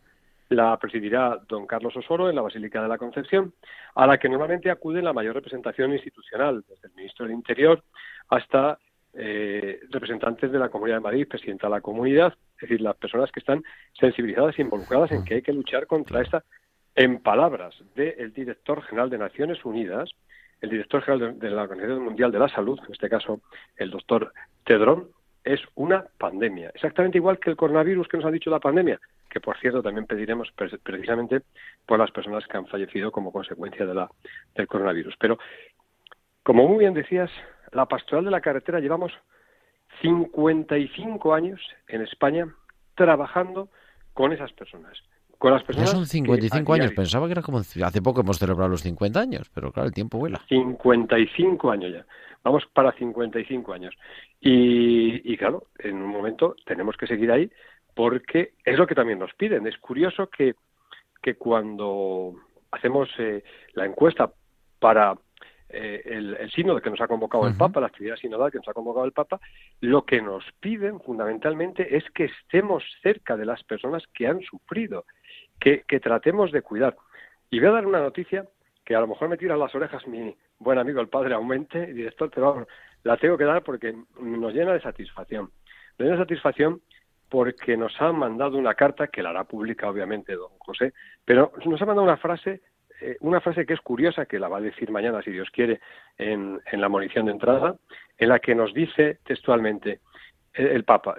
la 0.49 0.77
presidirá 0.77 1.39
don 1.47 1.67
Carlos 1.67 1.95
Osoro 1.95 2.29
en 2.29 2.35
la 2.35 2.41
Basílica 2.41 2.81
de 2.81 2.87
la 2.87 2.97
Concepción, 2.97 3.53
a 3.95 4.07
la 4.07 4.17
que 4.17 4.29
normalmente 4.29 4.71
acude 4.71 5.01
la 5.01 5.13
mayor 5.13 5.35
representación 5.35 5.93
institucional, 5.93 6.63
desde 6.67 6.87
el 6.87 6.95
ministro 6.95 7.25
del 7.25 7.35
Interior 7.35 7.83
hasta 8.29 8.77
eh, 9.13 9.79
representantes 9.89 10.51
de 10.51 10.59
la 10.59 10.69
Comunidad 10.69 10.97
de 10.97 11.03
Madrid, 11.03 11.27
presidenta 11.27 11.67
de 11.67 11.71
la 11.71 11.81
comunidad, 11.81 12.33
es 12.55 12.61
decir, 12.61 12.81
las 12.81 12.95
personas 12.97 13.31
que 13.31 13.39
están 13.39 13.63
sensibilizadas 13.99 14.57
e 14.57 14.61
involucradas 14.61 15.11
en 15.11 15.23
que 15.23 15.35
hay 15.35 15.41
que 15.41 15.53
luchar 15.53 15.87
contra 15.87 16.21
esta, 16.21 16.43
en 16.95 17.19
palabras 17.19 17.75
del 17.95 18.33
director 18.33 18.81
general 18.83 19.09
de 19.09 19.17
Naciones 19.17 19.63
Unidas, 19.63 20.09
el 20.61 20.71
director 20.71 21.03
general 21.03 21.37
de, 21.39 21.49
la 21.49 21.63
Organización 21.63 22.03
Mundial 22.03 22.31
de 22.31 22.39
la 22.39 22.49
Salud, 22.49 22.79
en 22.85 22.93
este 22.93 23.09
caso 23.09 23.41
el 23.75 23.91
doctor 23.91 24.33
Tedrón, 24.63 25.09
es 25.43 25.61
una 25.75 26.05
pandemia. 26.17 26.71
Exactamente 26.73 27.17
igual 27.19 27.39
que 27.39 27.49
el 27.49 27.55
coronavirus 27.55 28.07
que 28.07 28.17
nos 28.17 28.25
ha 28.25 28.31
dicho 28.31 28.49
la 28.49 28.59
pandemia, 28.59 28.99
que 29.29 29.39
por 29.39 29.57
cierto 29.59 29.81
también 29.81 30.05
pediremos 30.05 30.51
precisamente 30.83 31.41
por 31.85 31.99
las 31.99 32.11
personas 32.11 32.45
que 32.47 32.57
han 32.57 32.67
fallecido 32.67 33.11
como 33.11 33.31
consecuencia 33.31 33.85
de 33.85 33.93
la, 33.93 34.09
del 34.55 34.67
coronavirus. 34.67 35.15
Pero, 35.19 35.37
como 36.43 36.67
muy 36.67 36.79
bien 36.79 36.93
decías, 36.93 37.29
la 37.71 37.85
pastoral 37.85 38.25
de 38.25 38.31
la 38.31 38.41
carretera 38.41 38.79
llevamos 38.79 39.11
55 40.01 41.33
años 41.33 41.61
en 41.87 42.01
España 42.01 42.47
trabajando 42.95 43.69
con 44.13 44.31
esas 44.33 44.51
personas. 44.53 44.97
Con 45.37 45.53
las 45.53 45.63
personas 45.63 45.91
ya 45.91 45.95
son 45.95 46.05
55 46.07 46.73
años, 46.73 46.93
pensaba 46.93 47.27
que 47.27 47.33
era 47.33 47.43
como 47.43 47.59
hace 47.59 48.01
poco 48.01 48.21
hemos 48.21 48.39
celebrado 48.39 48.69
los 48.69 48.81
50 48.81 49.19
años, 49.19 49.51
pero 49.53 49.71
claro, 49.71 49.87
el 49.87 49.93
tiempo 49.93 50.17
vuela. 50.17 50.41
55 50.49 51.69
años 51.69 51.93
ya. 51.93 52.05
Vamos 52.43 52.63
para 52.73 52.91
55 52.93 53.73
años. 53.73 53.93
Y, 54.41 55.31
y 55.31 55.37
claro, 55.37 55.67
en 55.77 55.97
un 55.97 56.09
momento 56.09 56.55
tenemos 56.65 56.97
que 56.97 57.05
seguir 57.05 57.31
ahí 57.31 57.51
porque 57.97 58.53
es 58.63 58.77
lo 58.77 58.85
que 58.85 58.93
también 58.93 59.17
nos 59.17 59.33
piden. 59.33 59.65
Es 59.65 59.75
curioso 59.79 60.27
que, 60.27 60.53
que 61.19 61.33
cuando 61.33 62.35
hacemos 62.71 63.09
eh, 63.17 63.43
la 63.73 63.85
encuesta 63.85 64.31
para 64.79 65.15
eh, 65.67 66.03
el, 66.05 66.37
el, 66.39 66.51
sínodo 66.51 66.79
que 66.79 66.91
nos 66.91 67.01
ha 67.01 67.07
convocado 67.07 67.47
el 67.47 67.57
Papa, 67.57 67.81
la 67.81 67.87
actividad 67.87 68.15
sinodal 68.15 68.51
que 68.51 68.59
nos 68.59 68.67
ha 68.67 68.73
convocado 68.73 69.03
el 69.03 69.13
Papa, 69.13 69.39
lo 69.81 70.05
que 70.05 70.21
nos 70.21 70.45
piden 70.59 70.99
fundamentalmente 71.01 71.97
es 71.97 72.03
que 72.11 72.25
estemos 72.25 72.83
cerca 73.01 73.35
de 73.35 73.45
las 73.45 73.63
personas 73.63 74.03
que 74.13 74.27
han 74.27 74.41
sufrido, 74.41 75.05
que, 75.59 75.81
que 75.87 75.99
tratemos 75.99 76.51
de 76.51 76.61
cuidar. 76.61 76.95
Y 77.49 77.59
voy 77.59 77.69
a 77.69 77.71
dar 77.71 77.87
una 77.87 77.99
noticia 77.99 78.47
que 78.85 78.95
a 78.95 78.99
lo 78.99 79.07
mejor 79.07 79.27
me 79.27 79.37
tira 79.37 79.57
las 79.57 79.73
orejas 79.73 80.05
mi 80.07 80.37
buen 80.59 80.77
amigo 80.77 81.01
el 81.01 81.09
padre 81.09 81.33
Aumente, 81.33 81.87
director, 81.93 82.29
pero 82.33 82.67
la 83.03 83.17
tengo 83.17 83.39
que 83.39 83.43
dar 83.43 83.63
porque 83.63 83.95
nos 84.21 84.53
llena 84.53 84.73
de 84.73 84.81
satisfacción. 84.81 85.49
Nos 85.97 86.05
llena 86.05 86.11
de 86.11 86.23
satisfacción 86.23 86.81
porque 87.29 87.77
nos 87.77 87.99
han 88.01 88.17
mandado 88.17 88.57
una 88.57 88.73
carta 88.73 89.07
que 89.07 89.21
la 89.21 89.29
hará 89.29 89.43
pública 89.43 89.89
obviamente 89.89 90.33
don 90.33 90.51
José, 90.59 90.93
pero 91.25 91.51
nos 91.65 91.81
ha 91.81 91.85
mandado 91.85 92.03
una 92.03 92.17
frase 92.17 92.61
eh, 92.99 93.15
una 93.19 93.41
frase 93.41 93.65
que 93.65 93.73
es 93.73 93.81
curiosa, 93.81 94.25
que 94.25 94.39
la 94.39 94.47
va 94.47 94.57
a 94.57 94.61
decir 94.61 94.89
mañana, 94.89 95.21
si 95.21 95.31
Dios 95.31 95.49
quiere, 95.51 95.79
en, 96.17 96.59
en 96.71 96.81
la 96.81 96.89
munición 96.89 97.27
de 97.27 97.33
entrada, 97.33 97.75
en 98.17 98.29
la 98.29 98.39
que 98.39 98.55
nos 98.55 98.73
dice 98.73 99.19
textualmente, 99.23 99.99
el 100.53 100.83
Papa. 100.83 101.15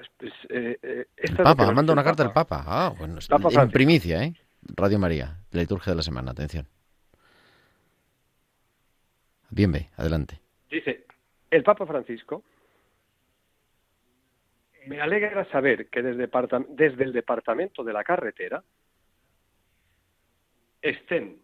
Eh, 0.48 0.78
eh, 0.82 1.06
el 1.16 1.36
Papa, 1.36 1.70
manda 1.72 1.92
una 1.92 2.02
carta 2.02 2.24
al 2.24 2.32
Papa. 2.32 2.64
Ah, 2.66 2.92
bueno, 2.98 3.18
en 3.30 3.70
primicia, 3.70 4.24
¿eh? 4.24 4.34
Radio 4.76 4.98
María, 4.98 5.36
liturgia 5.52 5.92
de 5.92 5.96
la 5.96 6.02
semana, 6.02 6.32
atención. 6.32 6.66
Bien, 9.50 9.70
ve, 9.70 9.88
adelante. 9.96 10.40
Dice, 10.68 11.06
el 11.50 11.62
Papa 11.62 11.86
Francisco, 11.86 12.42
me 14.88 15.00
alegra 15.00 15.44
saber 15.50 15.88
que 15.90 16.02
desde, 16.02 16.28
desde 16.70 17.04
el 17.04 17.12
Departamento 17.12 17.84
de 17.84 17.92
la 17.92 18.02
Carretera 18.02 18.64
estén 20.80 21.36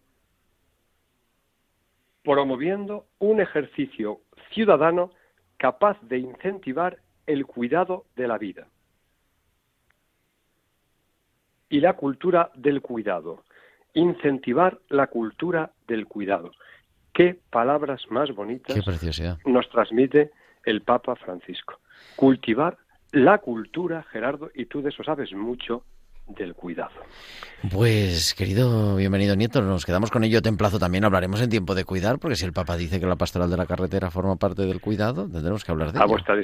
promoviendo 2.22 3.06
un 3.18 3.40
ejercicio 3.40 4.20
ciudadano 4.52 5.10
capaz 5.58 6.00
de 6.02 6.18
incentivar 6.18 6.98
el 7.26 7.44
cuidado 7.44 8.06
de 8.16 8.28
la 8.28 8.38
vida 8.38 8.66
y 11.68 11.80
la 11.80 11.94
cultura 11.94 12.50
del 12.54 12.80
cuidado. 12.80 13.44
Incentivar 13.92 14.80
la 14.88 15.06
cultura 15.06 15.70
del 15.86 16.06
cuidado. 16.06 16.50
Qué 17.12 17.38
palabras 17.50 18.02
más 18.10 18.34
bonitas 18.34 18.76
nos 19.44 19.68
transmite 19.68 20.32
el 20.64 20.82
Papa 20.82 21.14
Francisco. 21.14 21.78
Cultivar 22.16 22.78
la 23.14 23.38
cultura, 23.38 24.04
Gerardo, 24.10 24.50
y 24.54 24.66
tú 24.66 24.82
de 24.82 24.90
eso 24.90 25.04
sabes 25.04 25.32
mucho, 25.32 25.84
del 26.26 26.54
cuidado. 26.54 26.92
Pues, 27.70 28.34
querido, 28.34 28.96
bienvenido 28.96 29.36
Nieto, 29.36 29.62
nos 29.62 29.84
quedamos 29.84 30.10
con 30.10 30.24
ello, 30.24 30.42
te 30.42 30.48
emplazo 30.48 30.78
también, 30.78 31.04
hablaremos 31.04 31.40
en 31.40 31.50
tiempo 31.50 31.74
de 31.74 31.84
cuidar, 31.84 32.18
porque 32.18 32.36
si 32.36 32.44
el 32.44 32.52
Papa 32.52 32.76
dice 32.76 32.98
que 32.98 33.06
la 33.06 33.16
pastoral 33.16 33.50
de 33.50 33.56
la 33.56 33.66
carretera 33.66 34.10
forma 34.10 34.36
parte 34.36 34.62
del 34.62 34.80
cuidado, 34.80 35.28
tendremos 35.28 35.64
que 35.64 35.72
hablar 35.72 35.92
de 35.92 36.00
a 36.00 36.06
Vuestra 36.06 36.34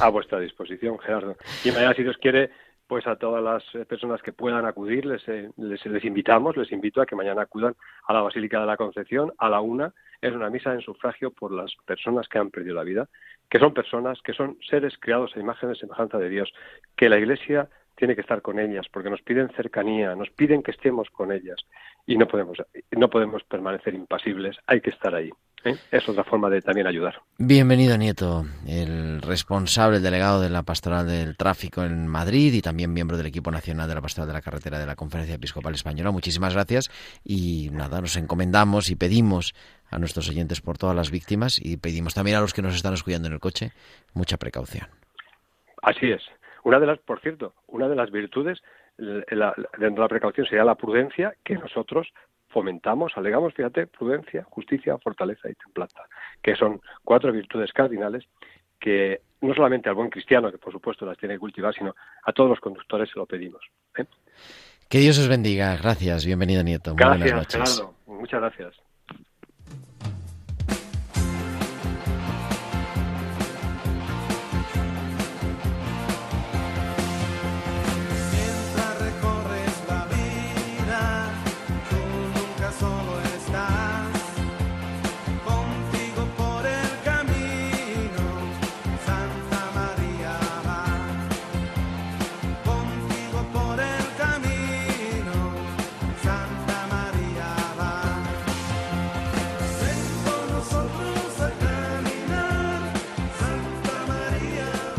a 0.00 0.08
vuestra 0.08 0.40
disposición, 0.40 0.98
Gerardo. 0.98 1.36
Y 1.64 1.70
mañana, 1.70 1.94
si 1.94 2.02
Dios 2.02 2.16
quiere, 2.20 2.50
pues 2.86 3.06
a 3.06 3.16
todas 3.16 3.42
las 3.42 3.62
eh, 3.74 3.84
personas 3.86 4.22
que 4.22 4.32
puedan 4.32 4.66
acudir, 4.66 5.06
les, 5.06 5.26
eh, 5.28 5.50
les, 5.56 5.84
les, 5.86 6.04
invitamos, 6.04 6.56
les 6.56 6.70
invito 6.72 7.00
a 7.00 7.06
que 7.06 7.16
mañana 7.16 7.42
acudan 7.42 7.74
a 8.06 8.12
la 8.12 8.22
Basílica 8.22 8.60
de 8.60 8.66
la 8.66 8.76
Concepción 8.76 9.32
a 9.38 9.48
la 9.48 9.60
una. 9.60 9.92
Es 10.20 10.32
una 10.32 10.50
misa 10.50 10.72
en 10.72 10.80
sufragio 10.80 11.30
por 11.30 11.52
las 11.52 11.74
personas 11.86 12.28
que 12.28 12.38
han 12.38 12.50
perdido 12.50 12.74
la 12.74 12.84
vida, 12.84 13.08
que 13.48 13.58
son 13.58 13.74
personas, 13.74 14.20
que 14.22 14.32
son 14.32 14.58
seres 14.68 14.96
creados 14.98 15.36
a 15.36 15.40
imagen 15.40 15.72
y 15.72 15.76
semejanza 15.76 16.18
de 16.18 16.28
Dios, 16.28 16.52
que 16.96 17.08
la 17.08 17.18
Iglesia 17.18 17.68
tiene 17.96 18.14
que 18.14 18.20
estar 18.20 18.42
con 18.42 18.58
ellas, 18.58 18.86
porque 18.92 19.10
nos 19.10 19.22
piden 19.22 19.50
cercanía, 19.50 20.14
nos 20.14 20.30
piden 20.30 20.62
que 20.62 20.72
estemos 20.72 21.08
con 21.10 21.32
ellas 21.32 21.56
y 22.06 22.16
no 22.16 22.26
podemos, 22.26 22.58
no 22.90 23.08
podemos 23.08 23.42
permanecer 23.44 23.94
impasibles, 23.94 24.56
hay 24.66 24.80
que 24.80 24.90
estar 24.90 25.14
ahí. 25.14 25.30
¿eh? 25.64 25.76
Es 25.90 26.08
otra 26.08 26.24
forma 26.24 26.50
de 26.50 26.60
también 26.60 26.86
ayudar. 26.86 27.20
Bienvenido, 27.38 27.96
Nieto, 27.96 28.44
el 28.66 29.22
responsable, 29.22 29.98
el 29.98 30.02
delegado 30.02 30.40
de 30.40 30.50
la 30.50 30.62
Pastoral 30.62 31.06
del 31.06 31.36
Tráfico 31.36 31.82
en 31.82 32.06
Madrid 32.06 32.52
y 32.52 32.62
también 32.62 32.92
miembro 32.92 33.16
del 33.16 33.26
equipo 33.26 33.50
nacional 33.50 33.88
de 33.88 33.94
la 33.94 34.02
Pastoral 34.02 34.28
de 34.28 34.34
la 34.34 34.42
Carretera 34.42 34.78
de 34.78 34.86
la 34.86 34.96
Conferencia 34.96 35.36
Episcopal 35.36 35.74
Española. 35.74 36.10
Muchísimas 36.10 36.54
gracias 36.54 36.90
y 37.24 37.70
nada, 37.72 38.00
nos 38.00 38.16
encomendamos 38.16 38.90
y 38.90 38.96
pedimos 38.96 39.54
a 39.90 39.98
nuestros 39.98 40.28
oyentes 40.28 40.60
por 40.60 40.78
todas 40.78 40.96
las 40.96 41.10
víctimas 41.10 41.58
y 41.60 41.76
pedimos 41.76 42.14
también 42.14 42.36
a 42.36 42.40
los 42.40 42.52
que 42.52 42.62
nos 42.62 42.74
están 42.74 42.94
escuchando 42.94 43.28
en 43.28 43.34
el 43.34 43.40
coche 43.40 43.72
mucha 44.12 44.36
precaución. 44.36 44.88
Así 45.82 46.10
es. 46.10 46.22
Una 46.64 46.80
de 46.80 46.86
las, 46.86 46.98
por 46.98 47.20
cierto, 47.20 47.54
una 47.68 47.88
de 47.88 47.94
las 47.96 48.10
virtudes 48.10 48.62
dentro 48.96 49.54
de 49.78 50.00
la 50.00 50.08
precaución 50.08 50.46
sería 50.46 50.64
la 50.64 50.74
prudencia 50.74 51.34
que 51.44 51.54
nosotros 51.54 52.08
fomentamos, 52.48 53.12
alegamos, 53.16 53.52
fíjate, 53.54 53.86
prudencia, 53.86 54.44
justicia, 54.44 54.96
fortaleza 54.98 55.50
y 55.50 55.54
templanza, 55.54 56.02
que 56.42 56.54
son 56.54 56.80
cuatro 57.02 57.32
virtudes 57.32 57.72
cardinales 57.72 58.24
que 58.80 59.20
no 59.40 59.54
solamente 59.54 59.88
al 59.88 59.94
buen 59.94 60.10
cristiano, 60.10 60.50
que 60.50 60.58
por 60.58 60.72
supuesto 60.72 61.04
las 61.04 61.18
tiene 61.18 61.34
que 61.34 61.40
cultivar, 61.40 61.74
sino 61.74 61.94
a 62.22 62.32
todos 62.32 62.50
los 62.50 62.60
conductores 62.60 63.10
se 63.10 63.18
lo 63.18 63.26
pedimos. 63.26 63.62
¿eh? 63.98 64.04
Que 64.88 64.98
Dios 64.98 65.18
os 65.18 65.28
bendiga. 65.28 65.76
Gracias. 65.76 66.24
Bienvenido, 66.24 66.62
Nieto. 66.62 66.90
Muy 66.90 66.98
gracias, 66.98 67.32
buenas 67.32 67.54
noches. 67.54 67.84
Muchas 68.06 68.40
gracias. 68.40 68.83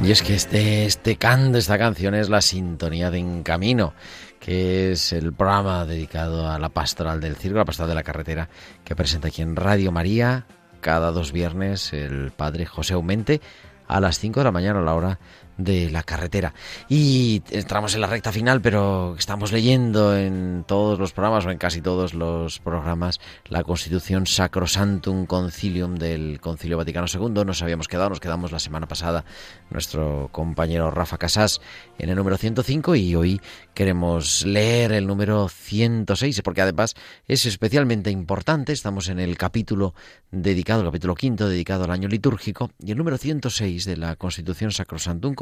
Y 0.06 0.12
es 0.12 0.22
que 0.22 0.36
este, 0.36 0.86
este 0.86 1.16
canto, 1.16 1.58
esta 1.58 1.80
canción 1.80 2.14
es 2.14 2.30
la 2.30 2.42
sintonía 2.42 3.10
de 3.10 3.18
En 3.18 3.42
Camino, 3.42 3.96
que 4.40 4.92
es 4.92 5.12
el 5.12 5.34
programa 5.34 5.84
dedicado 5.84 6.48
a 6.48 6.60
la 6.60 6.70
pastoral 6.70 7.20
del 7.20 7.36
circo, 7.36 7.58
la 7.58 7.66
pastoral 7.66 7.90
de 7.90 7.96
la 7.96 8.04
carretera, 8.04 8.48
que 8.84 8.96
presenta 8.96 9.30
aquí 9.30 9.42
en 9.42 9.56
Radio 9.56 9.92
María 9.92 10.46
cada 10.80 11.12
dos 11.12 11.32
viernes 11.32 11.92
el 11.92 12.32
padre 12.32 12.68
José 12.68 12.94
Aumente 12.94 13.42
a 13.88 14.00
las 14.00 14.20
5 14.20 14.42
de 14.42 14.44
la 14.44 14.52
mañana 14.52 14.78
a 14.78 14.84
la 14.84 14.94
hora 14.94 15.20
de 15.58 15.90
la 15.90 16.04
carretera. 16.04 16.54
Y 16.90 17.42
entramos 17.52 17.96
en 17.96 18.02
la 18.02 18.08
recta 18.08 18.32
final, 18.32 18.62
pero 18.62 19.16
estamos 19.18 19.52
leyendo 19.52 20.18
en 20.18 20.66
todos 20.68 21.00
los 21.00 21.14
programas 21.14 21.46
o 21.46 21.52
en 21.52 21.58
casi 21.58 21.82
todos 21.82 22.14
los 22.14 22.60
programas 22.60 23.20
la 23.48 23.64
Constitución 23.64 24.28
Sacrosantum 24.28 25.26
Concilium 25.26 25.96
del 25.96 26.40
Concilio 26.42 26.78
Vaticano 26.78 27.08
II. 27.12 27.46
Nos 27.46 27.62
habíamos 27.62 27.88
quedado, 27.88 28.10
nos 28.10 28.20
quedamos 28.20 28.52
la 28.52 28.60
semana 28.60 28.88
pasada 28.88 29.26
nuestro 29.70 30.30
compañero 30.32 30.92
Rafa 30.92 31.18
Casás 31.18 31.62
en 31.98 32.10
el 32.10 32.16
número 32.16 32.38
105 32.38 32.96
y 32.96 33.16
hoy 33.16 33.42
queremos 33.74 34.46
leer 34.46 34.92
el 34.92 35.08
número 35.08 35.48
106 35.48 36.42
porque 36.42 36.62
además 36.62 36.96
es 37.28 37.46
especialmente 37.46 38.12
importante. 38.12 38.74
Estamos 38.74 39.10
en 39.10 39.20
el 39.20 39.38
capítulo 39.38 39.94
dedicado, 40.32 40.82
el 40.82 40.88
capítulo 40.88 41.16
quinto 41.16 41.48
dedicado 41.48 41.86
al 41.86 41.92
año 41.92 42.08
litúrgico 42.08 42.72
y 42.84 42.92
el 42.92 42.98
número 42.98 43.18
106 43.18 43.86
de 43.86 43.98
la 43.98 44.16
Constitución 44.16 44.72
Sacrosantum 44.72 45.36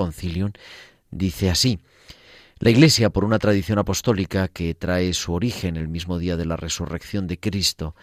dice 1.12 1.50
así. 1.50 1.80
La 2.60 2.70
Iglesia, 2.70 3.10
por 3.10 3.26
una 3.26 3.40
tradición 3.40 3.78
apostólica 3.78 4.48
que 4.48 4.74
trae 4.74 5.14
su 5.14 5.34
origen 5.34 5.76
el 5.76 5.90
mismo 5.90 6.18
día 6.18 6.38
de 6.38 6.46
la 6.46 6.56
resurrección 6.56 7.28
de 7.28 7.38
Cristo, 7.38 7.94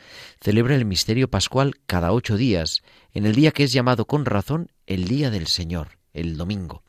celebra 0.41 0.75
el 0.75 0.85
misterio 0.85 1.31
pascual 1.31 1.77
cada 1.87 2.13
ocho 2.13 2.37
días, 2.37 2.83
en 3.15 3.25
el 3.25 3.35
día 3.35 3.53
que 3.53 3.65
es 3.65 3.73
llamado 3.73 4.05
con 4.07 4.27
razón 4.27 4.71
el 4.87 5.09
Día 5.09 5.31
del 5.31 5.47
Señor, 5.47 5.99
el 6.13 6.37
domingo. 6.37 6.83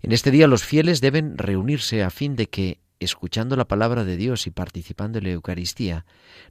En 0.00 0.12
este 0.12 0.30
día 0.30 0.46
los 0.46 0.64
fieles 0.64 1.02
deben 1.02 1.36
reunirse 1.36 2.02
a 2.02 2.08
fin 2.08 2.36
de 2.36 2.48
que, 2.48 2.80
escuchando 3.00 3.54
la 3.54 3.68
palabra 3.68 4.04
de 4.04 4.16
Dios 4.16 4.46
y 4.46 4.50
participando 4.50 5.18
en 5.18 5.24
la 5.24 5.30
Eucaristía, 5.32 6.06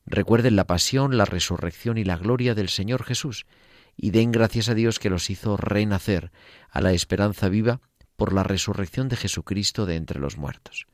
recuerden 0.05 0.55
la 0.55 0.67
pasión, 0.67 1.17
la 1.17 1.25
resurrección 1.25 1.97
y 1.97 2.03
la 2.03 2.17
gloria 2.17 2.53
del 2.53 2.69
Señor 2.69 3.03
Jesús, 3.03 3.47
y 3.97 4.11
den 4.11 4.31
gracias 4.31 4.69
a 4.69 4.75
Dios 4.75 4.99
que 4.99 5.09
los 5.09 5.29
hizo 5.31 5.57
renacer 5.57 6.31
a 6.69 6.79
la 6.79 6.93
esperanza 6.93 7.49
viva 7.49 7.81
por 8.19 8.33
la 8.33 8.43
resurrección 8.43 9.09
de 9.09 9.15
Jesucristo 9.15 9.87
de 9.87 9.95
entre 9.95 10.19
los 10.19 10.37
muertos. 10.37 10.85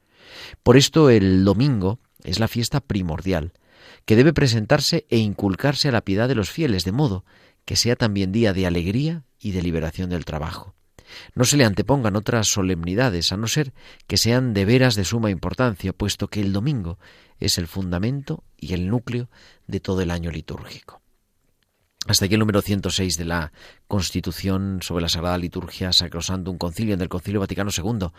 Por 0.64 0.78
esto 0.78 1.10
el 1.10 1.44
domingo 1.44 2.00
es 2.24 2.40
la 2.40 2.48
fiesta 2.48 2.80
primordial, 2.80 3.52
que 4.06 4.16
debe 4.16 4.32
presentarse 4.32 5.06
e 5.10 5.18
inculcarse 5.18 5.90
a 5.90 5.92
la 5.92 6.06
piedad 6.06 6.30
de 6.30 6.36
los 6.36 6.50
fieles, 6.50 6.86
de 6.86 6.94
modo 6.94 7.26
que 7.66 7.76
sea 7.76 7.98
también 7.98 8.32
día 8.32 8.54
de 8.54 8.66
alegría 8.66 9.24
y 9.40 9.52
de 9.52 9.62
liberación 9.62 10.10
del 10.10 10.24
trabajo. 10.24 10.76
No 11.34 11.46
se 11.46 11.58
le 11.58 11.66
antepongan 11.66 12.16
otras 12.16 12.48
solemnidades, 12.48 13.32
a 13.32 13.38
no 13.38 13.48
ser 13.48 13.74
que 14.08 14.18
sean 14.18 14.54
de 14.54 14.66
veras 14.66 14.96
de 14.96 15.06
suma 15.06 15.30
importancia, 15.30 15.94
puesto 15.94 16.28
que 16.28 16.42
el 16.42 16.54
domingo 16.54 16.98
es 17.40 17.58
el 17.58 17.68
fundamento 17.68 18.44
y 18.58 18.74
el 18.74 18.88
núcleo 18.88 19.30
de 19.68 19.80
todo 19.80 20.02
el 20.02 20.12
año 20.12 20.32
litúrgico. 20.32 21.02
Hasta 22.08 22.26
aquí 22.26 22.36
el 22.36 22.40
número 22.40 22.62
106 22.62 23.18
de 23.18 23.26
la 23.26 23.52
Constitución 23.88 24.80
sobre 24.84 25.02
la 25.02 25.10
Sagrada 25.10 25.40
Liturgia 25.40 25.90
un 26.46 26.58
Concilio 26.60 26.98
del 26.98 27.10
Concilio 27.10 27.40
Vaticano 27.40 27.72
II. 27.76 28.10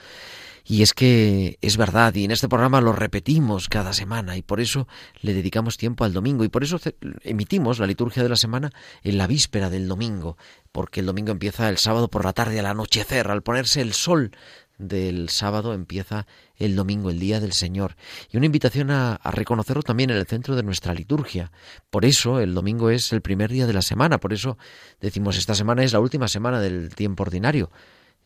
Y 0.64 0.82
es 0.82 0.92
que 0.92 1.56
es 1.60 1.76
verdad, 1.76 2.12
y 2.16 2.24
en 2.24 2.32
este 2.32 2.48
programa 2.48 2.80
lo 2.80 2.92
repetimos 2.92 3.68
cada 3.68 3.92
semana, 3.92 4.36
y 4.36 4.42
por 4.42 4.60
eso 4.60 4.88
le 5.22 5.34
dedicamos 5.34 5.76
tiempo 5.76 6.02
al 6.02 6.12
domingo, 6.12 6.42
y 6.42 6.48
por 6.48 6.64
eso 6.64 6.80
emitimos 7.22 7.78
la 7.78 7.86
liturgia 7.86 8.24
de 8.24 8.28
la 8.28 8.34
semana 8.34 8.72
en 9.04 9.18
la 9.18 9.28
víspera 9.28 9.70
del 9.70 9.86
domingo, 9.86 10.36
porque 10.72 10.98
el 10.98 11.06
domingo 11.06 11.30
empieza 11.30 11.68
el 11.68 11.78
sábado 11.78 12.08
por 12.08 12.24
la 12.24 12.32
tarde 12.32 12.58
al 12.58 12.66
anochecer, 12.66 13.30
al 13.30 13.44
ponerse 13.44 13.80
el 13.80 13.92
sol 13.92 14.32
del 14.78 15.28
sábado 15.28 15.72
empieza 15.72 16.26
el 16.58 16.76
domingo, 16.76 17.10
el 17.10 17.18
día 17.18 17.40
del 17.40 17.52
Señor, 17.52 17.96
y 18.30 18.36
una 18.36 18.46
invitación 18.46 18.90
a, 18.90 19.18
reconocerlo 19.24 19.82
también 19.82 20.10
en 20.10 20.16
el 20.16 20.26
centro 20.26 20.56
de 20.56 20.62
nuestra 20.62 20.94
liturgia. 20.94 21.52
Por 21.90 22.04
eso 22.04 22.40
el 22.40 22.54
domingo 22.54 22.90
es 22.90 23.12
el 23.12 23.20
primer 23.20 23.50
día 23.50 23.66
de 23.66 23.72
la 23.72 23.82
semana, 23.82 24.18
por 24.18 24.32
eso 24.32 24.56
decimos 25.00 25.36
esta 25.36 25.54
semana 25.54 25.84
es 25.84 25.92
la 25.92 26.00
última 26.00 26.28
semana 26.28 26.60
del 26.60 26.94
tiempo 26.94 27.22
ordinario, 27.22 27.70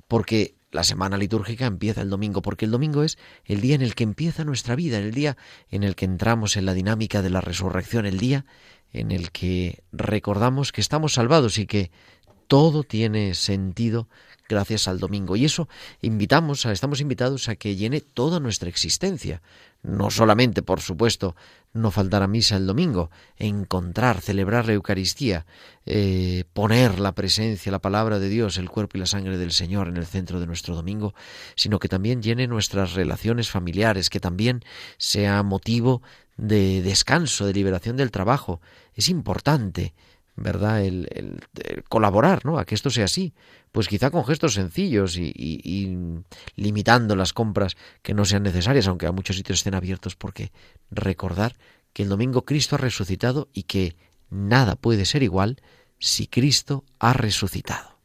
porque 0.09 0.55
la 0.71 0.85
semana 0.85 1.17
litúrgica 1.17 1.67
empieza 1.67 2.03
el 2.03 2.11
domingo, 2.11 2.43
porque 2.43 2.65
el 2.65 2.71
domingo 2.71 3.03
es 3.03 3.19
el 3.45 3.61
día 3.61 3.75
en 3.75 3.83
el 3.83 3.95
que 3.95 4.05
empieza 4.05 4.45
nuestra 4.45 4.77
vida, 4.77 4.99
el 4.99 5.13
día 5.13 5.37
en 5.69 5.83
el 5.83 5.97
que 5.97 6.05
entramos 6.05 6.57
en 6.57 6.67
la 6.67 6.75
dinámica 6.75 7.23
de 7.23 7.31
la 7.31 7.41
resurrección, 7.41 8.07
el 8.07 8.19
día 8.19 8.45
en 8.93 9.11
el 9.11 9.31
que 9.31 9.83
recordamos 9.93 10.73
que 10.73 10.81
estamos 10.81 11.15
salvados 11.15 11.59
y 11.59 11.67
que 11.67 11.91
todo 12.51 12.83
tiene 12.83 13.35
sentido 13.35 14.09
gracias 14.49 14.89
al 14.89 14.99
domingo. 14.99 15.37
Y 15.37 15.45
eso 15.45 15.69
invitamos, 16.03 16.67
a, 16.67 16.73
estamos 16.73 17.01
invitados 17.01 17.49
a 17.49 17.55
que 17.55 17.77
llene 17.77 18.01
toda 18.01 18.41
nuestra 18.41 18.69
existencia. 18.69 19.41
No 19.85 20.11
solamente, 20.11 20.61
por 20.61 20.81
supuesto, 20.81 21.37
no 21.73 21.93
faltar 21.93 22.25
a 22.25 22.27
misa 22.27 22.57
el 22.57 22.67
domingo, 22.67 23.13
encontrar, 23.39 24.21
celebrar 24.21 24.67
la 24.67 24.73
Eucaristía, 24.73 25.47
eh, 25.87 26.43
poner 26.53 26.99
la 26.99 27.13
presencia, 27.13 27.71
la 27.71 27.79
palabra 27.79 28.19
de 28.19 28.29
Dios, 28.29 28.59
el 28.59 28.69
cuerpo 28.69 28.97
y 28.97 29.01
la 29.01 29.07
sangre 29.07 29.39
del 29.39 29.53
Señor 29.53 29.87
en 29.87 29.97
el 29.97 30.07
centro 30.07 30.41
de 30.41 30.49
nuestro 30.49 30.75
domingo, 30.75 31.15
sino 31.55 31.79
que 31.79 31.89
también 31.89 32.21
llene 32.21 32.49
nuestras 32.49 32.95
relaciones 32.95 33.49
familiares, 33.49 34.11
que 34.11 34.19
también 34.19 34.65
sea 34.99 35.45
motivo 35.45 36.03
de 36.37 36.83
descanso, 36.83 37.47
de 37.47 37.55
liberación 37.55 37.97
del 37.97 38.11
trabajo. 38.11 38.61
Es 38.97 39.09
importante 39.09 39.95
¿verdad? 40.41 40.83
El, 40.83 41.41
colaborar, 41.89 42.45
¿no? 42.45 42.59
A 42.59 42.65
que 42.65 42.75
esto 42.75 42.91
sea 42.91 43.05
así. 43.05 43.35
Pues 43.71 43.87
quizá 43.87 44.11
con 44.11 44.25
gestos 44.25 44.55
sencillos 44.55 45.17
y, 45.17 46.17
limitando 46.57 47.15
las 47.15 47.33
compras 47.33 47.77
que 48.03 48.15
no 48.15 48.25
sean 48.25 48.43
necesarias, 48.43 48.89
aunque 48.89 49.07
a 49.07 49.13
muchos 49.13 49.37
sitios 49.37 49.59
estén 49.59 49.75
abiertos, 49.75 50.17
porque 50.17 50.51
recordar 50.91 51.57
que 51.93 52.03
el 52.03 52.09
domingo 52.09 52.45
Cristo 52.45 52.75
ha 52.75 52.79
resucitado 52.79 53.49
y 53.53 53.65
que 53.65 53.97
nada 54.31 54.77
puede 54.77 55.05
ser 55.05 55.23
igual 55.23 55.61
si 55.99 56.27
Cristo 56.27 56.85
ha 56.99 57.13
resucitado. 57.13 58.00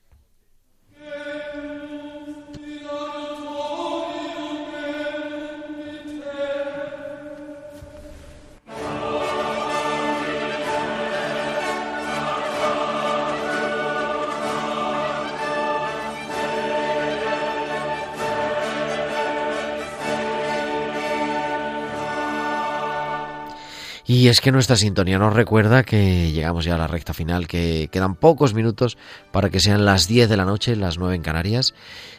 Y 24.08 24.28
es 24.28 24.39
que 24.39 24.51
nuestra 24.51 24.76
sintonía 24.76 25.18
nos 25.18 25.34
recuerda 25.34 25.84
que 25.84 26.32
llegamos 26.32 26.64
ya 26.64 26.76
a 26.76 26.78
la 26.78 26.86
recta 26.86 27.16
final, 27.16 27.47
que 27.47 27.89
quedan 27.91 28.14
pocos 28.14 28.53
minutos 28.53 28.99
para 29.32 29.49
que 29.49 29.60
sean 29.60 29.84
las 29.84 30.08
10 30.08 30.30
de 30.30 30.38
la 30.38 30.45
noche, 30.45 30.76
las 30.76 30.99
9 30.99 31.16
en 31.16 31.24
Canarias. 31.24 31.74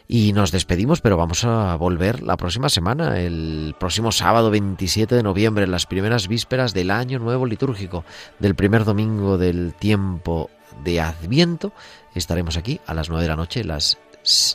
Y 0.05 0.33
nos 0.33 0.51
despedimos, 0.51 0.99
pero 0.99 1.15
vamos 1.15 1.45
a 1.45 1.77
volver 1.77 2.23
la 2.23 2.35
próxima 2.35 2.67
semana, 2.67 3.21
el 3.21 3.73
próximo 3.79 4.11
sábado 4.11 4.51
27 4.51 5.15
de 5.15 5.23
noviembre, 5.23 5.65
las 5.65 5.85
primeras 5.85 6.27
vísperas 6.27 6.73
del 6.73 6.91
año 6.91 7.19
nuevo 7.19 7.45
litúrgico, 7.45 8.03
del 8.39 8.55
primer 8.55 8.83
domingo 8.83 9.37
del 9.37 9.73
tiempo 9.73 10.49
de 10.83 10.99
Adviento. 10.99 11.71
Estaremos 12.15 12.57
aquí 12.57 12.81
a 12.85 12.93
las 12.93 13.07
9 13.07 13.23
de 13.23 13.29
la 13.29 13.37
noche, 13.37 13.63
las 13.63 13.97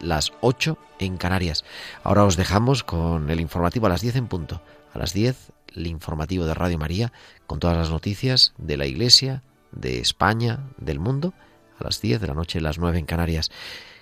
las 0.03 0.33
8 0.43 0.77
en 0.99 1.17
Canarias. 1.17 1.65
Ahora 2.05 2.25
os 2.25 2.37
dejamos 2.37 2.85
con 2.85 3.31
el 3.31 3.41
informativo 3.41 3.87
a 3.87 3.89
las 3.89 4.03
10 4.03 4.17
en 4.17 4.27
punto. 4.27 4.61
A 4.93 4.99
las 4.99 5.13
10 5.13 5.53
el 5.75 5.87
informativo 5.87 6.45
de 6.45 6.55
Radio 6.55 6.79
María 6.79 7.13
con 7.47 7.59
todas 7.59 7.77
las 7.77 7.91
noticias 7.91 8.53
de 8.59 8.77
la 8.77 8.87
Iglesia, 8.87 9.43
de 9.73 10.01
España, 10.01 10.61
del 10.79 11.01
mundo, 11.01 11.35
a 11.79 11.85
las 11.85 12.01
10 12.01 12.21
de 12.21 12.27
la 12.27 12.35
noche, 12.35 12.61
las 12.61 12.79
9 12.79 12.99
en 12.99 13.07
Canarias. 13.07 13.51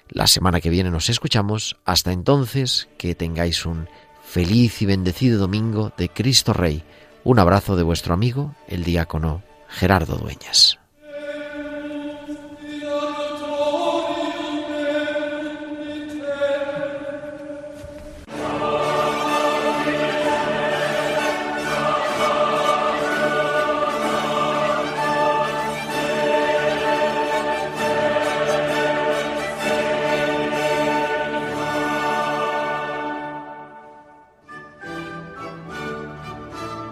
La 0.08 0.26
semana 0.26 0.60
que 0.60 0.70
viene 0.70 0.90
nos 0.90 1.08
escuchamos. 1.08 1.76
Hasta 1.84 2.12
entonces, 2.12 2.88
que 2.98 3.14
tengáis 3.14 3.64
un 3.64 3.88
feliz 4.24 4.82
y 4.82 4.86
bendecido 4.86 5.38
domingo 5.38 5.92
de 5.96 6.08
Cristo 6.08 6.52
Rey. 6.52 6.82
Un 7.22 7.38
abrazo 7.38 7.76
de 7.76 7.82
vuestro 7.82 8.14
amigo, 8.14 8.54
el 8.66 8.82
diácono 8.82 9.42
Gerardo 9.68 10.16
Dueñas. 10.16 10.80